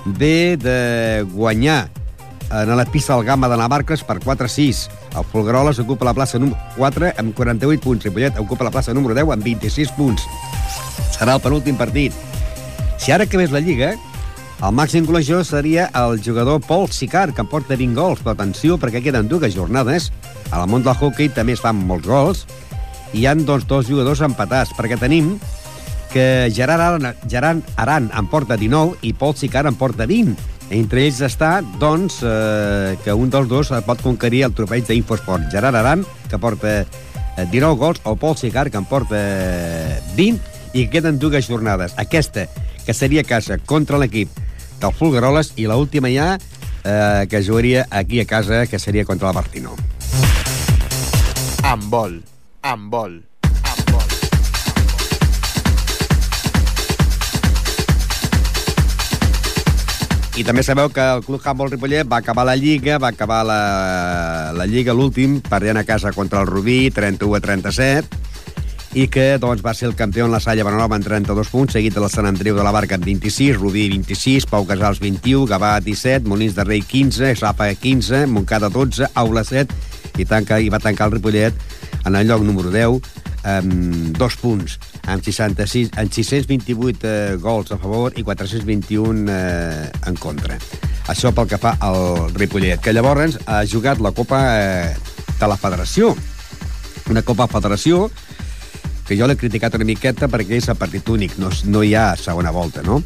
ve 0.05 0.55
de 0.55 1.27
guanyar 1.33 1.89
en 2.49 2.77
la 2.77 2.85
pista 2.85 3.13
del 3.17 3.25
Gamma 3.25 3.49
de 3.49 3.57
Navarcles 3.57 4.05
per 4.05 4.21
4 4.23 4.45
a 4.45 4.47
6. 4.47 4.89
El 5.17 5.25
Fulgaroles 5.25 5.79
ocupa 5.79 6.05
la 6.05 6.13
plaça 6.13 6.39
número 6.39 6.57
4 6.77 7.11
amb 7.17 7.35
48 7.35 7.81
punts. 7.81 8.05
Ripollet 8.05 8.39
ocupa 8.39 8.63
la 8.63 8.71
plaça 8.71 8.93
número 8.93 9.13
10 9.13 9.33
amb 9.33 9.43
26 9.43 9.91
punts. 9.97 10.23
Serà 11.11 11.35
el 11.35 11.41
penúltim 11.41 11.75
partit. 11.75 12.13
Si 12.97 13.11
ara 13.11 13.23
acabés 13.23 13.51
la 13.53 13.61
Lliga, 13.61 13.93
el 14.57 14.73
màxim 14.73 15.05
golejador 15.05 15.45
seria 15.45 15.85
el 15.93 16.17
jugador 16.23 16.61
Paul 16.65 16.89
Sicard, 16.89 17.35
que 17.35 17.43
en 17.45 17.47
porta 17.47 17.75
20 17.77 17.93
gols. 17.93 18.23
Però 18.23 18.33
atenció, 18.33 18.79
perquè 18.81 19.03
queden 19.05 19.29
dues 19.29 19.53
jornades. 19.55 20.09
Al 20.49 20.65
món 20.67 20.83
del 20.83 20.97
hockey 20.97 21.29
també 21.29 21.53
es 21.53 21.61
fan 21.61 21.77
molts 21.77 22.09
gols. 22.09 22.43
I 23.13 23.21
hi 23.21 23.27
han 23.29 23.45
doncs, 23.45 23.67
dos 23.69 23.87
jugadors 23.87 24.23
empatats, 24.25 24.73
perquè 24.75 24.97
tenim 24.99 25.35
que 26.11 26.49
Gerard 26.55 26.81
Aran, 26.81 27.15
Gerard 27.29 27.63
Aran 27.77 28.09
en 28.15 28.27
porta 28.31 28.57
19 28.57 28.97
i 29.05 29.13
Paul 29.13 29.35
Sicard 29.37 29.69
en 29.69 29.77
porta 29.77 30.07
20. 30.09 30.33
Entre 30.73 31.05
ells 31.05 31.21
està, 31.23 31.61
doncs, 31.79 32.19
eh, 32.25 32.97
que 33.05 33.13
un 33.13 33.29
dels 33.31 33.47
dos 33.47 33.71
pot 33.85 34.01
conquerir 34.01 34.43
el 34.47 34.55
trofeig 34.57 34.87
d'Infosport. 34.89 35.51
Gerard 35.53 35.77
Aran, 35.77 36.05
que 36.31 36.39
porta 36.41 36.81
19 37.37 37.77
gols, 37.77 38.01
o 38.03 38.15
Paul 38.17 38.35
Sicard, 38.37 38.71
que 38.71 38.81
en 38.81 38.89
porta 38.89 39.21
20, 40.17 40.41
i 40.73 40.87
queden 40.89 41.19
dues 41.21 41.47
jornades. 41.47 41.93
Aquesta, 41.97 42.47
que 42.87 42.93
seria 42.95 43.25
casa 43.27 43.57
contra 43.59 43.97
l'equip 43.99 44.31
del 44.79 44.93
Fulgaroles, 44.95 45.51
i 45.59 45.65
l'última 45.67 46.07
ja, 46.07 46.37
eh, 46.87 47.27
que 47.27 47.43
jugaria 47.43 47.83
aquí 47.91 48.21
a 48.23 48.25
casa, 48.25 48.63
que 48.65 48.79
seria 48.79 49.03
contra 49.03 49.27
la 49.27 49.35
Bartino. 49.35 49.75
Amb 51.67 51.89
vol, 51.91 52.21
amb 52.63 52.87
vol. 52.87 53.17
I 60.37 60.45
també 60.45 60.63
sabeu 60.63 60.87
que 60.93 61.01
el 61.01 61.25
Club 61.25 61.43
Handball 61.43 61.73
Ripollet 61.73 62.07
va 62.07 62.21
acabar 62.21 62.45
la 62.47 62.55
Lliga, 62.55 63.01
va 63.03 63.09
acabar 63.09 63.41
la, 63.43 63.61
la 64.55 64.67
Lliga 64.69 64.95
l'últim, 64.95 65.41
perdent 65.41 65.81
a 65.81 65.83
casa 65.83 66.13
contra 66.15 66.39
el 66.39 66.47
Rubí, 66.47 66.91
31 66.93 67.35
a 67.35 67.43
37, 67.43 68.27
i 68.95 69.07
que 69.11 69.37
doncs, 69.41 69.63
va 69.65 69.73
ser 69.75 69.89
el 69.89 69.95
campió 69.99 70.25
en 70.25 70.31
la 70.31 70.39
Salla 70.39 70.63
Benalova 70.63 70.95
amb 70.95 71.05
32 71.05 71.51
punts, 71.51 71.75
seguit 71.75 71.95
de 71.95 72.03
la 72.03 72.09
Sant 72.11 72.27
Andreu 72.29 72.55
de 72.55 72.63
la 72.65 72.71
Barca 72.71 72.95
amb 72.95 73.05
26, 73.05 73.57
Rubí 73.59 73.87
26, 73.91 74.47
Pau 74.49 74.65
Casals 74.69 75.01
21, 75.03 75.45
Gavà 75.49 75.75
17, 75.83 76.27
Molins 76.29 76.55
de 76.55 76.65
Rei 76.67 76.81
15, 76.81 77.35
Sapa 77.35 77.69
15, 77.73 78.25
Montcada 78.31 78.69
12, 78.73 79.11
Aula 79.13 79.43
7, 79.43 79.75
i, 80.17 80.25
tanca, 80.25 80.59
i 80.59 80.71
va 80.73 80.81
tancar 80.81 81.09
el 81.09 81.17
Ripollet 81.17 81.55
en 82.05 82.15
el 82.15 82.27
lloc 82.27 82.43
número 82.47 82.71
10 82.73 83.25
amb 83.47 84.17
dos 84.17 84.35
punts, 84.41 84.75
amb, 85.07 85.23
66, 85.23 85.93
amb 85.95 86.11
628 86.11 87.07
eh, 87.07 87.35
gols 87.41 87.71
a 87.71 87.77
favor 87.79 88.15
i 88.17 88.23
421 88.25 89.31
eh, 89.31 89.91
en 90.09 90.17
contra. 90.19 90.57
Això 91.07 91.31
pel 91.31 91.47
que 91.47 91.59
fa 91.61 91.77
al 91.79 92.33
Ripollet, 92.35 92.81
que 92.83 92.91
llavors 92.91 93.37
ha 93.45 93.61
jugat 93.69 94.01
la 94.03 94.11
Copa 94.11 94.41
eh, 94.59 94.95
de 95.39 95.47
la 95.47 95.59
Federació. 95.59 96.15
Una 97.07 97.23
Copa 97.23 97.47
Federació 97.47 98.09
que 99.07 99.17
jo 99.17 99.27
l'he 99.27 99.37
criticat 99.39 99.75
una 99.79 99.87
miqueta 99.87 100.27
perquè 100.27 100.59
és 100.59 100.69
a 100.69 100.75
partit 100.75 101.07
únic, 101.09 101.37
no, 101.39 101.49
no 101.71 101.83
hi 101.83 101.95
ha 101.95 102.11
segona 102.19 102.51
volta, 102.51 102.83
no? 102.83 103.01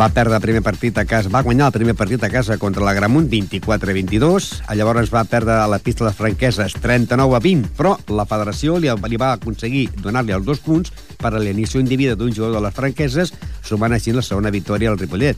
Va 0.00 0.08
perdre 0.16 0.38
el 0.38 0.40
primer 0.40 0.62
partit 0.64 0.96
a 0.96 1.04
casa, 1.04 1.28
va 1.28 1.42
guanyar 1.44 1.66
el 1.68 1.74
primer 1.74 1.92
partit 1.92 2.22
a 2.24 2.30
casa 2.32 2.56
contra 2.56 2.84
la 2.86 2.94
Gramunt 2.96 3.26
24 3.28 3.90
a 3.90 3.96
22, 3.96 4.46
llavors 4.78 5.10
va 5.12 5.26
perdre 5.28 5.58
a 5.60 5.66
la 5.68 5.78
pista 5.78 6.06
de 6.06 6.12
franqueses 6.16 6.76
39 6.80 7.36
a 7.36 7.40
20, 7.44 7.72
però 7.76 7.96
la 8.08 8.24
federació 8.24 8.78
li, 8.80 8.88
li 8.88 9.20
va 9.20 9.34
aconseguir 9.34 9.90
donar-li 10.00 10.32
els 10.32 10.46
dos 10.46 10.62
punts 10.64 10.94
per 11.20 11.34
a 11.34 11.42
l'inici 11.42 11.76
individa 11.82 12.16
d'un 12.16 12.32
jugador 12.32 12.56
de 12.56 12.64
les 12.64 12.78
franqueses, 12.78 13.34
sumant 13.60 13.92
així 13.92 14.16
la 14.16 14.24
segona 14.24 14.54
victòria 14.54 14.88
al 14.88 14.96
Ripollet. 14.96 15.36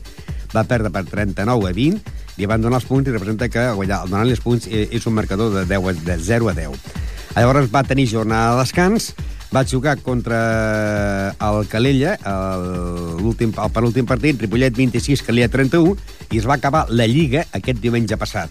Va 0.55 0.63
perdre 0.63 0.93
per 0.95 1.03
39 1.11 1.67
a 1.67 1.75
20, 1.75 2.15
li 2.37 2.47
van 2.47 2.63
donar 2.63 2.79
els 2.79 2.87
punts 2.87 3.09
i 3.09 3.17
representa 3.17 3.51
que 3.51 3.67
guanyar, 3.75 4.05
donant 4.07 4.31
els 4.31 4.39
punts 4.39 4.69
eh, 4.71 4.87
és 4.95 5.11
un 5.11 5.17
marcador 5.17 5.51
de, 5.57 5.67
10 5.67 5.91
a, 5.91 5.95
de 6.07 6.17
0 6.29 6.51
a 6.53 6.55
10. 6.55 6.87
Llavors 7.35 7.71
va 7.73 7.83
tenir 7.83 8.07
jornada 8.07 8.53
de 8.53 8.63
descans, 8.63 9.11
va 9.53 9.65
jugar 9.65 9.99
contra 10.01 11.35
el 11.39 11.67
Calella, 11.67 12.17
el, 12.25 13.19
el 13.21 13.71
penúltim 13.71 14.05
partit, 14.05 14.39
Ripollet 14.41 14.73
26, 14.73 15.21
Calella 15.21 15.49
31, 15.53 15.93
i 16.31 16.39
es 16.41 16.47
va 16.49 16.57
acabar 16.57 16.87
la 16.89 17.05
Lliga 17.07 17.45
aquest 17.53 17.79
diumenge 17.83 18.17
passat. 18.17 18.49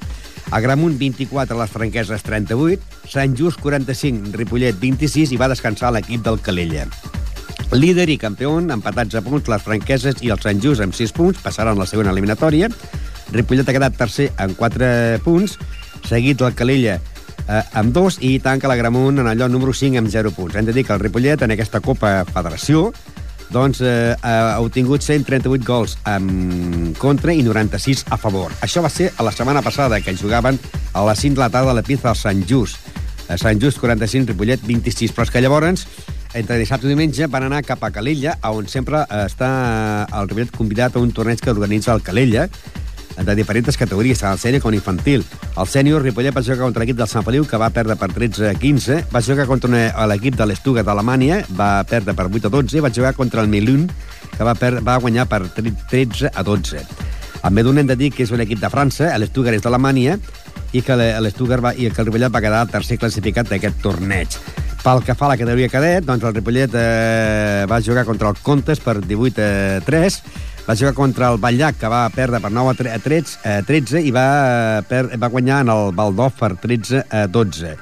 A 0.53 0.61
Gramunt 0.61 0.99
24, 1.01 1.59
les 1.59 1.71
franqueses 1.71 2.23
38, 2.23 3.09
Sant 3.11 3.35
Just 3.39 3.61
45, 3.63 4.31
Ripollet 4.37 4.79
26 4.79 5.35
i 5.35 5.41
va 5.41 5.51
descansar 5.51 5.91
l'equip 5.93 6.23
del 6.23 6.39
Calella. 6.45 6.87
Líder 7.73 8.09
i 8.13 8.19
campió, 8.21 8.59
empatats 8.61 9.17
a 9.17 9.23
punts, 9.25 9.49
les 9.49 9.63
franqueses 9.65 10.23
i 10.23 10.31
el 10.31 10.43
Sant 10.45 10.61
Just 10.63 10.85
amb 10.85 10.95
6 10.95 11.17
punts, 11.17 11.41
passaran 11.43 11.75
a 11.75 11.83
la 11.83 11.89
segona 11.91 12.13
eliminatòria. 12.15 12.71
Ripollet 13.33 13.67
ha 13.67 13.75
quedat 13.75 13.97
tercer 13.99 14.29
amb 14.37 14.55
4 14.59 15.23
punts, 15.25 15.59
seguit 16.07 16.39
del 16.39 16.55
Calella 16.55 17.01
eh, 17.53 17.63
amb 17.79 17.93
dos 17.93 18.19
i 18.25 18.39
tanca 18.41 18.71
la 18.71 18.77
Gramunt 18.77 19.21
en 19.21 19.29
el 19.29 19.39
lloc 19.39 19.51
número 19.53 19.75
5 19.77 20.01
amb 20.01 20.11
0 20.11 20.33
punts. 20.37 20.57
Hem 20.57 20.69
de 20.69 20.73
dir 20.73 20.87
que 20.87 20.95
el 20.97 21.01
Ripollet 21.01 21.43
en 21.45 21.53
aquesta 21.53 21.81
Copa 21.85 22.23
Federació 22.25 22.91
doncs, 23.53 23.83
eh, 23.85 24.17
ha 24.23 24.61
obtingut 24.65 25.03
138 25.05 25.67
gols 25.67 25.99
en 26.09 26.95
contra 26.99 27.35
i 27.35 27.43
96 27.45 28.07
a 28.09 28.17
favor. 28.17 28.53
Això 28.65 28.81
va 28.81 28.89
ser 28.89 29.11
a 29.17 29.27
la 29.27 29.33
setmana 29.33 29.61
passada, 29.61 30.01
que 30.01 30.17
jugaven 30.17 30.59
a 30.95 31.05
les 31.05 31.21
5 31.21 31.35
de 31.35 31.41
la 31.41 31.51
tarda 31.51 31.71
a 31.71 31.75
la 31.75 31.83
del 31.83 32.17
Sant 32.17 32.47
Just. 32.49 32.79
A 33.29 33.37
Sant 33.37 33.61
Just 33.61 33.79
45, 33.79 34.33
Ripollet 34.33 34.65
26. 34.65 35.13
Però 35.13 35.29
és 35.29 35.31
que 35.31 35.43
llavors, 35.45 35.87
entre 36.33 36.57
dissabte 36.57 36.89
i 36.89 36.95
diumenge, 36.95 37.29
van 37.29 37.45
anar 37.45 37.63
cap 37.63 37.85
a 37.85 37.93
Calella, 37.93 38.39
on 38.49 38.67
sempre 38.69 39.05
està 39.27 40.09
el 40.09 40.31
Ripollet 40.31 40.57
convidat 40.57 40.97
a 40.97 41.05
un 41.05 41.13
torneig 41.13 41.45
que 41.45 41.53
organitza 41.53 41.93
el 41.93 42.01
Calella, 42.01 42.49
de 43.17 43.35
diferents 43.37 43.77
categories, 43.77 44.21
tant 44.23 44.35
el 44.37 44.41
sènior 44.41 44.63
com 44.65 44.75
infantil. 44.75 45.25
El 45.57 45.69
sènior, 45.69 46.03
Ripollet 46.03 46.35
va 46.35 46.45
jugar 46.45 46.65
contra 46.65 46.83
l'equip 46.83 46.99
del 46.99 47.11
Sant 47.11 47.25
Feliu, 47.27 47.47
que 47.49 47.61
va 47.61 47.71
perdre 47.75 47.97
per 48.01 48.11
13 48.13 48.51
a 48.51 48.55
15. 48.59 48.99
Va 49.13 49.23
jugar 49.23 49.47
contra 49.51 50.07
l'equip 50.09 50.37
de 50.39 50.47
l'Estuga 50.49 50.85
d'Alemanya, 50.87 51.43
va 51.59 51.85
perdre 51.89 52.15
per 52.19 52.29
8 52.31 52.49
a 52.49 52.55
12. 52.57 52.85
Va 52.85 52.93
jugar 52.95 53.15
contra 53.19 53.43
el 53.45 53.51
Milun, 53.53 53.89
que 54.37 54.45
va, 54.45 54.55
per, 54.55 54.79
va 54.85 54.99
guanyar 55.03 55.29
per 55.29 55.45
13 55.53 56.33
a 56.33 56.43
12. 56.47 56.87
El 57.43 57.55
Medun 57.57 57.79
hem 57.79 57.89
de 57.91 57.99
dir 57.99 58.13
que 58.15 58.23
és 58.23 58.31
un 58.31 58.41
equip 58.41 58.61
de 58.63 58.71
França, 58.71 59.11
l'Estugar 59.19 59.55
és 59.57 59.65
d'Alemanya, 59.65 60.19
i 60.73 60.81
que 60.81 60.97
l'Estugar 60.97 61.61
i 61.77 61.91
que 61.91 62.01
el 62.01 62.09
Ripollet 62.09 62.33
va 62.33 62.41
quedar 62.45 62.67
tercer 62.71 62.99
classificat 63.01 63.51
d'aquest 63.51 63.83
torneig. 63.85 64.39
Pel 64.83 65.03
que 65.07 65.15
fa 65.15 65.29
a 65.29 65.33
la 65.35 65.39
categoria 65.39 65.71
cadet, 65.71 66.07
doncs 66.07 66.25
el 66.27 66.35
Ripollet 66.35 66.73
eh, 66.75 67.67
va 67.71 67.83
jugar 67.85 68.07
contra 68.09 68.33
el 68.33 68.41
Contes 68.43 68.81
per 68.83 68.97
18 68.99 69.45
a 69.45 69.83
3, 69.87 70.17
va 70.67 70.77
jugar 70.77 70.95
contra 70.95 71.33
el 71.33 71.41
Batllac, 71.43 71.79
que 71.81 71.91
va 71.91 72.05
perdre 72.15 72.39
per 72.41 72.53
9 72.53 72.87
a 72.93 72.99
13, 73.03 73.39
a 73.43 73.57
13 73.67 74.03
i 74.07 74.13
va, 74.15 74.27
per, 74.89 75.09
va 75.19 75.31
guanyar 75.33 75.63
en 75.65 75.73
el 75.75 75.91
Baldof 75.97 76.39
per 76.39 76.55
13 76.63 77.03
a 77.11 77.27
12. 77.27 77.75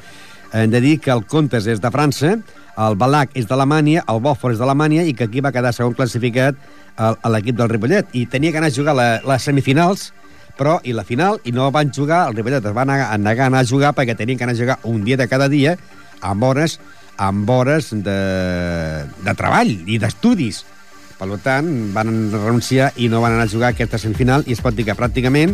Hem 0.56 0.70
de 0.72 0.80
dir 0.80 0.96
que 1.00 1.12
el 1.12 1.26
Contes 1.28 1.68
és 1.70 1.82
de 1.82 1.90
França, 1.92 2.38
el 2.80 2.96
Balac 2.96 3.36
és 3.36 3.46
d'Alemanya, 3.46 4.06
el 4.08 4.22
Bòfor 4.24 4.54
és 4.54 4.62
d'Alemanya 4.62 5.04
i 5.04 5.12
que 5.14 5.28
aquí 5.28 5.42
va 5.44 5.52
quedar 5.52 5.74
segon 5.76 5.94
classificat 5.94 6.56
a, 6.96 7.12
a 7.12 7.32
l'equip 7.34 7.58
del 7.58 7.68
Ripollet. 7.70 8.08
I 8.16 8.24
tenia 8.30 8.52
que 8.52 8.62
anar 8.62 8.70
a 8.72 8.74
jugar 8.74 8.96
la, 8.96 9.08
les 9.26 9.44
semifinals, 9.44 10.08
però 10.56 10.78
i 10.84 10.94
la 10.96 11.04
final, 11.04 11.38
i 11.44 11.52
no 11.52 11.68
van 11.74 11.92
jugar, 11.92 12.24
el 12.28 12.38
Ripollet 12.38 12.64
es 12.64 12.76
va 12.76 12.86
negar, 12.88 13.12
negar 13.20 13.46
a 13.46 13.52
anar 13.52 13.62
a 13.64 13.68
jugar 13.68 13.92
perquè 13.96 14.16
tenien 14.16 14.40
que 14.40 14.48
anar 14.48 14.56
a 14.56 14.62
jugar 14.62 14.78
un 14.88 15.04
dia 15.04 15.20
de 15.20 15.28
cada 15.28 15.48
dia 15.52 15.76
amb 16.20 16.42
hores, 16.48 16.78
amb 17.20 17.48
hores 17.50 17.92
de, 17.92 18.18
de 19.20 19.36
treball 19.36 19.72
i 19.86 20.00
d'estudis. 20.00 20.64
Per 21.20 21.28
tant, 21.44 21.66
van 21.92 22.08
renunciar 22.32 22.94
i 22.96 23.10
no 23.12 23.20
van 23.20 23.36
anar 23.36 23.44
a 23.44 23.52
jugar 23.52 23.74
aquesta 23.74 24.00
semifinal 24.00 24.46
i 24.48 24.56
es 24.56 24.62
pot 24.64 24.72
dir 24.72 24.86
que 24.88 24.96
pràcticament, 24.96 25.52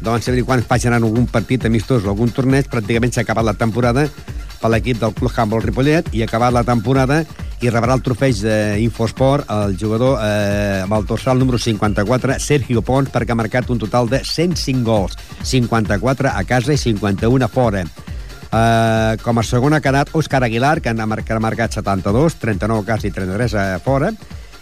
doncs, 0.00 0.28
sempre 0.28 0.44
quan 0.46 0.62
facin 0.62 0.94
algun 0.94 1.26
partit 1.26 1.66
amistós 1.66 2.06
o 2.06 2.12
algun 2.12 2.30
torneig, 2.30 2.70
pràcticament 2.70 3.10
s'ha 3.10 3.24
acabat 3.26 3.48
la 3.48 3.58
temporada 3.58 4.06
per 4.60 4.70
l'equip 4.70 5.00
del 5.00 5.14
Club 5.16 5.34
Handball 5.34 5.64
Ripollet 5.64 6.12
i 6.14 6.22
ha 6.22 6.28
acabat 6.30 6.54
la 6.54 6.62
temporada 6.68 7.24
i 7.60 7.68
rebrà 7.68 7.96
el 7.98 8.04
trofeig 8.04 8.38
d'Infosport 8.40 9.50
el 9.52 9.74
jugador 9.80 10.20
eh, 10.22 10.84
amb 10.84 10.94
el 10.96 11.04
dorsal 11.08 11.42
número 11.42 11.58
54, 11.60 12.38
Sergio 12.40 12.80
Pons, 12.80 13.10
perquè 13.12 13.34
ha 13.34 13.40
marcat 13.40 13.68
un 13.72 13.82
total 13.82 14.08
de 14.08 14.22
105 14.24 14.86
gols, 14.86 15.18
54 15.42 16.32
a 16.32 16.44
casa 16.48 16.72
i 16.72 16.80
51 16.80 17.44
a 17.44 17.50
fora. 17.50 17.84
Uh, 18.50 19.14
com 19.22 19.38
a 19.38 19.44
segon 19.46 19.76
ha 19.76 19.82
quedat 19.82 20.08
Òscar 20.16 20.40
Aguilar, 20.42 20.80
que 20.82 20.90
ha 20.90 21.40
marcat 21.42 21.76
72, 21.76 22.38
39 22.40 22.82
a 22.82 22.86
casa 22.88 23.06
i 23.06 23.12
33 23.14 23.54
a 23.54 23.66
fora, 23.84 24.10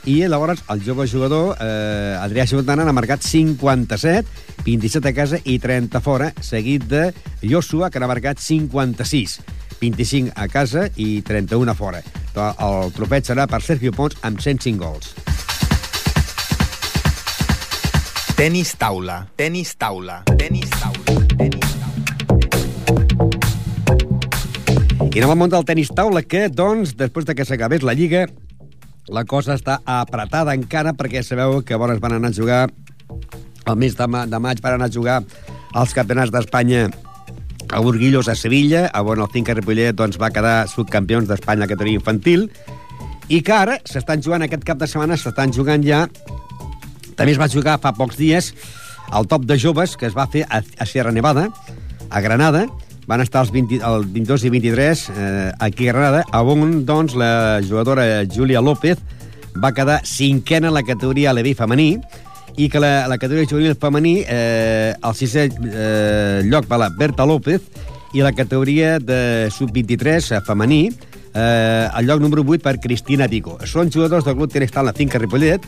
i 0.09 0.23
llavors 0.25 0.63
el 0.73 0.81
jove 0.81 1.05
jugador 1.05 1.59
eh, 1.61 2.17
Adrià 2.17 2.47
Xibutana 2.49 2.87
n'ha 2.87 2.95
marcat 2.97 3.21
57, 3.21 4.65
27 4.65 5.11
a 5.11 5.13
casa 5.13 5.41
i 5.45 5.59
30 5.61 6.01
fora, 6.01 6.31
seguit 6.41 6.87
de 6.89 7.11
Joshua, 7.43 7.91
que 7.93 8.01
n'ha 8.01 8.09
marcat 8.09 8.41
56. 8.41 9.41
25 9.83 10.33
a 10.35 10.49
casa 10.49 10.89
i 10.97 11.21
31 11.23 11.71
a 11.71 11.77
fora. 11.77 12.01
El 12.39 12.91
trofeig 12.97 13.29
serà 13.29 13.45
per 13.51 13.61
Sergio 13.63 13.93
Pons 13.93 14.17
amb 14.25 14.41
105 14.41 14.81
gols. 14.81 15.13
Tenis 18.39 18.73
taula, 18.81 19.21
tenis 19.37 19.77
taula, 19.77 20.23
tenis 20.41 20.73
taula, 20.73 21.21
tenis 21.37 21.69
taula. 21.77 21.97
I 25.09 25.21
anem 25.21 25.33
al 25.35 25.41
món 25.41 25.51
del 25.53 25.65
tenis 25.67 25.93
taula, 25.93 26.23
que, 26.23 26.47
doncs, 26.49 26.97
després 26.97 27.27
de 27.27 27.35
que 27.35 27.45
s'acabés 27.45 27.83
la 27.83 27.97
Lliga, 27.99 28.29
la 29.09 29.25
cosa 29.25 29.57
està 29.57 29.81
apretada 29.85 30.55
encara 30.57 30.95
perquè 30.97 31.23
sabeu 31.25 31.63
que 31.63 31.75
llavors 31.75 32.01
van 32.01 32.19
anar 32.19 32.31
a 32.33 32.37
jugar 32.37 32.63
el 33.69 33.77
mes 33.77 33.97
de, 33.97 34.07
ma 34.07 34.25
de 34.27 34.41
maig 34.41 34.61
van 34.65 34.79
anar 34.79 34.89
a 34.89 34.95
jugar 34.95 35.21
als 35.75 35.95
campionats 35.97 36.33
d'Espanya 36.33 36.89
a 37.69 37.81
Burguillos, 37.85 38.29
a 38.29 38.35
Sevilla, 38.35 38.87
on 38.97 39.21
el 39.21 39.29
Finca 39.33 39.53
Ripollet 39.53 39.97
doncs, 39.97 40.17
va 40.17 40.31
quedar 40.33 40.69
subcampions 40.69 41.29
d'Espanya 41.29 41.67
a 41.67 41.69
categoria 41.69 42.01
infantil, 42.01 42.47
i 43.29 43.43
que 43.45 43.53
ara 43.53 43.77
s'estan 43.85 44.25
jugant 44.25 44.45
aquest 44.47 44.65
cap 44.65 44.81
de 44.81 44.89
setmana, 44.89 45.19
s'estan 45.21 45.53
jugant 45.53 45.85
ja 45.85 46.07
També 47.19 47.33
es 47.35 47.39
va 47.41 47.49
jugar 47.51 47.81
fa 47.83 47.91
pocs 47.93 48.17
dies 48.17 48.53
el 49.19 49.27
top 49.27 49.45
de 49.49 49.57
joves 49.59 49.97
que 49.99 50.07
es 50.07 50.15
va 50.15 50.29
fer 50.31 50.45
a, 50.49 50.61
a 50.63 50.87
Sierra 50.87 51.11
Nevada, 51.13 51.49
a 52.11 52.21
Granada, 52.21 52.69
van 53.09 53.25
estar 53.25 53.43
els 53.47 53.51
20, 53.55 53.81
el 53.81 54.05
22 54.13 54.45
i 54.45 54.51
23 54.53 55.05
eh, 55.09 55.53
aquí 55.65 55.89
a 55.89 55.95
Granada, 55.95 56.25
on 56.37 56.85
doncs, 56.85 57.17
la 57.17 57.61
jugadora 57.65 58.25
Júlia 58.29 58.61
López 58.61 58.99
va 59.57 59.73
quedar 59.73 60.03
cinquena 60.05 60.69
en 60.69 60.75
la 60.75 60.85
categoria 60.85 61.33
Levi 61.33 61.55
femení 61.57 61.97
i 62.59 62.69
que 62.69 62.81
la, 62.83 63.09
la 63.09 63.17
categoria 63.19 63.49
juvenil 63.49 63.77
femení 63.81 64.19
eh, 64.29 64.93
el 64.93 65.15
sisè 65.17 65.49
eh, 65.49 66.43
lloc 66.45 66.69
va 66.69 66.83
la 66.85 66.91
Berta 66.91 67.25
López 67.27 67.63
i 68.13 68.25
la 68.25 68.33
categoria 68.33 68.99
de 68.99 69.49
sub-23 69.57 70.33
eh, 70.37 70.43
femení 70.45 70.83
eh, 70.89 71.89
el 71.89 72.07
lloc 72.07 72.21
número 72.21 72.45
8 72.45 72.61
per 72.63 72.79
Cristina 72.81 73.29
Vico. 73.29 73.59
Són 73.65 73.93
jugadors 73.95 74.27
del 74.27 74.37
Club 74.37 74.53
Tenis 74.53 74.75
Taula 74.75 74.93
Finca 74.93 75.21
Ripollet 75.23 75.65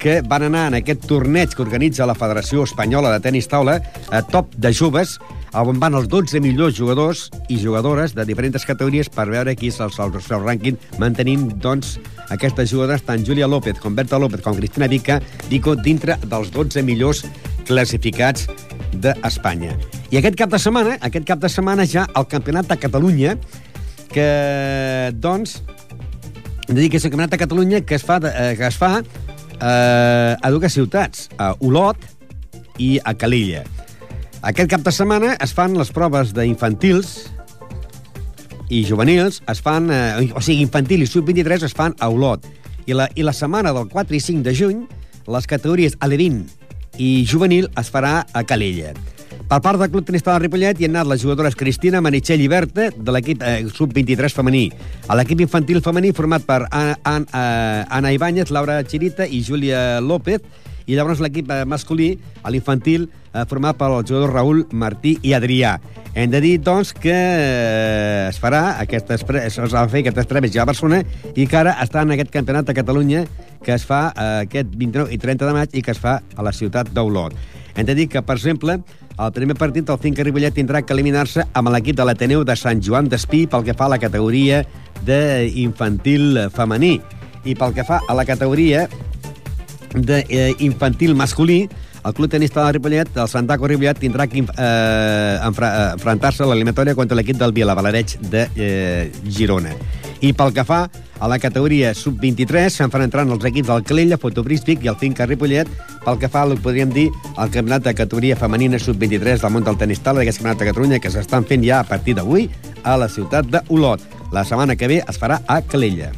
que 0.00 0.22
van 0.24 0.46
anar 0.48 0.70
en 0.70 0.80
aquest 0.80 1.04
torneig 1.06 1.52
que 1.54 1.62
organitza 1.62 2.08
la 2.08 2.16
Federació 2.16 2.64
Espanyola 2.64 3.12
de 3.12 3.20
Tenis 3.20 3.50
Taula 3.52 3.78
a 4.10 4.22
top 4.24 4.56
de 4.56 4.72
joves 4.72 5.18
on 5.52 5.80
van 5.82 5.96
els 5.98 6.08
12 6.10 6.40
millors 6.42 6.76
jugadors 6.76 7.28
i 7.48 7.58
jugadores 7.58 8.14
de 8.14 8.24
diferents 8.26 8.64
categories 8.66 9.10
per 9.10 9.26
veure 9.30 9.54
qui 9.58 9.70
és 9.70 9.80
el, 9.82 9.90
el 9.90 10.22
seu 10.22 10.42
rànquing, 10.42 10.78
mantenint, 11.02 11.48
doncs, 11.62 11.96
aquestes 12.30 12.70
jugadores, 12.70 13.02
tant 13.06 13.24
Júlia 13.26 13.48
López 13.50 13.80
com 13.82 13.96
Berta 13.96 14.18
López 14.18 14.42
com 14.44 14.54
Cristina 14.56 14.88
Vica, 14.90 15.20
Vico, 15.50 15.74
dintre 15.74 16.16
dels 16.22 16.52
12 16.54 16.84
millors 16.86 17.24
classificats 17.66 18.46
d'Espanya. 18.94 19.74
I 20.10 20.20
aquest 20.20 20.38
cap 20.38 20.50
de 20.52 20.58
setmana, 20.62 20.96
aquest 21.02 21.26
cap 21.26 21.42
de 21.42 21.50
setmana 21.50 21.86
ja 21.86 22.06
el 22.16 22.26
Campionat 22.30 22.70
de 22.70 22.78
Catalunya, 22.78 23.36
que, 24.10 24.28
doncs, 25.18 25.60
hem 26.68 26.74
de 26.76 26.80
dir 26.82 26.90
que 26.90 26.98
és 26.98 27.04
el 27.04 27.12
Campionat 27.14 27.34
de 27.34 27.42
Catalunya 27.42 27.82
que 27.86 27.98
es 27.98 28.06
fa, 28.06 28.20
eh, 28.30 28.54
que 28.58 28.66
es 28.70 28.78
fa 28.78 28.96
eh, 29.02 30.34
a 30.38 30.50
dues 30.50 30.74
ciutats, 30.74 31.28
a 31.38 31.52
Olot 31.58 31.98
i 32.78 32.96
a 33.02 33.14
Calella. 33.14 33.66
Aquest 34.40 34.70
cap 34.72 34.80
de 34.80 34.92
setmana 34.94 35.34
es 35.44 35.50
fan 35.52 35.74
les 35.76 35.90
proves 35.92 36.30
d'infantils 36.32 37.10
i 38.72 38.78
juvenils, 38.88 39.42
es 39.52 39.60
fan, 39.60 39.90
eh, 39.92 40.30
o 40.32 40.40
sigui, 40.40 40.62
infantil 40.64 41.04
i 41.04 41.08
sub-23 41.10 41.66
es 41.68 41.74
fan 41.76 41.92
a 42.00 42.08
Olot. 42.08 42.46
I 42.88 42.96
la, 42.96 43.10
I 43.12 43.26
la 43.26 43.34
setmana 43.36 43.74
del 43.76 43.90
4 43.92 44.16
i 44.16 44.20
5 44.24 44.46
de 44.46 44.54
juny, 44.56 44.78
les 45.28 45.46
categories 45.50 45.98
Alevín 46.00 46.46
i 46.96 47.26
juvenil 47.28 47.68
es 47.76 47.92
farà 47.92 48.22
a 48.32 48.44
Calella. 48.48 48.94
Per 49.50 49.58
part 49.60 49.76
del 49.76 49.90
Club 49.92 50.08
Tenista 50.08 50.32
de 50.32 50.46
Ripollet 50.46 50.80
hi 50.80 50.88
han 50.88 50.96
anat 50.96 51.10
les 51.10 51.26
jugadores 51.26 51.58
Cristina 51.58 52.00
Manitxell 52.00 52.40
i 52.40 52.48
Berta, 52.48 52.88
de 52.96 53.12
l'equip 53.12 53.44
eh, 53.44 53.58
sub-23 53.68 54.32
femení. 54.40 54.70
A 55.10 55.20
l'equip 55.20 55.44
infantil 55.44 55.82
femení 55.84 56.14
format 56.16 56.48
per 56.48 56.62
Anna, 56.70 56.96
Anna, 57.04 57.44
Anna 57.90 58.16
Ibáñez, 58.16 58.48
Laura 58.56 58.80
Chirita 58.88 59.28
i 59.28 59.44
Júlia 59.44 60.00
López, 60.00 60.40
i 60.86 60.96
llavors 60.96 61.20
l'equip 61.22 61.50
eh, 61.50 61.64
masculí, 61.68 62.12
a 62.42 62.50
l'infantil, 62.52 63.08
eh, 63.32 63.44
format 63.50 63.78
pel 63.78 63.98
jugador 64.02 64.34
Raül 64.34 64.64
Martí 64.72 65.16
i 65.22 65.34
Adrià. 65.36 65.78
Hem 66.14 66.30
de 66.32 66.40
dir, 66.42 66.56
doncs, 66.66 66.90
que 66.92 67.14
eh, 67.14 68.28
es 68.28 68.40
farà 68.42 68.80
aquest 68.82 69.12
es 69.14 69.24
va 69.26 69.86
fer 69.88 70.02
aquestes 70.02 70.26
premis 70.26 70.54
ja 70.54 70.64
a 70.64 70.70
Barcelona 70.70 71.04
i 71.36 71.46
que 71.46 71.60
ara 71.60 71.76
està 71.84 72.02
en 72.02 72.16
aquest 72.16 72.32
campionat 72.34 72.66
de 72.66 72.74
Catalunya 72.74 73.26
que 73.62 73.76
es 73.76 73.84
fa 73.86 74.08
aquest 74.16 74.72
29 74.74 75.12
i 75.14 75.18
30 75.20 75.46
de 75.46 75.54
maig 75.54 75.76
i 75.76 75.82
que 75.84 75.92
es 75.94 76.00
fa 76.00 76.18
a 76.18 76.42
la 76.42 76.52
ciutat 76.56 76.90
d'Olot. 76.96 77.36
Hem 77.76 77.86
de 77.86 77.94
dir 77.94 78.08
que, 78.10 78.22
per 78.26 78.34
exemple, 78.36 78.80
el 79.20 79.32
primer 79.36 79.54
partit 79.60 79.84
del 79.84 79.98
Finca 80.00 80.24
Ripollet 80.24 80.54
tindrà 80.56 80.80
que 80.82 80.94
eliminar-se 80.96 81.44
amb 81.52 81.70
l'equip 81.74 81.98
de 81.98 82.06
l'Ateneu 82.08 82.42
de 82.48 82.56
Sant 82.56 82.80
Joan 82.82 83.10
d'Espí 83.12 83.44
pel 83.50 83.66
que 83.66 83.74
fa 83.76 83.86
a 83.86 83.92
la 83.94 83.98
categoria 84.00 84.62
d'infantil 85.06 86.46
femení. 86.56 86.94
I 87.44 87.54
pel 87.56 87.74
que 87.76 87.84
fa 87.84 88.00
a 88.08 88.16
la 88.16 88.24
categoria 88.28 88.86
d'infantil 89.94 91.14
masculí, 91.14 91.68
el 92.04 92.14
club 92.14 92.30
tenista 92.30 92.64
de 92.64 92.72
Ripollet, 92.72 93.16
el 93.16 93.28
Santaco 93.28 93.68
Ripollet, 93.68 93.98
tindrà 94.00 94.26
que 94.26 94.40
eh, 94.40 95.38
enfrontar-se 95.44 96.44
a 96.44 96.48
l'eliminatòria 96.48 96.96
contra 96.96 97.18
l'equip 97.18 97.36
del 97.40 97.52
Vilavalereig 97.52 98.16
de 98.32 98.46
eh, 98.56 99.12
Girona. 99.28 99.74
I 100.20 100.32
pel 100.36 100.54
que 100.56 100.64
fa 100.64 100.86
a 101.20 101.28
la 101.28 101.38
categoria 101.40 101.92
sub-23, 101.96 102.72
se'n 102.72 102.92
fan 102.92 103.04
entrant 103.04 103.28
els 103.32 103.44
equips 103.44 103.68
del 103.68 103.84
Calella, 103.84 104.18
Fotobrístic 104.20 104.84
i 104.84 104.92
el 104.92 104.96
Finca 105.00 105.28
Ripollet, 105.28 105.68
pel 106.04 106.20
que 106.20 106.32
fa, 106.32 106.46
podríem 106.64 106.92
dir, 106.96 107.08
al 107.36 107.52
campionat 107.52 107.84
de 107.84 107.96
categoria 107.96 108.36
femenina 108.40 108.80
sub-23 108.80 109.44
del 109.44 109.52
món 109.52 109.68
del 109.68 109.76
tenis 109.80 110.00
tala 110.00 110.24
d'aquest 110.24 110.40
campionat 110.40 110.64
de 110.64 110.72
Catalunya 110.72 111.00
que 111.04 111.12
s'estan 111.12 111.44
fent 111.44 111.64
ja 111.64 111.80
a 111.80 111.88
partir 111.88 112.16
d'avui 112.16 112.48
a 112.82 112.96
la 112.96 113.08
ciutat 113.12 113.48
d'Olot. 113.52 114.00
La 114.32 114.44
setmana 114.44 114.76
que 114.76 114.88
ve 114.88 115.02
es 115.04 115.20
farà 115.20 115.42
a 115.46 115.60
Calella. 115.60 116.14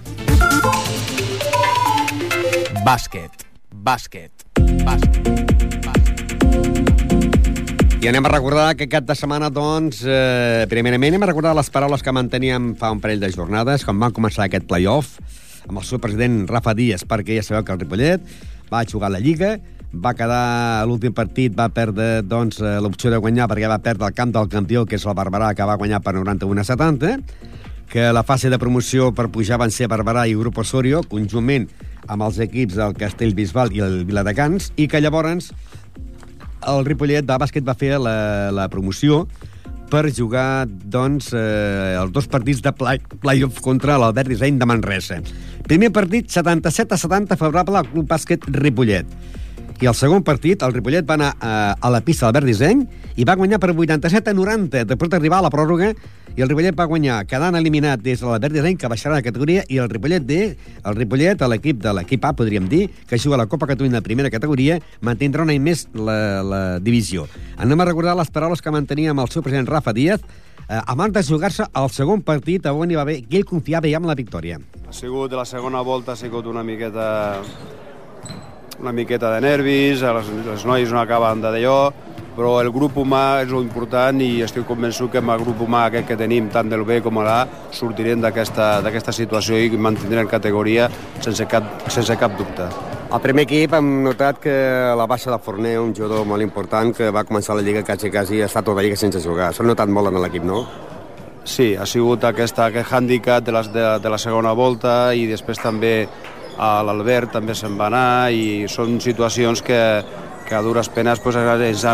Bàsquet. 2.86 3.41
Bàsquet. 3.82 4.44
Bàsquet. 4.86 5.40
I 8.02 8.08
anem 8.10 8.26
a 8.26 8.30
recordar 8.30 8.76
que 8.78 8.86
aquest 8.86 9.08
de 9.08 9.16
setmana, 9.18 9.48
doncs, 9.50 10.04
eh, 10.06 10.66
primerament 10.70 11.10
anem 11.10 11.24
a 11.26 11.30
recordar 11.32 11.54
les 11.58 11.70
paraules 11.70 12.02
que 12.02 12.14
manteníem 12.14 12.76
fa 12.78 12.92
un 12.94 13.00
parell 13.02 13.18
de 13.18 13.30
jornades, 13.34 13.84
quan 13.84 13.98
van 13.98 14.14
començar 14.14 14.44
aquest 14.46 14.68
playoff, 14.70 15.18
amb 15.68 15.78
el 15.78 15.84
seu 15.84 15.98
president 15.98 16.46
Rafa 16.46 16.74
Díaz, 16.74 17.02
perquè 17.02 17.34
ja 17.40 17.42
sabeu 17.42 17.64
que 17.64 17.72
el 17.72 17.80
Ripollet 17.80 18.20
va 18.70 18.86
jugar 18.86 19.10
la 19.10 19.18
Lliga, 19.18 19.58
va 19.92 20.14
quedar 20.14 20.86
l'últim 20.86 21.12
partit, 21.12 21.52
va 21.58 21.68
perdre 21.68 22.22
doncs, 22.22 22.60
eh, 22.60 22.78
l'opció 22.80 23.10
de 23.10 23.18
guanyar 23.18 23.48
perquè 23.48 23.66
va 23.66 23.82
perdre 23.82 24.06
el 24.06 24.14
camp 24.14 24.30
del 24.30 24.48
campió, 24.48 24.86
que 24.86 24.94
és 24.94 25.06
el 25.06 25.14
Barberà, 25.14 25.54
que 25.54 25.64
va 25.64 25.74
guanyar 25.74 26.00
per 26.02 26.14
91 26.14 26.60
a 26.60 26.64
70, 26.64 27.18
que 27.90 28.12
la 28.12 28.22
fase 28.22 28.48
de 28.48 28.58
promoció 28.58 29.12
per 29.12 29.28
pujar 29.28 29.58
van 29.58 29.70
ser 29.70 29.88
Barberà 29.88 30.28
i 30.28 30.34
Grup 30.34 30.58
Osorio, 30.58 31.02
conjuntament 31.02 31.68
amb 32.08 32.26
els 32.26 32.40
equips 32.42 32.78
del 32.78 32.96
Castellbisbal 32.98 33.72
i 33.76 33.82
el 33.84 34.02
Viladecans, 34.08 34.72
i 34.76 34.88
que 34.90 35.00
llavors 35.02 35.52
el 36.68 36.84
Ripollet 36.86 37.26
de 37.26 37.38
bàsquet 37.38 37.66
va 37.66 37.78
fer 37.78 37.96
la, 37.98 38.50
la 38.54 38.68
promoció 38.70 39.26
per 39.92 40.06
jugar 40.14 40.64
doncs, 40.68 41.34
eh, 41.36 41.98
els 42.00 42.12
dos 42.14 42.28
partits 42.32 42.62
de 42.64 42.72
play, 42.72 43.00
playoff 43.20 43.60
contra 43.60 43.98
l'Albert 44.00 44.30
Disseny 44.32 44.56
de 44.60 44.68
Manresa. 44.68 45.20
Primer 45.68 45.92
partit, 45.92 46.30
77 46.32 46.96
a 46.96 47.00
70, 47.02 47.36
favorable 47.36 47.82
al 47.82 47.90
Club 47.90 48.08
Bàsquet 48.08 48.46
Ripollet. 48.56 49.08
I 49.82 49.88
el 49.90 49.96
segon 49.98 50.22
partit, 50.22 50.60
el 50.62 50.70
Ripollet 50.70 51.02
va 51.02 51.16
anar 51.16 51.28
a, 51.42 51.52
a 51.74 51.88
la 51.90 51.98
pista 52.06 52.28
d'Albert 52.28 52.46
Disseny 52.46 52.84
i 53.18 53.24
va 53.26 53.34
guanyar 53.34 53.58
per 53.58 53.72
87 53.72 54.30
a 54.30 54.34
90, 54.38 54.84
després 54.86 55.10
d'arribar 55.10 55.40
a 55.40 55.42
la 55.42 55.50
pròrroga, 55.50 55.88
i 56.36 56.44
el 56.44 56.46
Ripollet 56.52 56.76
va 56.78 56.84
guanyar, 56.86 57.16
quedant 57.26 57.56
eliminat 57.58 57.98
des 57.98 58.20
de 58.22 58.28
l'Albert 58.28 58.54
Disseny, 58.54 58.76
que 58.78 58.86
baixarà 58.92 59.16
de 59.18 59.24
categoria, 59.26 59.64
i 59.66 59.80
el 59.82 59.88
Ripollet 59.90 60.22
D, 60.22 60.36
el 60.86 60.98
Ripollet, 61.00 61.42
l'equip 61.50 61.80
de 61.82 61.96
l'equip 61.98 62.28
A, 62.28 62.30
podríem 62.38 62.68
dir, 62.70 62.84
que 63.10 63.18
juga 63.18 63.34
a 63.34 63.40
la 63.40 63.48
Copa 63.50 63.66
Catalunya 63.72 63.98
de 63.98 64.06
primera 64.06 64.30
categoria, 64.30 64.76
mantindrà 65.02 65.42
un 65.42 65.50
any 65.50 65.58
més 65.58 65.88
la, 65.98 66.16
la 66.46 66.60
divisió. 66.78 67.26
Anem 67.58 67.82
a 67.82 67.88
recordar 67.90 68.14
les 68.20 68.30
paraules 68.30 68.62
que 68.62 68.70
mantenia 68.70 69.10
amb 69.10 69.24
el 69.24 69.34
seu 69.34 69.42
president 69.42 69.66
Rafa 69.66 69.90
Díaz, 69.98 70.22
eh, 70.68 70.78
abans 70.78 71.10
de 71.10 71.24
jugar-se 71.26 71.66
el 71.66 71.90
segon 71.90 72.22
partit 72.22 72.70
on 72.70 72.86
hi 72.86 73.00
va 73.00 73.02
haver, 73.02 73.24
que 73.26 73.42
ell 73.42 73.50
confiava 73.50 73.90
ja 73.90 73.98
en 73.98 74.06
la 74.06 74.14
victòria. 74.14 74.62
Ha 74.86 74.94
sigut, 74.94 75.34
la 75.34 75.44
segona 75.44 75.82
volta 75.82 76.14
ha 76.14 76.22
sigut 76.22 76.46
una 76.46 76.62
miqueta 76.62 77.34
una 78.82 78.92
miqueta 78.92 79.30
de 79.30 79.40
nervis, 79.40 80.02
les, 80.02 80.30
les 80.46 80.64
noies 80.66 80.90
no 80.90 80.98
acaben 81.00 81.40
de 81.40 81.52
d'allò, 81.54 81.92
però 82.36 82.56
el 82.62 82.70
grup 82.74 82.96
humà 82.98 83.42
és 83.44 83.52
important 83.54 84.18
i 84.24 84.40
estic 84.42 84.66
convençut 84.66 85.12
que 85.12 85.20
amb 85.20 85.34
el 85.34 85.44
grup 85.44 85.60
humà 85.62 85.84
aquest 85.86 86.08
que 86.08 86.16
tenim, 86.18 86.48
tant 86.50 86.70
del 86.70 86.82
B 86.88 86.98
com 87.04 87.20
l'A, 87.22 87.44
sortirem 87.70 88.22
d'aquesta 88.24 89.14
situació 89.14 89.60
i 89.60 89.70
mantindrem 89.76 90.26
categoria 90.26 90.88
sense 91.20 91.46
cap, 91.46 91.86
sense 91.92 92.16
cap 92.18 92.34
dubte. 92.38 92.66
Al 93.12 93.20
primer 93.20 93.44
equip 93.44 93.74
hem 93.76 93.90
notat 94.06 94.40
que 94.40 94.54
la 94.96 95.06
baixa 95.06 95.30
de 95.30 95.38
Forner, 95.38 95.76
un 95.78 95.92
jugador 95.94 96.24
molt 96.26 96.42
important, 96.42 96.94
que 96.96 97.10
va 97.12 97.26
començar 97.28 97.54
la 97.54 97.62
Lliga 97.62 97.84
quasi, 97.84 98.10
quasi 98.10 98.40
ha 98.40 98.48
estat 98.48 98.64
tota 98.64 98.80
la 98.80 98.86
Lliga 98.86 98.96
sense 98.96 99.20
jugar. 99.20 99.52
S'ha 99.52 99.66
notat 99.68 99.92
molt 99.92 100.08
en 100.08 100.16
l'equip, 100.24 100.46
no? 100.48 100.64
Sí, 101.44 101.74
ha 101.76 101.84
sigut 101.90 102.24
aquesta, 102.24 102.70
aquest 102.70 102.92
hàndicap 102.94 103.44
de, 103.44 103.52
les, 103.52 103.68
de, 103.74 103.84
de 104.00 104.10
la 104.10 104.18
segona 104.18 104.54
volta 104.56 105.12
i 105.12 105.26
després 105.28 105.60
també 105.60 106.06
l'Albert 106.58 107.32
també 107.38 107.54
se'n 107.54 107.78
va 107.78 107.88
anar 107.88 108.30
i 108.34 108.68
són 108.68 109.00
situacions 109.00 109.62
que, 109.64 109.80
que 110.48 110.54
a 110.54 110.62
dures 110.62 110.88
penes 110.92 111.20
pues, 111.24 111.36
és, 111.36 111.84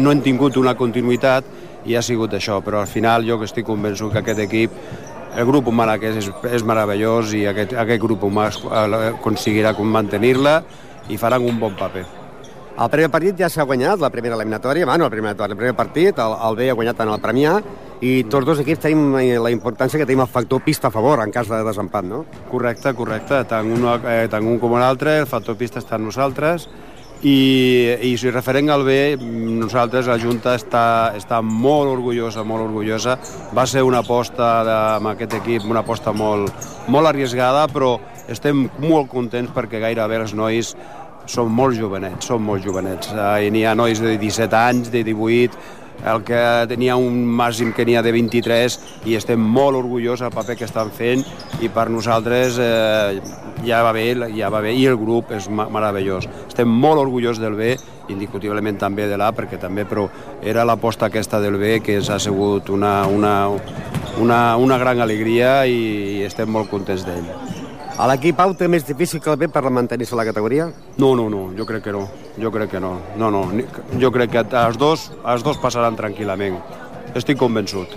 no 0.00 0.10
han 0.10 0.22
tingut 0.24 0.56
una 0.56 0.74
continuïtat 0.74 1.44
i 1.86 1.94
ha 1.94 2.02
sigut 2.02 2.34
això, 2.34 2.60
però 2.64 2.82
al 2.82 2.90
final 2.90 3.26
jo 3.26 3.38
que 3.38 3.46
estic 3.46 3.66
convençut 3.66 4.12
que 4.12 4.24
aquest 4.24 4.42
equip 4.42 4.74
el 5.36 5.46
grup 5.46 5.68
humà 5.68 5.98
que 6.00 6.10
és, 6.16 6.30
és 6.50 6.64
meravellós 6.64 7.34
i 7.36 7.46
aquest, 7.46 7.76
aquest 7.76 8.02
grup 8.02 8.24
humà 8.26 8.48
aconseguirà 9.12 9.74
mantenir-la 9.78 10.62
i 11.12 11.18
faran 11.20 11.44
un 11.44 11.60
bon 11.60 11.76
paper. 11.78 12.25
El 12.76 12.90
primer 12.92 13.08
partit 13.08 13.38
ja 13.40 13.48
s'ha 13.48 13.64
guanyat, 13.64 14.02
la 14.04 14.10
primera 14.12 14.36
eliminatòria, 14.36 14.84
bueno, 14.84 15.06
el 15.06 15.10
primer, 15.10 15.30
el 15.32 15.56
primer 15.56 15.74
partit, 15.74 16.18
el, 16.20 16.34
el 16.44 16.56
B 16.58 16.66
ha 16.68 16.74
guanyat 16.76 16.98
en 17.00 17.12
el 17.14 17.22
Premià, 17.22 17.54
i 18.04 18.10
tots 18.28 18.44
dos 18.44 18.58
equips 18.60 18.82
tenim 18.82 19.14
la 19.40 19.52
importància 19.54 19.96
que 19.96 20.04
tenim 20.04 20.20
el 20.26 20.28
factor 20.28 20.60
pista 20.60 20.90
a 20.90 20.92
favor 20.92 21.22
en 21.24 21.32
cas 21.32 21.48
de 21.48 21.62
desempat, 21.64 22.04
no? 22.04 22.26
Correcte, 22.50 22.92
correcte. 22.98 23.38
Tant 23.48 23.70
un, 23.72 23.86
eh, 24.04 24.26
tant 24.28 24.44
un 24.44 24.60
com 24.60 24.76
l'altre, 24.76 25.22
el 25.22 25.30
factor 25.30 25.56
pista 25.56 25.80
està 25.80 25.96
en 25.96 26.04
nosaltres, 26.10 26.68
i, 27.24 27.96
i 28.04 28.12
si 28.20 28.28
referent 28.28 28.68
al 28.68 28.84
B, 28.84 29.16
nosaltres, 29.16 30.04
la 30.12 30.18
Junta 30.20 30.52
està, 30.60 31.16
està 31.16 31.40
molt 31.40 31.88
orgullosa, 31.94 32.44
molt 32.44 32.66
orgullosa. 32.66 33.16
Va 33.56 33.64
ser 33.64 33.86
una 33.88 34.04
aposta 34.04 34.50
de, 34.68 34.76
amb 34.98 35.14
aquest 35.14 35.38
equip, 35.40 35.64
una 35.64 35.80
aposta 35.80 36.12
molt, 36.12 36.52
molt 36.92 37.08
arriesgada, 37.08 37.64
però 37.72 37.94
estem 38.28 38.66
molt 38.84 39.08
contents 39.08 39.56
perquè 39.56 39.80
gairebé 39.80 40.20
els 40.20 40.36
nois 40.36 40.74
són 41.26 41.50
molt 41.52 41.76
jovenets, 41.78 42.26
són 42.30 42.42
molt 42.46 42.64
jovenets. 42.64 43.12
Eh, 43.14 43.50
N'hi 43.50 43.64
ha 43.66 43.74
nois 43.78 44.00
de 44.02 44.16
17 44.18 44.56
anys, 44.56 44.90
de 44.94 45.02
18, 45.04 45.58
el 46.04 46.22
que 46.24 46.40
tenia 46.68 46.96
un 47.00 47.24
màxim 47.38 47.72
que 47.74 47.84
n'hi 47.86 47.96
ha 47.96 48.02
de 48.04 48.12
23 48.12 48.76
i 49.08 49.16
estem 49.16 49.40
molt 49.40 49.78
orgullosos 49.78 50.26
del 50.26 50.34
paper 50.34 50.56
que 50.58 50.66
estan 50.68 50.92
fent 50.92 51.24
i 51.64 51.70
per 51.72 51.88
nosaltres 51.90 52.60
eh, 52.60 53.20
ja 53.66 53.82
va 53.82 53.92
bé, 53.96 54.04
ja 54.36 54.50
va 54.52 54.60
bé 54.64 54.74
i 54.76 54.86
el 54.86 54.98
grup 55.00 55.32
és 55.34 55.48
meravellós. 55.48 56.28
Estem 56.46 56.68
molt 56.68 57.00
orgullosos 57.00 57.42
del 57.42 57.56
B, 57.58 57.74
indiscutiblement 58.12 58.78
també 58.78 59.08
de 59.10 59.18
l'A, 59.18 59.32
perquè 59.34 59.58
també 59.58 59.86
però 59.88 60.06
era 60.42 60.66
l'aposta 60.68 61.08
aquesta 61.08 61.40
del 61.40 61.58
B 61.58 61.80
que 61.82 61.98
ha 61.98 62.20
sigut 62.22 62.70
una, 62.70 63.06
una, 63.06 63.36
una, 64.20 64.40
una 64.56 64.78
gran 64.78 65.00
alegria 65.00 65.64
i 65.66 66.22
estem 66.28 66.50
molt 66.52 66.70
contents 66.70 67.06
d'ell. 67.08 67.55
A 67.96 68.04
l'equip 68.10 68.36
Pau 68.36 68.50
té 68.52 68.66
més 68.68 68.84
difícil 68.84 69.22
que 69.24 69.30
el 69.32 69.38
B 69.40 69.46
per 69.48 69.62
mantenir-se 69.72 70.12
a 70.12 70.18
la 70.18 70.26
categoria? 70.28 70.66
No, 71.00 71.14
no, 71.16 71.30
no, 71.32 71.46
jo 71.56 71.64
crec 71.64 71.86
que 71.86 71.94
no. 71.94 72.02
Jo 72.36 72.50
crec 72.52 72.74
que 72.74 72.80
no. 72.80 72.90
No, 73.16 73.30
no, 73.32 73.46
jo 73.96 74.10
crec 74.12 74.34
que 74.34 74.42
els 74.44 74.76
dos, 74.76 75.06
els 75.24 75.44
dos 75.46 75.56
passaran 75.62 75.96
tranquil·lament. 75.96 76.58
Estic 77.16 77.40
convençut. 77.40 77.94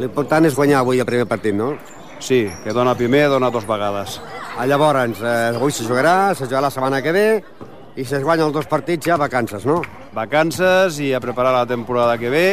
L'important 0.00 0.48
és 0.48 0.56
guanyar 0.56 0.80
avui 0.80 1.02
el 1.04 1.08
primer 1.08 1.26
partit, 1.28 1.52
no? 1.52 1.74
Sí, 2.22 2.46
que 2.64 2.72
dona 2.72 2.94
primer, 2.96 3.26
dona 3.28 3.50
dos 3.52 3.66
vegades. 3.68 4.22
Ah, 4.56 4.64
Llavors, 4.64 5.20
eh, 5.20 5.52
avui 5.52 5.72
se 5.72 5.84
jugarà, 5.84 6.34
se 6.34 6.46
jugarà 6.46 6.68
la 6.68 6.70
setmana 6.72 7.02
que 7.04 7.12
ve, 7.12 7.26
i 7.96 8.06
si 8.06 8.16
es 8.16 8.24
guanyen 8.24 8.46
els 8.46 8.54
dos 8.56 8.70
partits 8.70 9.04
ja 9.04 9.18
vacances, 9.20 9.66
no? 9.68 9.82
Vacances 10.16 10.96
i 11.04 11.12
a 11.12 11.20
preparar 11.20 11.52
la 11.52 11.66
temporada 11.66 12.16
que 12.16 12.30
ve, 12.32 12.46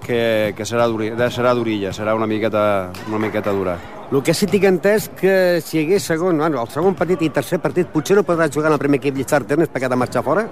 que, 0.00 0.54
que 0.56 0.64
serà, 0.64 0.88
duri, 0.88 1.12
serà 1.28 1.52
durilla, 1.52 1.92
serà 1.92 2.16
una 2.16 2.30
miqueta, 2.30 2.92
una 3.10 3.20
miqueta 3.20 3.52
dura. 3.52 3.76
El 4.14 4.22
que 4.22 4.30
sí 4.30 4.46
que 4.46 4.52
tinc 4.52 4.64
entès 4.68 5.08
que 5.18 5.58
si 5.58 5.74
hi 5.74 5.80
hagués 5.82 6.04
segon, 6.06 6.38
bueno, 6.38 6.60
el 6.62 6.68
segon 6.70 6.94
partit 6.94 7.24
i 7.26 7.32
tercer 7.34 7.56
partit 7.58 7.88
potser 7.90 8.14
no 8.14 8.22
podrà 8.22 8.46
jugar 8.46 8.68
en 8.70 8.76
el 8.76 8.78
primer 8.78 9.00
equip 9.00 9.16
Lliçar 9.18 9.40
Termes 9.42 9.72
perquè 9.72 9.88
ha 9.88 9.90
de 9.90 9.98
marxar 9.98 10.22
fora? 10.22 10.44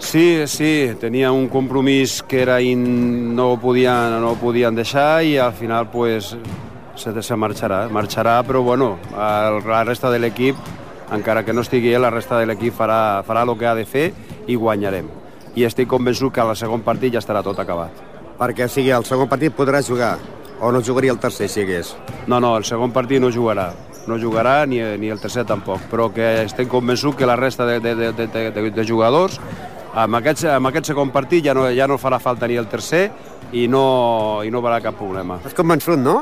Sí, 0.00 0.46
sí, 0.48 0.70
tenia 0.96 1.28
un 1.30 1.50
compromís 1.52 2.22
que 2.22 2.40
era 2.46 2.62
in... 2.64 3.34
no, 3.36 3.50
ho 3.52 3.58
podien, 3.60 4.16
no 4.22 4.30
ho 4.30 4.38
podien 4.40 4.78
deixar 4.78 5.20
i 5.20 5.36
al 5.36 5.52
final 5.52 5.90
pues, 5.92 6.30
se, 6.96 7.12
se 7.12 7.36
marxarà. 7.36 7.82
Marxarà, 7.92 8.38
però 8.48 8.64
bueno, 8.64 8.94
el, 9.12 9.60
la 9.68 9.82
resta 9.84 10.08
de 10.08 10.22
l'equip, 10.24 10.56
encara 11.12 11.44
que 11.44 11.52
no 11.52 11.66
estigui 11.66 11.92
la 12.00 12.14
resta 12.14 12.40
de 12.40 12.48
l'equip 12.48 12.72
farà, 12.72 13.20
farà 13.20 13.44
el 13.44 13.52
que 13.58 13.68
ha 13.68 13.76
de 13.76 13.84
fer 13.84 14.06
i 14.48 14.56
guanyarem. 14.56 15.12
I 15.60 15.68
estic 15.68 15.92
convençut 15.92 16.32
que 16.32 16.40
al 16.40 16.56
segon 16.56 16.88
partit 16.88 17.12
ja 17.12 17.20
estarà 17.20 17.44
tot 17.44 17.60
acabat. 17.60 17.92
Perquè, 18.40 18.64
o 18.64 18.72
sigui, 18.72 18.96
el 18.96 19.04
segon 19.04 19.28
partit 19.28 19.52
podrà 19.52 19.84
jugar, 19.84 20.16
o 20.60 20.72
no 20.72 20.82
jugaria 20.82 21.12
el 21.12 21.18
tercer 21.18 21.48
si 21.48 21.62
hagués. 21.62 21.94
No, 22.26 22.40
no, 22.40 22.56
el 22.56 22.64
segon 22.64 22.92
partit 22.92 23.22
no 23.22 23.30
jugarà. 23.34 23.70
No 24.08 24.16
jugarà 24.18 24.62
ni, 24.66 24.80
ni 24.98 25.10
el 25.12 25.20
tercer 25.20 25.44
tampoc, 25.44 25.82
però 25.90 26.08
que 26.14 26.44
estem 26.46 26.68
convençut 26.68 27.16
que 27.16 27.26
la 27.28 27.36
resta 27.36 27.66
de, 27.68 27.78
de, 27.80 27.94
de, 27.94 28.12
de, 28.12 28.50
de, 28.50 28.70
de 28.72 28.86
jugadors 28.88 29.36
amb 29.98 30.18
aquest, 30.20 30.44
amb 30.48 30.70
aquest 30.70 30.90
segon 30.92 31.12
partit 31.12 31.44
ja 31.44 31.54
no, 31.56 31.66
ja 31.74 31.88
no 31.88 31.98
farà 32.00 32.20
falta 32.22 32.48
ni 32.48 32.56
el 32.60 32.68
tercer 32.68 33.08
i 33.52 33.66
no, 33.68 34.40
i 34.44 34.50
no 34.52 34.62
haurà 34.62 34.80
cap 34.84 34.96
problema. 34.98 35.38
Estàs 35.40 35.56
convençut, 35.56 36.00
no? 36.00 36.20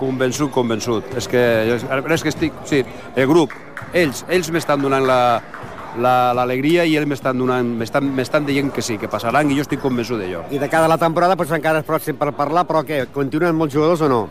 Convençut, 0.00 0.50
convençut. 0.52 1.12
És 1.16 1.28
que, 1.28 1.42
és 1.78 2.24
que 2.24 2.32
estic... 2.32 2.56
Sí, 2.68 2.82
el 3.14 3.28
grup, 3.30 3.52
ells, 3.92 4.24
ells 4.32 4.50
m'estan 4.52 4.82
donant 4.82 5.04
la, 5.06 5.20
la- 6.00 6.32
l'alegria 6.34 6.84
i 6.86 6.96
ells 6.96 7.06
m'estan 7.08 7.38
donant, 7.38 7.66
m'estan, 7.66 8.46
dient 8.46 8.72
que 8.72 8.82
sí, 8.82 8.98
que 8.98 9.08
passaran 9.08 9.50
i 9.50 9.56
jo 9.56 9.62
estic 9.66 9.80
convençut 9.80 10.18
d'allò. 10.20 10.44
I 10.50 10.58
de 10.58 10.68
cada 10.68 10.88
la 10.88 10.98
temporada 10.98 11.34
doncs, 11.36 11.50
encara 11.52 11.80
és 11.80 11.86
pròxim 11.86 12.16
per 12.16 12.32
parlar, 12.32 12.66
però 12.66 12.84
què, 12.84 13.06
continuen 13.12 13.54
molts 13.56 13.74
jugadors 13.74 14.00
o 14.02 14.08
no? 14.08 14.22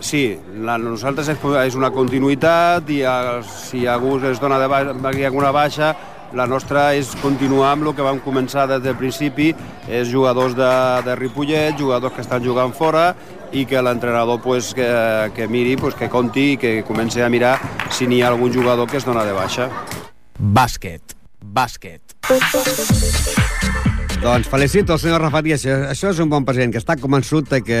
Sí, 0.00 0.38
la, 0.64 0.78
nosaltres 0.78 1.28
és, 1.28 1.38
és 1.66 1.74
una 1.78 1.90
continuïtat 1.94 2.88
i 2.90 3.02
el, 3.06 3.44
si 3.44 3.86
algú 3.86 4.16
es 4.26 4.40
dona 4.40 4.58
de 4.58 4.66
baixa, 4.66 5.26
alguna 5.28 5.52
baixa, 5.52 5.94
la 6.32 6.46
nostra 6.46 6.94
és 6.96 7.10
continuar 7.20 7.72
amb 7.74 7.86
el 7.86 7.94
que 7.94 8.02
vam 8.02 8.18
començar 8.24 8.66
des 8.66 8.80
del 8.82 8.96
principi, 8.96 9.50
és 9.86 10.08
jugadors 10.08 10.56
de, 10.56 10.70
de 11.04 11.14
Ripollet, 11.14 11.76
jugadors 11.78 12.14
que 12.16 12.22
estan 12.24 12.42
jugant 12.42 12.72
fora 12.72 13.12
i 13.52 13.66
que 13.68 13.82
l'entrenador 13.82 14.40
pues, 14.40 14.72
que, 14.74 14.88
que 15.36 15.46
miri, 15.46 15.76
pues, 15.76 15.94
que 15.94 16.08
compti 16.08 16.52
i 16.54 16.56
que 16.56 16.82
comenci 16.88 17.20
a 17.20 17.28
mirar 17.28 17.58
si 17.92 18.08
n'hi 18.08 18.22
ha 18.22 18.32
algun 18.32 18.50
jugador 18.52 18.88
que 18.88 18.96
es 18.96 19.04
dona 19.04 19.24
de 19.28 19.36
baixa. 19.36 19.68
Bàsquet. 20.42 21.14
Bàsquet. 21.38 22.16
Doncs 24.22 24.48
felicito 24.50 24.92
el 24.92 24.98
senyor 24.98 25.20
Rafa 25.22 25.38
Díaz. 25.46 25.62
Això 25.86 26.10
és 26.10 26.18
un 26.18 26.32
bon 26.32 26.42
president 26.42 26.72
que 26.74 26.80
està 26.82 26.96
convençut 26.98 27.46
que 27.62 27.78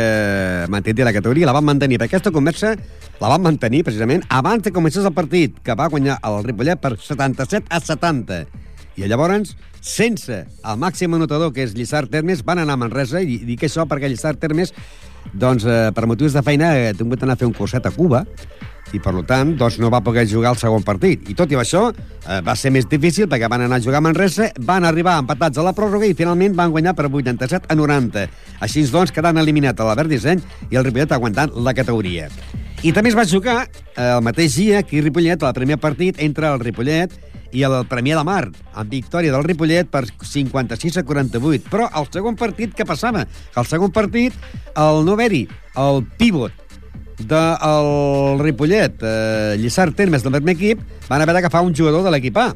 mantindria 0.70 1.08
la 1.08 1.14
categoria, 1.16 1.48
la 1.50 1.56
van 1.56 1.66
mantenir. 1.66 1.98
Per 1.98 2.06
aquesta 2.06 2.30
conversa 2.30 2.76
la 3.18 3.32
van 3.34 3.42
mantenir 3.42 3.82
precisament 3.82 4.22
abans 4.30 4.62
de 4.62 4.70
començar 4.70 5.02
el 5.02 5.10
partit, 5.10 5.58
que 5.58 5.74
va 5.74 5.90
guanyar 5.90 6.20
el 6.22 6.38
Ripollet 6.46 6.78
per 6.78 6.94
77 7.02 7.66
a 7.66 7.82
70. 7.82 8.44
I 8.94 9.10
llavors, 9.10 9.56
sense 9.80 10.44
el 10.46 10.78
màxim 10.78 11.18
anotador, 11.18 11.50
que 11.50 11.66
és 11.66 11.74
Lliçar 11.74 12.06
Termes, 12.06 12.44
van 12.46 12.62
anar 12.62 12.78
a 12.78 12.84
Manresa, 12.84 13.24
i 13.26 13.40
dic 13.42 13.66
això 13.66 13.88
perquè 13.90 14.06
Lliçar 14.06 14.36
Termes, 14.38 14.70
doncs, 15.34 15.66
eh, 15.66 15.90
per 15.90 16.06
motius 16.06 16.38
de 16.38 16.46
feina, 16.46 16.70
ha 16.90 16.94
tingut 16.94 17.18
d'anar 17.18 17.34
a 17.34 17.42
fer 17.42 17.50
un 17.50 17.58
curset 17.58 17.86
a 17.86 17.90
Cuba, 17.90 18.22
i 18.92 19.00
per 19.00 19.14
tant 19.28 19.54
doncs, 19.58 19.78
no 19.80 19.90
va 19.92 20.02
poder 20.04 20.26
jugar 20.28 20.52
el 20.52 20.60
segon 20.60 20.84
partit. 20.84 21.28
I 21.30 21.36
tot 21.38 21.50
i 21.52 21.58
això 21.58 21.88
eh, 21.92 22.40
va 22.44 22.54
ser 22.58 22.72
més 22.74 22.88
difícil 22.88 23.28
perquè 23.30 23.48
van 23.50 23.64
anar 23.66 23.80
a 23.80 23.84
jugar 23.84 24.02
a 24.02 24.06
Manresa, 24.06 24.50
van 24.60 24.84
arribar 24.84 25.18
empatats 25.22 25.58
a 25.58 25.66
la 25.66 25.74
pròrroga 25.76 26.08
i 26.08 26.16
finalment 26.18 26.56
van 26.58 26.72
guanyar 26.74 26.94
per 26.98 27.08
87 27.08 27.68
a 27.72 27.78
90. 27.78 28.26
Així 28.60 28.84
doncs 28.92 29.12
quedant 29.14 29.40
eliminat 29.40 29.80
a 29.80 29.88
l'Albert 29.88 30.12
Disseny 30.12 30.42
i 30.70 30.78
el 30.78 30.86
Ripollet 30.86 31.12
aguantant 31.16 31.54
la 31.56 31.74
categoria. 31.74 32.28
I 32.82 32.92
també 32.92 33.12
es 33.12 33.18
va 33.18 33.28
jugar 33.28 33.60
eh, 33.64 34.08
el 34.08 34.22
mateix 34.26 34.56
dia 34.58 34.82
que 34.82 35.02
Ripollet, 35.02 35.42
el 35.42 35.54
primer 35.56 35.78
partit 35.80 36.18
entre 36.20 36.50
el 36.50 36.60
Ripollet 36.60 37.14
i 37.52 37.62
el 37.68 37.74
Premià 37.88 38.16
de 38.16 38.24
Mar, 38.24 38.46
amb 38.48 38.90
victòria 38.90 39.32
del 39.32 39.44
Ripollet 39.44 39.90
per 39.92 40.06
56 40.08 40.98
a 40.98 41.04
48. 41.04 41.68
Però 41.70 41.88
el 42.00 42.08
segon 42.12 42.36
partit, 42.40 42.72
què 42.74 42.86
passava? 42.88 43.26
Que 43.52 43.60
el 43.60 43.68
segon 43.68 43.92
partit, 43.92 44.36
el 44.72 45.04
no 45.06 45.14
haver-hi 45.14 45.44
el 45.78 46.02
pívot 46.18 46.62
del 47.28 48.40
Ripollet, 48.40 49.02
eh, 49.02 49.56
Lliçar 49.60 49.90
Termes 49.94 50.22
del 50.24 50.36
primer 50.38 50.54
equip, 50.56 50.80
van 51.08 51.22
haver 51.22 51.34
d'agafar 51.34 51.62
un 51.62 51.74
jugador 51.74 52.04
de 52.04 52.12
l'equip 52.14 52.36
A 52.38 52.52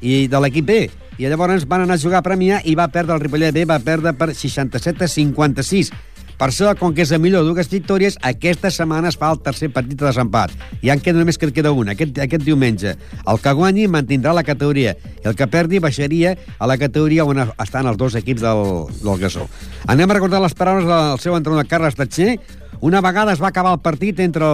i 0.00 0.26
de 0.28 0.40
l'equip 0.40 0.66
B. 0.66 0.80
I 1.20 1.28
llavors 1.28 1.66
van 1.68 1.84
anar 1.84 1.98
a 1.98 2.00
jugar 2.00 2.20
a 2.20 2.24
Premià 2.24 2.62
i 2.64 2.74
va 2.74 2.88
perdre 2.88 3.14
el 3.14 3.20
Ripollet 3.20 3.52
B, 3.52 3.66
va 3.68 3.78
perdre 3.84 4.14
per 4.16 4.32
67 4.32 5.04
a 5.04 5.08
56. 5.08 5.92
Per 6.40 6.46
això, 6.48 6.70
com 6.80 6.94
que 6.96 7.04
és 7.04 7.10
el 7.12 7.20
millor 7.20 7.44
dues 7.44 7.68
victòries, 7.68 8.14
aquesta 8.24 8.70
setmana 8.72 9.10
es 9.12 9.18
fa 9.20 9.28
el 9.34 9.42
tercer 9.44 9.68
partit 9.74 9.98
de 10.00 10.06
desempat. 10.06 10.54
I 10.80 10.88
en 10.88 11.02
queda 11.04 11.20
només 11.20 11.36
que 11.36 11.44
en 11.44 11.52
queda 11.52 11.72
un, 11.76 11.90
aquest, 11.92 12.16
aquest 12.16 12.46
diumenge. 12.46 12.94
El 13.28 13.40
que 13.44 13.52
guanyi 13.58 13.84
mantindrà 13.92 14.32
la 14.32 14.44
categoria 14.46 14.94
i 15.20 15.28
el 15.28 15.36
que 15.36 15.50
perdi 15.52 15.82
baixaria 15.84 16.32
a 16.56 16.68
la 16.70 16.78
categoria 16.80 17.26
on 17.28 17.42
estan 17.44 17.90
els 17.90 18.00
dos 18.00 18.16
equips 18.16 18.40
del, 18.46 18.62
del 19.02 19.20
Gassó. 19.20 19.44
Anem 19.92 20.08
a 20.08 20.16
recordar 20.16 20.40
les 20.40 20.56
paraules 20.56 20.88
del 20.88 21.20
seu 21.20 21.36
entrenador 21.36 21.68
Carles 21.68 22.00
Tatxer, 22.00 22.38
una 22.80 23.02
vegada 23.04 23.34
es 23.36 23.42
va 23.42 23.50
acabar 23.52 23.74
el 23.76 23.82
partit 23.84 24.22
entre 24.24 24.46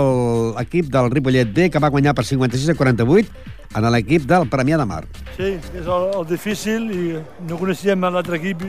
l'equip 0.56 0.90
del 0.90 1.12
Ripollet 1.12 1.52
B, 1.54 1.68
que 1.70 1.78
va 1.78 1.92
guanyar 1.94 2.16
per 2.18 2.24
56 2.26 2.72
a 2.72 2.74
48, 2.74 3.54
en 3.78 3.86
l'equip 3.94 4.26
del 4.26 4.48
Premià 4.50 4.80
de 4.80 4.88
Mar. 4.90 5.04
Sí, 5.36 5.52
és 5.54 5.86
el, 5.86 6.10
el 6.18 6.26
difícil 6.26 6.90
i 6.90 7.14
no 7.46 7.62
coneixíem 7.62 8.02
l'altre 8.02 8.42
equip 8.42 8.66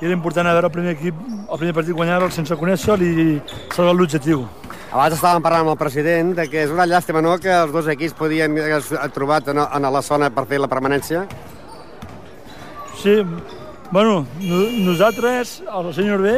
i 0.00 0.06
era 0.06 0.14
important 0.16 0.48
haver 0.48 0.64
el 0.64 0.72
primer 0.72 0.94
equip, 0.96 1.14
el 1.44 1.58
primer 1.58 1.74
partit 1.76 1.96
guanyar-lo 1.96 2.30
sense 2.32 2.56
conèixer-lo 2.56 3.04
i 3.04 3.34
salvar 3.74 3.92
l'objectiu. 3.94 4.46
Abans 4.90 5.14
estàvem 5.14 5.44
parlant 5.44 5.66
amb 5.66 5.74
el 5.74 5.78
president 5.78 6.32
de 6.38 6.46
que 6.50 6.64
és 6.64 6.72
una 6.72 6.86
llàstima, 6.88 7.20
no?, 7.22 7.36
que 7.38 7.52
els 7.52 7.72
dos 7.74 7.86
equips 7.92 8.16
podien 8.18 8.56
haver 8.58 8.80
trobat 9.14 9.52
en, 9.52 9.60
en 9.60 9.90
la 9.92 10.02
zona 10.02 10.30
per 10.34 10.46
fer 10.50 10.58
la 10.58 10.70
permanència. 10.72 11.26
Sí, 12.98 13.20
bueno, 13.92 14.24
no, 14.40 14.62
nosaltres, 14.88 15.60
el 15.68 15.92
senyor 15.94 16.24
B, 16.24 16.34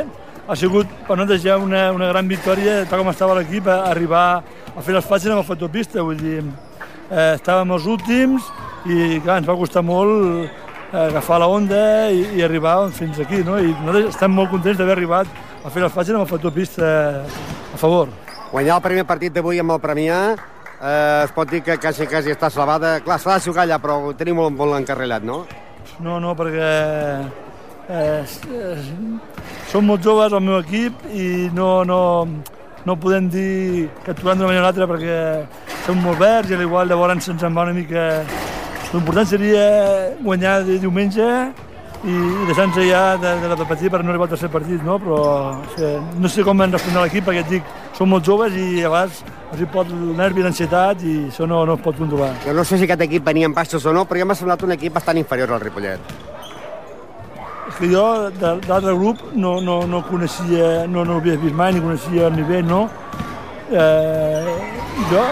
ha 0.49 0.57
sigut 0.59 0.91
per 1.07 1.17
nosaltres 1.17 1.43
ja 1.47 1.57
una, 1.59 1.87
una 1.95 2.11
gran 2.11 2.29
victòria, 2.29 2.83
tal 2.91 3.01
com 3.03 3.13
estava 3.13 3.39
l'equip, 3.39 3.71
a 3.71 3.87
arribar 3.93 4.27
a 4.75 4.83
fer 4.83 4.99
les 4.99 5.07
pàgines 5.07 5.37
amb 5.37 5.45
el 5.45 5.49
factor 5.49 5.71
pista, 5.73 6.03
vull 6.03 6.19
dir, 6.19 6.43
eh, 6.43 7.33
estàvem 7.39 7.73
els 7.79 7.87
últims 7.87 8.51
i 8.85 9.21
clar, 9.23 9.39
ens 9.39 9.49
va 9.49 9.57
costar 9.57 9.85
molt 9.87 10.51
agafar 10.93 11.40
la 11.40 11.49
onda 11.49 12.11
i, 12.12 12.24
i 12.36 12.43
arribar 12.45 12.90
fins 12.93 13.18
aquí, 13.20 13.40
no? 13.47 13.59
I 13.59 13.72
nosaltres 13.72 14.14
estem 14.14 14.34
molt 14.36 14.53
contents 14.53 14.78
d'haver 14.78 14.97
arribat 14.99 15.28
a 15.64 15.70
fer 15.70 15.82
les 15.82 15.93
pàgines 15.93 16.18
amb 16.18 16.26
el 16.26 16.30
factor 16.30 16.53
pista 16.53 16.88
a 17.72 17.80
favor. 17.80 18.12
Guanyar 18.53 18.76
el 18.76 18.84
primer 18.84 19.07
partit 19.09 19.32
d'avui 19.32 19.61
amb 19.62 19.72
el 19.72 19.80
Premià 19.80 20.18
eh, 20.34 21.22
es 21.24 21.32
pot 21.32 21.49
dir 21.49 21.62
que 21.64 21.78
quasi, 21.80 22.07
quasi 22.07 22.34
està 22.34 22.51
salvada. 22.53 22.99
Clar, 23.05 23.18
s'ha 23.18 23.38
de 23.38 23.47
jugar 23.47 23.64
allà, 23.64 23.78
però 23.80 23.99
ho 24.03 24.12
tenim 24.18 24.36
molt, 24.36 24.53
molt 24.59 24.76
encarrilat, 24.80 25.24
no? 25.24 25.45
No, 26.05 26.18
no, 26.20 26.34
perquè 26.36 26.68
eh, 27.88 28.20
eh, 28.20 28.82
som 29.72 29.88
molt 29.88 30.05
joves 30.05 30.32
al 30.32 30.45
meu 30.45 30.61
equip 30.61 31.07
i 31.12 31.49
no, 31.57 31.82
no, 31.88 32.03
no 32.84 33.01
podem 33.01 33.28
dir 33.32 33.88
que 34.05 34.12
actuem 34.12 34.38
d'una 34.38 34.51
manera 34.51 34.64
o 34.64 34.68
l'altra 34.68 34.90
perquè 34.90 35.18
som 35.86 36.01
molt 36.05 36.20
verds 36.20 36.53
i 36.53 36.57
a 36.57 36.61
l'igual 36.61 36.90
llavors 36.90 37.24
se'ns 37.24 37.49
en 37.49 37.57
va 37.57 37.68
una 37.68 37.76
mica... 37.76 38.11
L'important 38.93 39.28
seria 39.28 39.62
guanyar 40.20 40.59
de 40.66 40.78
diumenge 40.80 41.26
i, 42.05 42.12
i 42.12 42.47
deixant-se 42.49 42.82
ja 42.84 43.16
de, 43.16 43.30
de 43.40 43.49
la 43.49 43.57
partit 43.64 43.88
per 43.93 44.03
no 44.03 44.11
arribar 44.12 44.26
al 44.26 44.34
tercer 44.34 44.51
partit, 44.53 44.82
no? 44.84 44.99
però 45.01 45.20
o 45.22 45.62
sigui, 45.76 45.93
no 46.20 46.28
sé 46.28 46.45
com 46.45 46.61
han 46.61 46.74
respondre 46.74 47.07
l'equip 47.07 47.24
perquè 47.28 47.45
et 47.45 47.55
dic, 47.55 47.70
són 47.97 48.11
molt 48.12 48.26
joves 48.26 48.53
i 48.59 48.82
a 48.82 48.90
vegades 48.93 49.22
els 49.53 49.62
hi 49.62 49.68
pot 49.72 49.88
el 49.93 50.12
nervi, 50.18 50.45
l'ansietat 50.45 51.05
i 51.09 51.16
això 51.30 51.49
no, 51.49 51.62
no 51.68 51.78
es 51.78 51.84
pot 51.84 51.97
controlar. 51.97 52.34
Jo 52.45 52.57
no 52.57 52.66
sé 52.68 52.80
si 52.80 52.88
aquest 52.88 53.07
equip 53.07 53.24
venia 53.24 53.49
en 53.49 53.57
baixos 53.57 53.86
o 53.88 53.97
no, 53.97 54.05
però 54.09 54.20
ja 54.20 54.28
m'ha 54.28 54.36
semblat 54.36 54.64
un 54.68 54.76
equip 54.76 54.97
bastant 54.99 55.20
inferior 55.20 55.53
al 55.53 55.64
Ripollet. 55.64 56.14
És 57.72 57.78
que 57.78 57.88
jo 57.88 58.05
l'altre 58.43 58.93
grup 58.93 59.22
no, 59.32 59.59
no, 59.64 59.82
no 59.88 60.03
coneixia, 60.09 60.88
no, 60.88 61.05
no 61.09 61.16
l'havia 61.16 61.40
vist 61.40 61.57
mai, 61.57 61.72
ni 61.72 61.84
coneixia 61.84 62.28
el 62.28 62.36
nivell, 62.36 62.66
no? 62.68 62.82
Eh, 63.72 64.57
jo, 65.12 65.22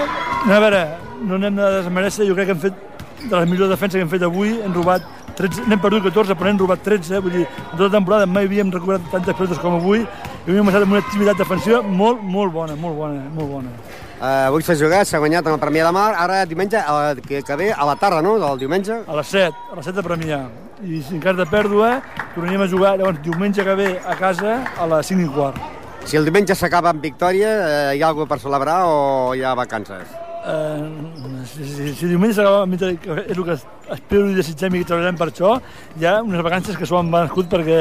a 0.48 0.61
veure, 0.64 0.86
no 1.26 1.36
anem 1.36 1.61
de 1.61 1.74
desmereixer, 1.80 2.28
jo 2.28 2.36
crec 2.38 2.48
que 2.48 2.56
hem 2.56 2.62
fet 2.68 2.86
de 3.28 3.36
les 3.36 3.48
millors 3.48 3.70
defenses 3.70 3.98
que 3.98 4.04
hem 4.04 4.10
fet 4.12 4.22
avui, 4.26 4.54
hem 4.64 4.74
robat 4.74 5.04
13, 5.38 5.64
n'hem 5.68 5.80
perdut 5.80 6.04
14, 6.08 6.36
però 6.36 6.50
n'hem 6.50 6.60
robat 6.60 6.82
13, 6.84 7.14
eh? 7.16 7.22
vull 7.24 7.34
dir, 7.38 7.46
en 7.46 7.72
tota 7.72 7.88
la 7.88 7.94
temporada 7.96 8.28
mai 8.28 8.48
havíem 8.48 8.72
recuperat 8.72 9.08
tantes 9.12 9.36
pelotes 9.36 9.60
com 9.62 9.78
avui, 9.78 10.04
i 10.04 10.46
avui 10.48 10.60
hem 10.60 10.70
estat 10.72 10.86
amb 10.86 10.96
una 10.96 11.02
activitat 11.04 11.40
defensiva 11.40 11.82
molt, 11.82 12.22
molt 12.22 12.54
bona, 12.54 12.76
molt 12.80 12.96
bona, 12.98 13.24
molt 13.36 13.52
bona. 13.56 13.74
Uh, 14.20 14.50
avui 14.50 14.64
s'ha 14.64 14.76
jugat, 14.76 15.08
s'ha 15.08 15.20
guanyat 15.22 15.46
amb 15.46 15.56
el 15.56 15.62
Premià 15.62 15.86
de 15.88 15.92
Mar, 15.96 16.10
ara 16.20 16.42
diumenge, 16.48 16.76
uh, 16.76 17.16
que, 17.24 17.40
que 17.46 17.56
ve 17.56 17.70
a 17.72 17.88
la 17.88 17.96
tarda, 17.96 18.20
no?, 18.24 18.36
del 18.42 18.60
diumenge. 18.60 19.00
A 19.08 19.16
les 19.16 19.32
7, 19.32 19.66
a 19.72 19.78
les 19.78 19.88
7 19.88 19.96
de 19.96 20.04
Premià. 20.04 20.42
I 20.84 21.00
si 21.04 21.16
en 21.16 21.24
cas 21.24 21.36
de 21.36 21.48
pèrdua, 21.48 21.98
tornaríem 22.34 22.64
a 22.66 22.68
jugar, 22.68 22.96
llavors, 23.00 23.20
diumenge 23.24 23.64
que 23.64 23.76
ve 23.80 23.90
a 24.00 24.16
casa 24.20 24.58
a 24.76 24.88
les 24.92 25.12
5 25.14 25.24
i 25.24 25.30
quart. 25.32 25.60
Si 26.04 26.20
el 26.20 26.28
diumenge 26.28 26.56
s'acaba 26.56 26.92
amb 26.92 27.04
victòria, 27.04 27.54
uh, 27.60 27.92
hi 27.96 28.04
ha 28.04 28.12
alguna 28.12 28.28
per 28.28 28.40
celebrar 28.44 28.82
o 28.88 29.32
hi 29.36 29.44
ha 29.44 29.56
vacances? 29.56 30.30
Uh, 30.41 31.45
si, 31.45 31.66
si, 31.68 31.91
si 31.99 32.09
diumenge 32.09 32.41
victòria, 32.72 32.97
que 32.97 33.16
és 33.26 33.36
el 33.36 33.45
que 33.45 33.57
espero 33.93 34.30
i 34.30 34.36
desitgem 34.38 34.78
i 34.78 34.86
treballarem 34.88 35.18
per 35.20 35.28
això, 35.28 35.59
hi 36.01 36.07
ha 36.09 36.22
unes 36.24 36.41
vacances 36.47 36.78
que 36.80 36.88
s'ho 36.88 36.97
han 36.97 37.11
venut 37.12 37.51
perquè 37.53 37.80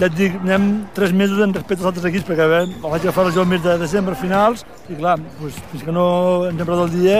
ja 0.00 0.06
et 0.06 0.14
dic, 0.14 0.34
anem 0.42 0.66
tres 0.94 1.12
mesos 1.14 1.40
en 1.42 1.54
respecte 1.54 1.82
als 1.82 1.90
altres 1.90 2.06
equips, 2.10 2.26
perquè 2.28 2.46
bé, 2.50 2.60
vaig 2.82 3.00
agafar 3.02 3.30
jo 3.34 3.42
el 3.42 3.50
mes 3.50 3.62
de 3.64 3.76
desembre 3.80 4.14
finals, 4.18 4.62
i 4.88 4.98
clar, 4.98 5.16
doncs, 5.40 5.58
fins 5.72 5.86
que 5.86 5.94
no 5.94 6.06
ens 6.50 6.62
hem 6.62 6.72
el 6.76 6.92
dia, 6.94 7.18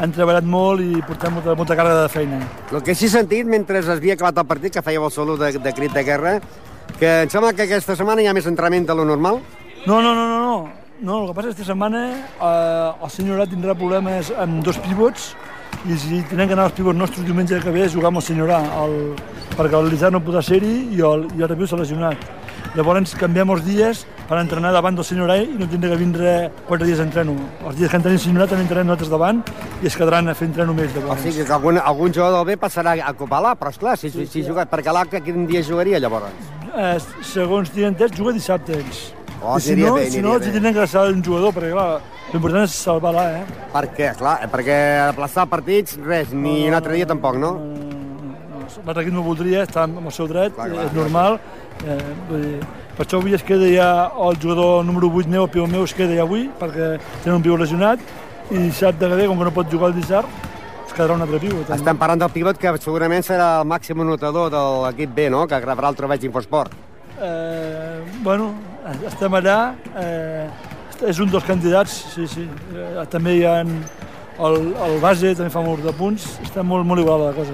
han 0.00 0.14
treballat 0.16 0.46
molt 0.46 0.82
i 0.82 1.02
portem 1.06 1.34
molta, 1.36 1.54
molta 1.58 1.78
càrrega 1.78 2.02
de 2.06 2.10
feina. 2.10 2.40
El 2.72 2.82
que 2.86 2.96
sí 2.98 3.06
he 3.06 3.12
sentit 3.12 3.46
mentre 3.46 3.78
es 3.82 3.90
havia 3.90 4.18
acabat 4.18 4.42
el 4.42 4.48
partit, 4.50 4.74
que 4.74 4.82
fèieu 4.86 5.06
el 5.06 5.14
salut 5.14 5.38
de, 5.42 5.52
de 5.58 5.74
crit 5.76 5.94
de 5.94 6.04
guerra, 6.06 6.38
que 6.98 7.14
em 7.24 7.30
sembla 7.30 7.54
que 7.54 7.68
aquesta 7.68 7.98
setmana 7.98 8.22
hi 8.22 8.30
ha 8.30 8.34
més 8.34 8.50
entrenament 8.50 8.90
de 8.90 8.98
lo 8.98 9.06
normal. 9.06 9.42
No, 9.86 10.02
no, 10.02 10.14
no, 10.14 10.26
no, 10.26 10.38
no. 10.42 10.79
No, 11.00 11.22
el 11.22 11.30
que 11.30 11.34
passa 11.36 11.48
és 11.48 11.54
que 11.54 11.62
aquesta 11.62 11.72
setmana 11.72 12.00
eh, 12.12 13.04
el 13.06 13.10
senyor 13.12 13.38
Rat 13.40 13.48
tindrà 13.54 13.72
problemes 13.72 14.28
amb 14.36 14.60
dos 14.66 14.76
pivots 14.84 15.30
i 15.88 15.96
si 15.96 16.18
tenen 16.28 16.50
que 16.50 16.52
anar 16.52 16.66
els 16.68 16.74
pivots 16.76 16.98
nostres 16.98 17.24
diumenge 17.24 17.56
que 17.62 17.72
ve 17.72 17.86
a 17.86 17.88
jugar 17.88 18.10
amb 18.10 18.20
el 18.20 18.24
senyor 18.26 18.50
A, 18.52 18.58
el, 18.82 18.96
perquè 19.56 19.78
el 19.78 19.88
Lizard 19.88 20.12
no 20.12 20.20
podrà 20.20 20.42
ser-hi 20.44 20.74
i 20.92 21.00
el, 21.00 21.24
i 21.38 21.40
el 21.40 21.48
Reviu 21.48 21.70
s'ha 21.70 21.78
lesionat. 21.80 22.20
Llavors 22.76 23.14
canviem 23.16 23.48
els 23.54 23.64
dies 23.64 24.02
per 24.28 24.42
entrenar 24.42 24.74
davant 24.76 24.98
del 24.98 25.06
senyor 25.08 25.32
A 25.32 25.38
i 25.40 25.56
no 25.56 25.68
tindré 25.70 25.94
que 25.94 25.98
vindre 26.02 26.34
quatre 26.66 26.86
dies 26.86 27.00
d'entreno. 27.00 27.32
Els 27.64 27.78
dies 27.78 27.88
que 27.88 27.96
entrenem 27.96 28.18
el 28.20 28.24
senyor 28.26 28.44
A 28.44 28.48
també 28.50 28.66
entrenem 28.66 28.90
nosaltres 28.90 29.14
davant 29.14 29.40
i 29.80 29.88
es 29.88 29.96
quedaran 29.96 30.28
a 30.28 30.34
fer 30.36 30.50
entreno 30.50 30.74
més 30.76 30.92
O 30.92 31.00
llavors. 31.00 31.22
sigui 31.24 31.46
que 31.46 31.56
algun, 31.56 31.80
algun 31.80 32.12
jugador 32.12 32.44
del 32.44 32.52
B 32.52 32.60
passarà 32.60 32.98
a 33.00 33.14
copar 33.16 33.40
l'A, 33.40 33.54
però 33.56 33.72
esclar, 33.72 33.96
si, 33.96 34.12
si, 34.12 34.26
si 34.26 34.44
jugat, 34.44 34.68
perquè 34.68 34.92
l'A 34.92 35.06
quin 35.08 35.46
dia 35.48 35.64
jugaria 35.64 35.98
llavors? 35.98 36.28
Eh, 36.76 36.98
segons 37.24 37.72
tinc 37.72 37.88
entès, 37.88 38.12
juga 38.12 38.36
dissabte. 38.36 38.84
Oh, 39.42 39.56
I 39.56 39.60
si 39.64 39.74
no, 39.76 39.94
bé, 39.94 40.10
si 40.10 40.20
no, 40.20 40.34
si 40.38 40.50
tenen 40.52 40.74
que 40.74 40.82
deixar 40.82 41.06
un 41.08 41.22
jugador, 41.24 41.54
perquè 41.56 41.70
clar, 41.72 42.00
l'important 42.32 42.66
és 42.66 42.74
salvar 42.76 43.14
l'A, 43.16 43.22
eh? 43.38 43.68
Per 43.72 43.84
què? 43.96 44.10
Clar, 44.18 44.34
perquè 44.52 44.76
aplaçar 45.06 45.46
partits, 45.48 45.96
res, 46.04 46.34
ni 46.36 46.66
un 46.68 46.76
altre 46.76 46.98
dia 46.98 47.08
tampoc, 47.08 47.38
no? 47.40 47.54
L'altre 48.84 49.02
equip 49.02 49.16
no 49.16 49.24
voldria, 49.24 49.64
està 49.64 49.86
amb 49.86 50.04
el 50.04 50.12
seu 50.12 50.28
dret, 50.28 50.52
Clar, 50.54 50.68
clar, 50.74 50.84
és 50.90 50.92
normal. 50.94 51.38
Eh, 51.80 51.96
vull 52.28 52.44
dir, 52.44 52.60
per 52.98 53.06
això 53.06 53.22
avui 53.22 53.34
es 53.38 53.46
queda 53.46 53.70
ja 53.72 53.88
el 54.28 54.36
jugador 54.42 54.84
número 54.84 55.08
8 55.08 55.32
meu, 55.32 55.48
el 55.48 55.72
meu, 55.72 55.88
es 55.88 55.96
queda 55.96 56.20
ja 56.20 56.28
avui, 56.28 56.44
perquè 56.60 56.92
tenen 57.24 57.38
un 57.38 57.46
pivot 57.46 57.64
lesionat, 57.64 58.04
i 58.50 58.60
dissabte 58.66 59.08
que 59.08 59.16
ve, 59.22 59.26
com 59.30 59.40
que 59.40 59.48
no 59.48 59.54
pot 59.56 59.72
jugar 59.72 59.90
el 59.94 59.96
dissabte, 59.96 60.52
es 60.84 60.92
quedarà 60.92 61.16
un 61.16 61.24
altre 61.24 61.40
pivot. 61.40 61.72
Estem 61.80 61.96
parlant 61.96 62.20
del 62.20 62.32
pivot 62.36 62.60
que 62.60 62.76
segurament 62.84 63.24
serà 63.24 63.54
el 63.62 63.66
màxim 63.72 64.04
anotador 64.04 64.52
de 64.52 64.62
l'equip 64.84 65.16
B, 65.16 65.30
no?, 65.32 65.46
que 65.48 65.64
gravarà 65.64 65.94
el 65.94 65.96
trobeig 65.96 66.28
Infosport. 66.28 66.89
Eh, 67.20 68.00
bueno, 68.22 68.54
estem 69.04 69.34
allà, 69.36 69.74
eh, 70.00 70.48
és 71.04 71.18
un 71.20 71.28
dels 71.28 71.44
candidats, 71.44 71.92
sí, 72.14 72.24
sí. 72.24 72.46
Eh, 72.72 73.04
també 73.12 73.34
hi 73.36 73.44
ha 73.44 73.58
el, 73.60 74.56
el 74.86 74.96
base, 75.02 75.34
també 75.36 75.52
fa 75.52 75.60
molt 75.60 75.84
de 75.84 75.92
punts, 75.98 76.24
està 76.46 76.64
molt, 76.64 76.88
molt 76.88 77.04
igual 77.04 77.26
la 77.26 77.34
cosa. 77.36 77.52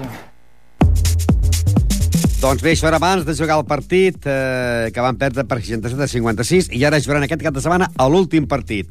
Doncs 2.37 2.63
bé, 2.63 2.77
això 2.77 2.87
era 2.87 3.01
abans 3.01 3.25
de 3.27 3.35
jugar 3.35 3.57
el 3.59 3.67
partit, 3.67 4.23
eh, 4.23 4.87
que 4.93 5.03
van 5.03 5.19
perdre 5.19 5.43
per 5.43 5.59
67 5.59 6.05
a 6.05 6.07
56, 6.15 6.71
i 6.71 6.85
ara 6.87 7.01
jugaran 7.03 7.27
aquest 7.27 7.43
cap 7.43 7.55
de 7.57 7.63
setmana 7.65 7.91
a 7.97 8.07
l'últim 8.07 8.47
partit. 8.47 8.87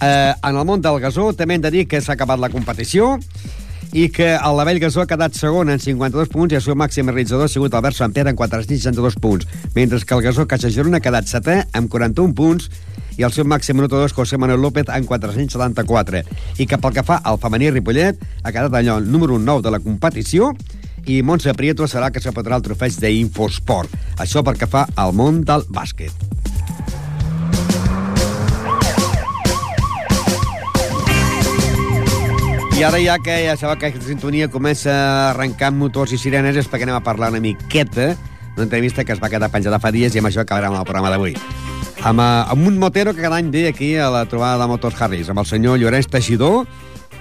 Eh, 0.00 0.32
en 0.32 0.56
el 0.56 0.64
món 0.64 0.80
del 0.80 1.00
gasó 1.04 1.28
també 1.36 1.58
hem 1.58 1.68
de 1.68 1.70
dir 1.74 1.84
que 1.90 2.00
s'ha 2.00 2.16
acabat 2.16 2.40
la 2.40 2.48
competició 2.50 3.18
i 3.92 4.08
que 4.08 4.32
el 4.34 4.56
Lavell 4.56 4.80
Gasó 4.80 5.02
ha 5.02 5.08
quedat 5.08 5.36
segon 5.36 5.68
en 5.68 5.80
52 5.80 6.30
punts 6.32 6.54
i 6.54 6.56
el 6.56 6.64
seu 6.64 6.76
màxim 6.78 7.10
realitzador 7.10 7.44
ha 7.44 7.52
sigut 7.52 7.74
Albert 7.76 7.98
Sant 7.98 8.14
Pere 8.16 8.32
en 8.32 8.38
462 8.38 9.18
punts, 9.20 9.46
mentre 9.76 10.00
que 10.00 10.16
el 10.16 10.24
Gasó 10.24 10.46
Caixa 10.48 10.72
Girona 10.72 10.98
ha 10.98 11.04
quedat 11.04 11.28
setè 11.28 11.58
amb 11.76 11.92
41 11.92 12.32
punts 12.38 12.70
i 13.20 13.26
el 13.28 13.34
seu 13.36 13.44
màxim 13.44 13.82
anotador 13.82 14.08
és 14.08 14.16
José 14.16 14.40
Manuel 14.40 14.64
López 14.64 14.88
en 14.88 15.04
474. 15.04 16.24
I 16.56 16.66
que 16.66 16.80
pel 16.80 16.96
que 16.96 17.04
fa 17.04 17.20
al 17.20 17.40
femení 17.42 17.70
Ripollet, 17.70 18.16
ha 18.42 18.52
quedat 18.54 18.80
allò 18.80 18.96
el 19.02 19.10
número 19.12 19.38
9 19.38 19.66
de 19.68 19.76
la 19.76 19.82
competició 19.84 20.54
i 21.04 21.20
Montse 21.20 21.52
Prieto 21.58 21.84
serà 21.90 22.08
que 22.14 22.22
s'apatrà 22.24 22.56
el 22.56 22.64
trofeig 22.64 22.96
d'Infosport. 23.02 23.92
Això 24.22 24.40
pel 24.46 24.56
que 24.56 24.70
fa 24.70 24.86
al 24.96 25.12
món 25.12 25.44
del 25.44 25.68
bàsquet. 25.68 26.31
I 32.72 32.84
ara 32.84 32.98
ja 32.98 33.18
que 33.20 33.34
ja 33.44 33.56
sabeu 33.60 33.76
que 33.78 33.90
aquesta 33.90 34.08
sintonia 34.08 34.48
comença 34.50 34.90
a 34.90 35.30
arrencar 35.30 35.68
amb 35.70 35.82
motors 35.84 36.14
i 36.16 36.18
sirenes 36.18 36.56
és 36.56 36.68
perquè 36.70 36.86
anem 36.86 36.96
a 36.96 37.02
parlar 37.04 37.28
una 37.30 37.40
miqueta 37.44 38.14
d'una 38.54 38.64
entrevista 38.64 39.04
que 39.04 39.12
es 39.12 39.20
va 39.20 39.28
quedar 39.32 39.50
penjada 39.52 39.78
fa 39.78 39.92
dies 39.92 40.14
i 40.16 40.22
amb 40.22 40.30
això 40.30 40.40
acabarem 40.42 40.74
el 40.78 40.86
programa 40.88 41.10
d'avui. 41.12 41.36
Amb, 42.02 42.20
eh, 42.20 42.52
amb 42.54 42.66
un 42.66 42.78
motero 42.80 43.14
que 43.14 43.22
cada 43.22 43.36
any 43.36 43.50
ve 43.52 43.68
aquí 43.68 43.96
a 43.96 44.08
la 44.10 44.24
trobada 44.26 44.58
de 44.58 44.68
Motors 44.68 45.00
Harleys, 45.00 45.28
amb 45.28 45.44
el 45.44 45.46
senyor 45.46 45.78
Llorenç 45.78 46.08
Teixidor, 46.10 46.66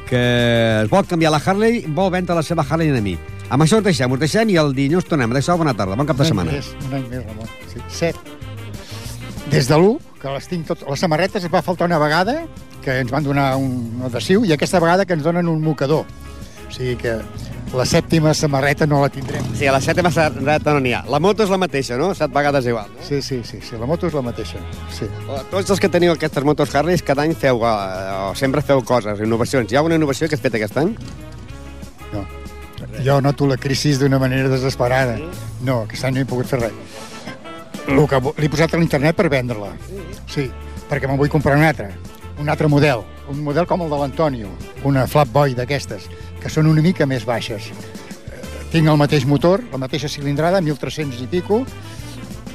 que 0.10 0.24
es 0.84 0.89
vol 0.89 1.06
canviar 1.06 1.32
la 1.32 1.41
Harley, 1.43 1.86
vol 1.88 2.10
vendre 2.12 2.36
la 2.36 2.43
seva 2.43 2.66
Harley 2.68 2.89
a 2.89 3.02
mi. 3.02 3.18
Amb 3.49 3.64
això 3.64 3.78
us 3.78 3.84
deixem, 3.84 4.12
us 4.12 4.20
deixem 4.20 4.49
i 4.49 4.58
el 4.58 4.74
dilluns 4.74 5.06
tornem. 5.06 5.32
Adéu, 5.32 5.58
bona 5.60 5.76
tarda, 5.76 5.95
bon 5.99 6.08
cap 6.08 6.18
de 6.18 6.24
Un 6.24 6.26
any 6.26 6.32
setmana. 6.32 6.52
Més, 6.52 6.74
un 6.88 6.95
any 6.95 7.08
més, 7.12 7.26
Ramon. 7.28 7.47
Sí, 7.68 7.84
set. 7.89 8.16
Des 9.52 9.68
de 9.68 9.76
l'1, 9.76 9.99
que 10.22 10.32
les 10.32 10.47
tinc 10.47 10.68
tot... 10.68 10.84
Les 10.89 10.99
samarretes 10.99 11.43
es 11.43 11.52
va 11.52 11.62
faltar 11.62 11.88
una 11.91 11.99
vegada, 11.99 12.45
que 12.82 13.00
ens 13.02 13.12
van 13.12 13.24
donar 13.24 13.56
un 13.58 14.02
adhesiu, 14.06 14.44
i 14.46 14.54
aquesta 14.54 14.80
vegada 14.80 15.06
que 15.06 15.14
ens 15.14 15.24
donen 15.24 15.48
un 15.48 15.62
mocador. 15.62 16.06
O 16.68 16.72
sigui 16.74 16.96
que 16.98 17.18
la 17.76 17.86
sèptima 17.86 18.34
samarreta 18.34 18.86
no 18.88 19.02
la 19.02 19.10
tindrem. 19.10 19.44
Sí, 19.56 19.68
a 19.68 19.72
la 19.76 19.80
sèptima 19.84 20.12
samarreta 20.12 20.74
no 20.74 20.80
n'hi 20.84 20.94
ha. 20.96 21.04
La 21.08 21.20
moto 21.20 21.44
és 21.44 21.50
la 21.52 21.58
mateixa, 21.60 21.98
no? 22.00 22.14
Set 22.16 22.32
vegades 22.34 22.66
igual. 22.66 22.88
No? 22.96 23.04
Sí, 23.08 23.22
sí, 23.22 23.42
sí, 23.44 23.60
sí, 23.62 23.76
la 23.80 23.86
moto 23.88 24.08
és 24.08 24.14
la 24.16 24.22
mateixa. 24.24 24.60
Sí. 24.92 25.08
Tots 25.52 25.70
els 25.76 25.80
que 25.80 25.90
teniu 25.92 26.14
aquestes 26.16 26.44
motos 26.48 26.74
Harleys, 26.76 27.04
cada 27.04 27.24
any 27.24 27.36
feu, 27.36 27.62
eh, 27.64 28.30
o 28.32 28.36
sempre 28.36 28.62
feu 28.62 28.82
coses, 28.84 29.20
innovacions. 29.20 29.72
Hi 29.72 29.76
ha 29.80 29.84
una 29.84 29.96
innovació 30.00 30.28
que 30.28 30.36
has 30.36 30.42
fet 30.44 30.56
aquest 30.60 30.78
any? 30.82 30.96
No. 32.12 32.26
Jo 33.06 33.20
noto 33.22 33.46
la 33.48 33.58
crisi 33.58 33.94
d'una 33.96 34.18
manera 34.20 34.50
desesperada. 34.50 35.18
No, 35.64 35.84
aquest 35.84 36.04
any 36.08 36.16
no 36.16 36.22
he 36.22 36.26
pogut 36.26 36.48
fer 36.50 36.60
res. 36.60 36.74
El 37.88 38.08
que 38.08 38.18
vo- 38.22 38.34
l'he 38.38 38.50
posat 38.50 38.74
a 38.74 38.78
l'internet 38.78 39.16
per 39.16 39.28
vendre-la. 39.30 39.72
Sí, 40.30 40.50
perquè 40.90 41.08
me'n 41.10 41.18
vull 41.20 41.30
comprar 41.30 41.56
un 41.58 41.64
altre. 41.68 41.92
Un 42.42 42.50
altre 42.50 42.68
model. 42.68 43.04
Un 43.30 43.44
model 43.46 43.68
com 43.70 43.84
el 43.86 43.92
de 43.92 43.98
l'Antonio. 44.02 44.50
Una 44.88 45.06
Flatboy 45.08 45.54
d'aquestes, 45.54 46.08
que 46.42 46.50
són 46.50 46.66
una 46.72 46.82
mica 46.82 47.06
més 47.06 47.26
baixes. 47.28 47.68
Eh, 47.70 48.39
Tinc 48.74 48.89
el 48.89 48.98
mateix 48.98 49.28
motor, 49.30 49.62
la 49.72 49.78
mateixa 49.78 50.10
cilindrada, 50.10 50.62
1.300 50.66 51.22
i 51.22 51.28
pico, 51.30 51.62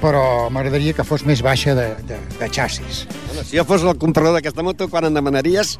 però 0.01 0.49
m'agradaria 0.51 0.93
que 0.97 1.07
fos 1.07 1.23
més 1.25 1.43
baixa 1.45 1.77
de, 1.79 1.87
de, 2.09 2.19
de 2.41 2.49
xassis. 2.51 3.05
Bueno, 3.29 3.45
si 3.47 3.61
jo 3.61 3.65
fos 3.69 3.87
el 3.87 3.95
comprador 4.03 4.35
d'aquesta 4.35 4.67
moto, 4.67 4.91
quan 4.91 5.07
em 5.07 5.15
demanaries? 5.15 5.77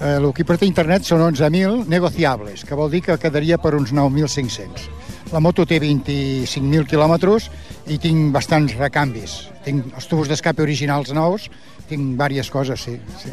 Eh, 0.00 0.16
el 0.18 0.32
que 0.34 0.44
porta 0.48 0.66
internet 0.66 1.06
són 1.06 1.22
11.000 1.30 1.86
negociables, 1.86 2.66
que 2.66 2.74
vol 2.74 2.90
dir 2.90 3.04
que 3.06 3.20
quedaria 3.22 3.60
per 3.62 3.76
uns 3.78 3.94
9.500. 3.94 4.90
La 5.34 5.40
moto 5.42 5.64
té 5.66 5.80
25.000 5.82 6.86
quilòmetres 6.86 7.48
i 7.90 7.96
tinc 7.98 8.28
bastants 8.34 8.76
recanvis. 8.78 9.32
Tinc 9.64 9.88
els 9.90 10.06
tubos 10.06 10.30
d'escape 10.30 10.62
originals 10.62 11.10
nous, 11.16 11.48
tinc 11.88 12.12
diverses 12.14 12.52
coses, 12.54 12.84
sí. 12.86 12.94
sí. 13.18 13.32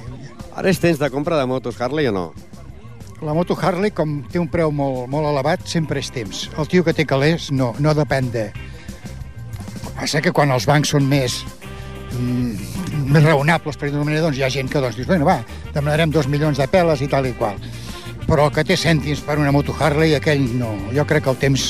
Ara 0.57 0.71
és 0.73 0.81
temps 0.81 0.97
de 0.97 1.11
compra 1.13 1.37
de 1.37 1.45
motos 1.45 1.77
Harley 1.77 2.09
o 2.09 2.15
no? 2.15 2.25
La 3.21 3.35
moto 3.37 3.53
Harley, 3.53 3.93
com 3.93 4.23
té 4.33 4.41
un 4.41 4.49
preu 4.49 4.73
molt, 4.73 5.05
molt 5.13 5.29
elevat, 5.29 5.67
sempre 5.69 6.01
és 6.01 6.09
temps. 6.09 6.47
El 6.57 6.71
tio 6.71 6.81
que 6.81 6.95
té 6.97 7.05
calés 7.05 7.51
no, 7.53 7.75
no 7.77 7.93
depèn 7.93 8.33
de... 8.33 8.47
Passa 9.93 10.23
que 10.25 10.33
quan 10.33 10.49
els 10.49 10.65
bancs 10.65 10.95
són 10.95 11.05
més 11.05 11.43
mm, 12.17 12.81
més 13.13 13.29
raonables, 13.29 13.77
per 13.77 13.91
dir-ho 13.91 14.01
manera, 14.01 14.25
doncs 14.25 14.41
hi 14.41 14.47
ha 14.47 14.49
gent 14.49 14.73
que 14.73 14.81
doncs, 14.81 14.97
dius, 14.97 15.09
bueno, 15.13 15.29
va, 15.29 15.37
demanarem 15.75 16.09
dos 16.09 16.25
milions 16.25 16.57
de 16.57 16.65
peles 16.65 17.05
i 17.05 17.11
tal 17.11 17.29
i 17.29 17.37
qual. 17.37 17.61
Però 18.25 18.49
el 18.49 18.53
que 18.55 18.65
té 18.65 18.73
cèntims 18.79 19.21
per 19.27 19.37
una 19.37 19.53
moto 19.53 19.77
Harley, 19.77 20.15
aquell 20.17 20.43
no. 20.57 20.73
Jo 20.95 21.05
crec 21.05 21.29
que 21.29 21.35
el 21.35 21.41
temps 21.45 21.69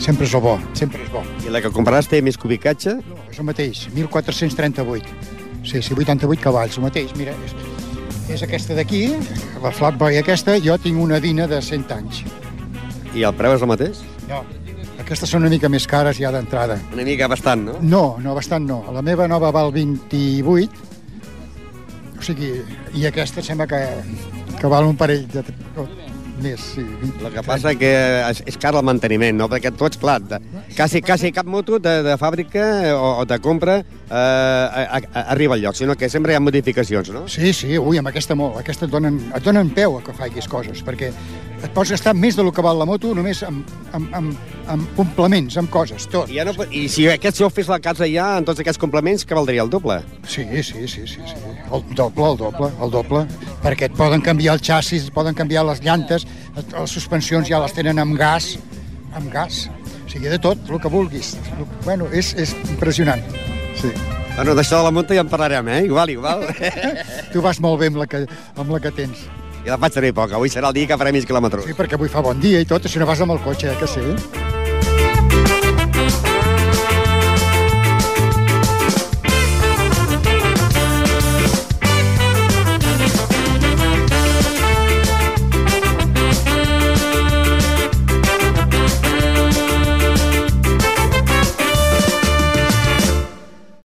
sempre 0.00 0.26
és 0.26 0.34
el 0.34 0.42
bo, 0.44 0.56
sempre 0.78 1.02
és 1.04 1.12
bo. 1.12 1.22
I 1.46 1.52
la 1.52 1.62
que 1.64 1.72
compraràs 1.74 2.08
té 2.10 2.20
més 2.24 2.38
cubicatge? 2.40 2.96
No, 3.04 3.20
és 3.30 3.38
el 3.38 3.48
mateix, 3.48 3.86
1438. 3.94 5.14
Sí, 5.64 5.80
sí, 5.80 5.94
88 5.94 6.42
cavalls, 6.42 6.76
el 6.78 6.86
mateix. 6.86 7.14
Mira, 7.18 7.36
és, 7.46 7.54
és 8.34 8.44
aquesta 8.44 8.76
d'aquí, 8.76 9.06
la 9.62 9.72
Flatboy 9.72 10.18
aquesta, 10.20 10.58
jo 10.60 10.76
tinc 10.80 11.00
una 11.00 11.20
Dina 11.22 11.48
de 11.50 11.62
100 11.62 11.94
anys. 11.96 12.24
I 13.14 13.24
el 13.24 13.34
preu 13.38 13.54
és 13.56 13.62
el 13.62 13.70
mateix? 13.70 14.02
No, 14.28 14.42
aquestes 15.04 15.28
són 15.30 15.44
una 15.44 15.52
mica 15.52 15.68
més 15.68 15.86
cares 15.90 16.16
ja 16.20 16.30
d'entrada. 16.34 16.78
Una 16.94 17.04
mica 17.06 17.28
bastant, 17.28 17.64
no? 17.66 17.76
No, 17.82 18.04
no, 18.24 18.34
bastant 18.36 18.64
no. 18.64 18.80
La 18.94 19.02
meva 19.04 19.28
nova 19.28 19.50
val 19.54 19.72
28, 19.74 20.88
o 22.14 22.24
sigui, 22.24 22.54
i 22.96 23.04
aquesta 23.08 23.44
sembla 23.44 23.68
que, 23.68 23.82
que 24.60 24.70
val 24.72 24.88
un 24.88 24.96
parell 24.96 25.26
de... 25.28 25.44
més, 26.42 26.60
sí. 26.74 26.82
20, 26.82 27.24
El 27.26 27.32
que 27.34 27.44
passa 27.46 27.74
que 27.78 27.90
és, 28.30 28.42
és 28.50 28.58
car 28.60 28.74
el 28.74 28.84
manteniment, 28.86 29.36
no? 29.38 29.48
Perquè 29.50 29.72
tots, 29.76 29.98
clar, 30.00 30.18
de, 30.24 30.40
quasi, 30.76 31.02
quasi 31.04 31.30
cap 31.34 31.46
moto 31.46 31.78
de, 31.82 31.94
de 32.06 32.16
fàbrica 32.20 32.64
o, 32.94 33.14
o 33.22 33.24
de 33.28 33.38
compra 33.44 33.78
eh, 33.80 34.14
a, 34.14 34.98
a, 34.98 35.24
arriba 35.36 35.58
al 35.58 35.64
lloc, 35.64 35.78
sinó 35.78 35.96
que 35.98 36.10
sempre 36.12 36.34
hi 36.34 36.38
ha 36.38 36.42
modificacions, 36.42 37.10
no? 37.14 37.26
Sí, 37.30 37.52
sí, 37.56 37.74
ui, 37.78 37.98
amb 38.00 38.10
aquesta 38.10 38.36
molt. 38.38 38.58
Aquesta 38.62 38.88
et 38.88 38.94
donen, 38.94 39.20
et 39.34 39.46
donen 39.46 39.72
peu 39.74 39.98
a 39.98 40.04
que 40.04 40.16
facis 40.16 40.50
coses, 40.50 40.84
perquè 40.86 41.12
et 41.64 41.72
pots 41.72 41.94
gastar 41.94 42.14
més 42.18 42.36
del 42.36 42.50
que 42.52 42.64
val 42.64 42.78
la 42.80 42.88
moto 42.88 43.14
només 43.16 43.40
amb, 43.46 43.70
amb, 43.96 44.10
amb, 44.18 44.56
amb 44.74 44.96
complements, 44.98 45.56
amb 45.60 45.70
coses, 45.72 46.08
tot. 46.12 46.28
I, 46.32 46.40
ja 46.40 46.48
no, 46.48 46.56
I 46.68 46.86
si 46.92 47.08
aquest 47.10 47.40
si 47.40 47.46
ho 47.46 47.50
fes 47.52 47.70
la 47.72 47.80
casa 47.84 48.08
ja, 48.10 48.34
amb 48.38 48.50
tots 48.50 48.60
aquests 48.64 48.80
complements, 48.80 49.24
que 49.24 49.38
valdria 49.38 49.64
el 49.64 49.72
doble? 49.72 50.02
Sí, 50.26 50.44
sí, 50.62 50.86
sí, 50.88 51.06
sí, 51.06 51.22
sí. 51.30 51.53
El 51.72 51.84
doble, 51.96 52.30
el 52.30 52.36
doble, 52.38 52.70
el 52.82 52.90
doble. 52.92 53.24
Perquè 53.64 53.88
et 53.88 53.96
poden 53.96 54.22
canviar 54.24 54.58
el 54.58 54.62
xassis, 54.64 55.08
et 55.08 55.14
poden 55.14 55.36
canviar 55.36 55.64
les 55.66 55.80
llantes, 55.84 56.26
les 56.56 56.90
suspensions 56.90 57.48
ja 57.48 57.62
les 57.62 57.72
tenen 57.76 58.02
amb 58.02 58.18
gas, 58.18 58.54
amb 59.16 59.30
gas. 59.32 59.64
O 60.04 60.08
sigui, 60.10 60.28
de 60.28 60.38
tot, 60.38 60.60
el 60.70 60.82
que 60.82 60.92
vulguis. 60.92 61.34
Bueno, 61.84 62.10
és, 62.12 62.34
és 62.38 62.54
impressionant. 62.68 63.22
Sí. 63.80 63.92
Bueno, 64.34 64.56
d'això 64.58 64.80
de 64.80 64.88
la 64.88 64.90
moto 64.94 65.14
ja 65.14 65.22
en 65.22 65.30
parlarem, 65.30 65.68
eh? 65.70 65.84
Igual, 65.86 66.10
igual. 66.10 66.44
Tu 67.32 67.42
vas 67.42 67.60
molt 67.62 67.80
bé 67.80 67.90
amb 67.92 68.02
la 68.02 68.08
que, 68.10 68.24
amb 68.58 68.74
la 68.74 68.82
que 68.82 68.92
tens. 68.94 69.24
I 69.64 69.72
la 69.72 69.78
faig 69.80 69.96
servir 69.96 70.12
poc. 70.16 70.34
Avui 70.36 70.52
serà 70.52 70.68
el 70.68 70.76
dia 70.76 70.90
que 70.90 70.98
faré 71.00 71.14
mig 71.14 71.24
quilòmetres. 71.28 71.64
Sí, 71.70 71.78
perquè 71.78 71.96
avui 71.96 72.12
fa 72.12 72.24
bon 72.24 72.42
dia 72.42 72.60
i 72.60 72.68
tot, 72.68 72.90
si 72.90 73.00
no 73.00 73.08
vas 73.08 73.24
amb 73.24 73.38
el 73.38 73.42
cotxe, 73.46 73.72
eh, 73.72 73.78
que 73.80 73.88
sí? 73.88 74.53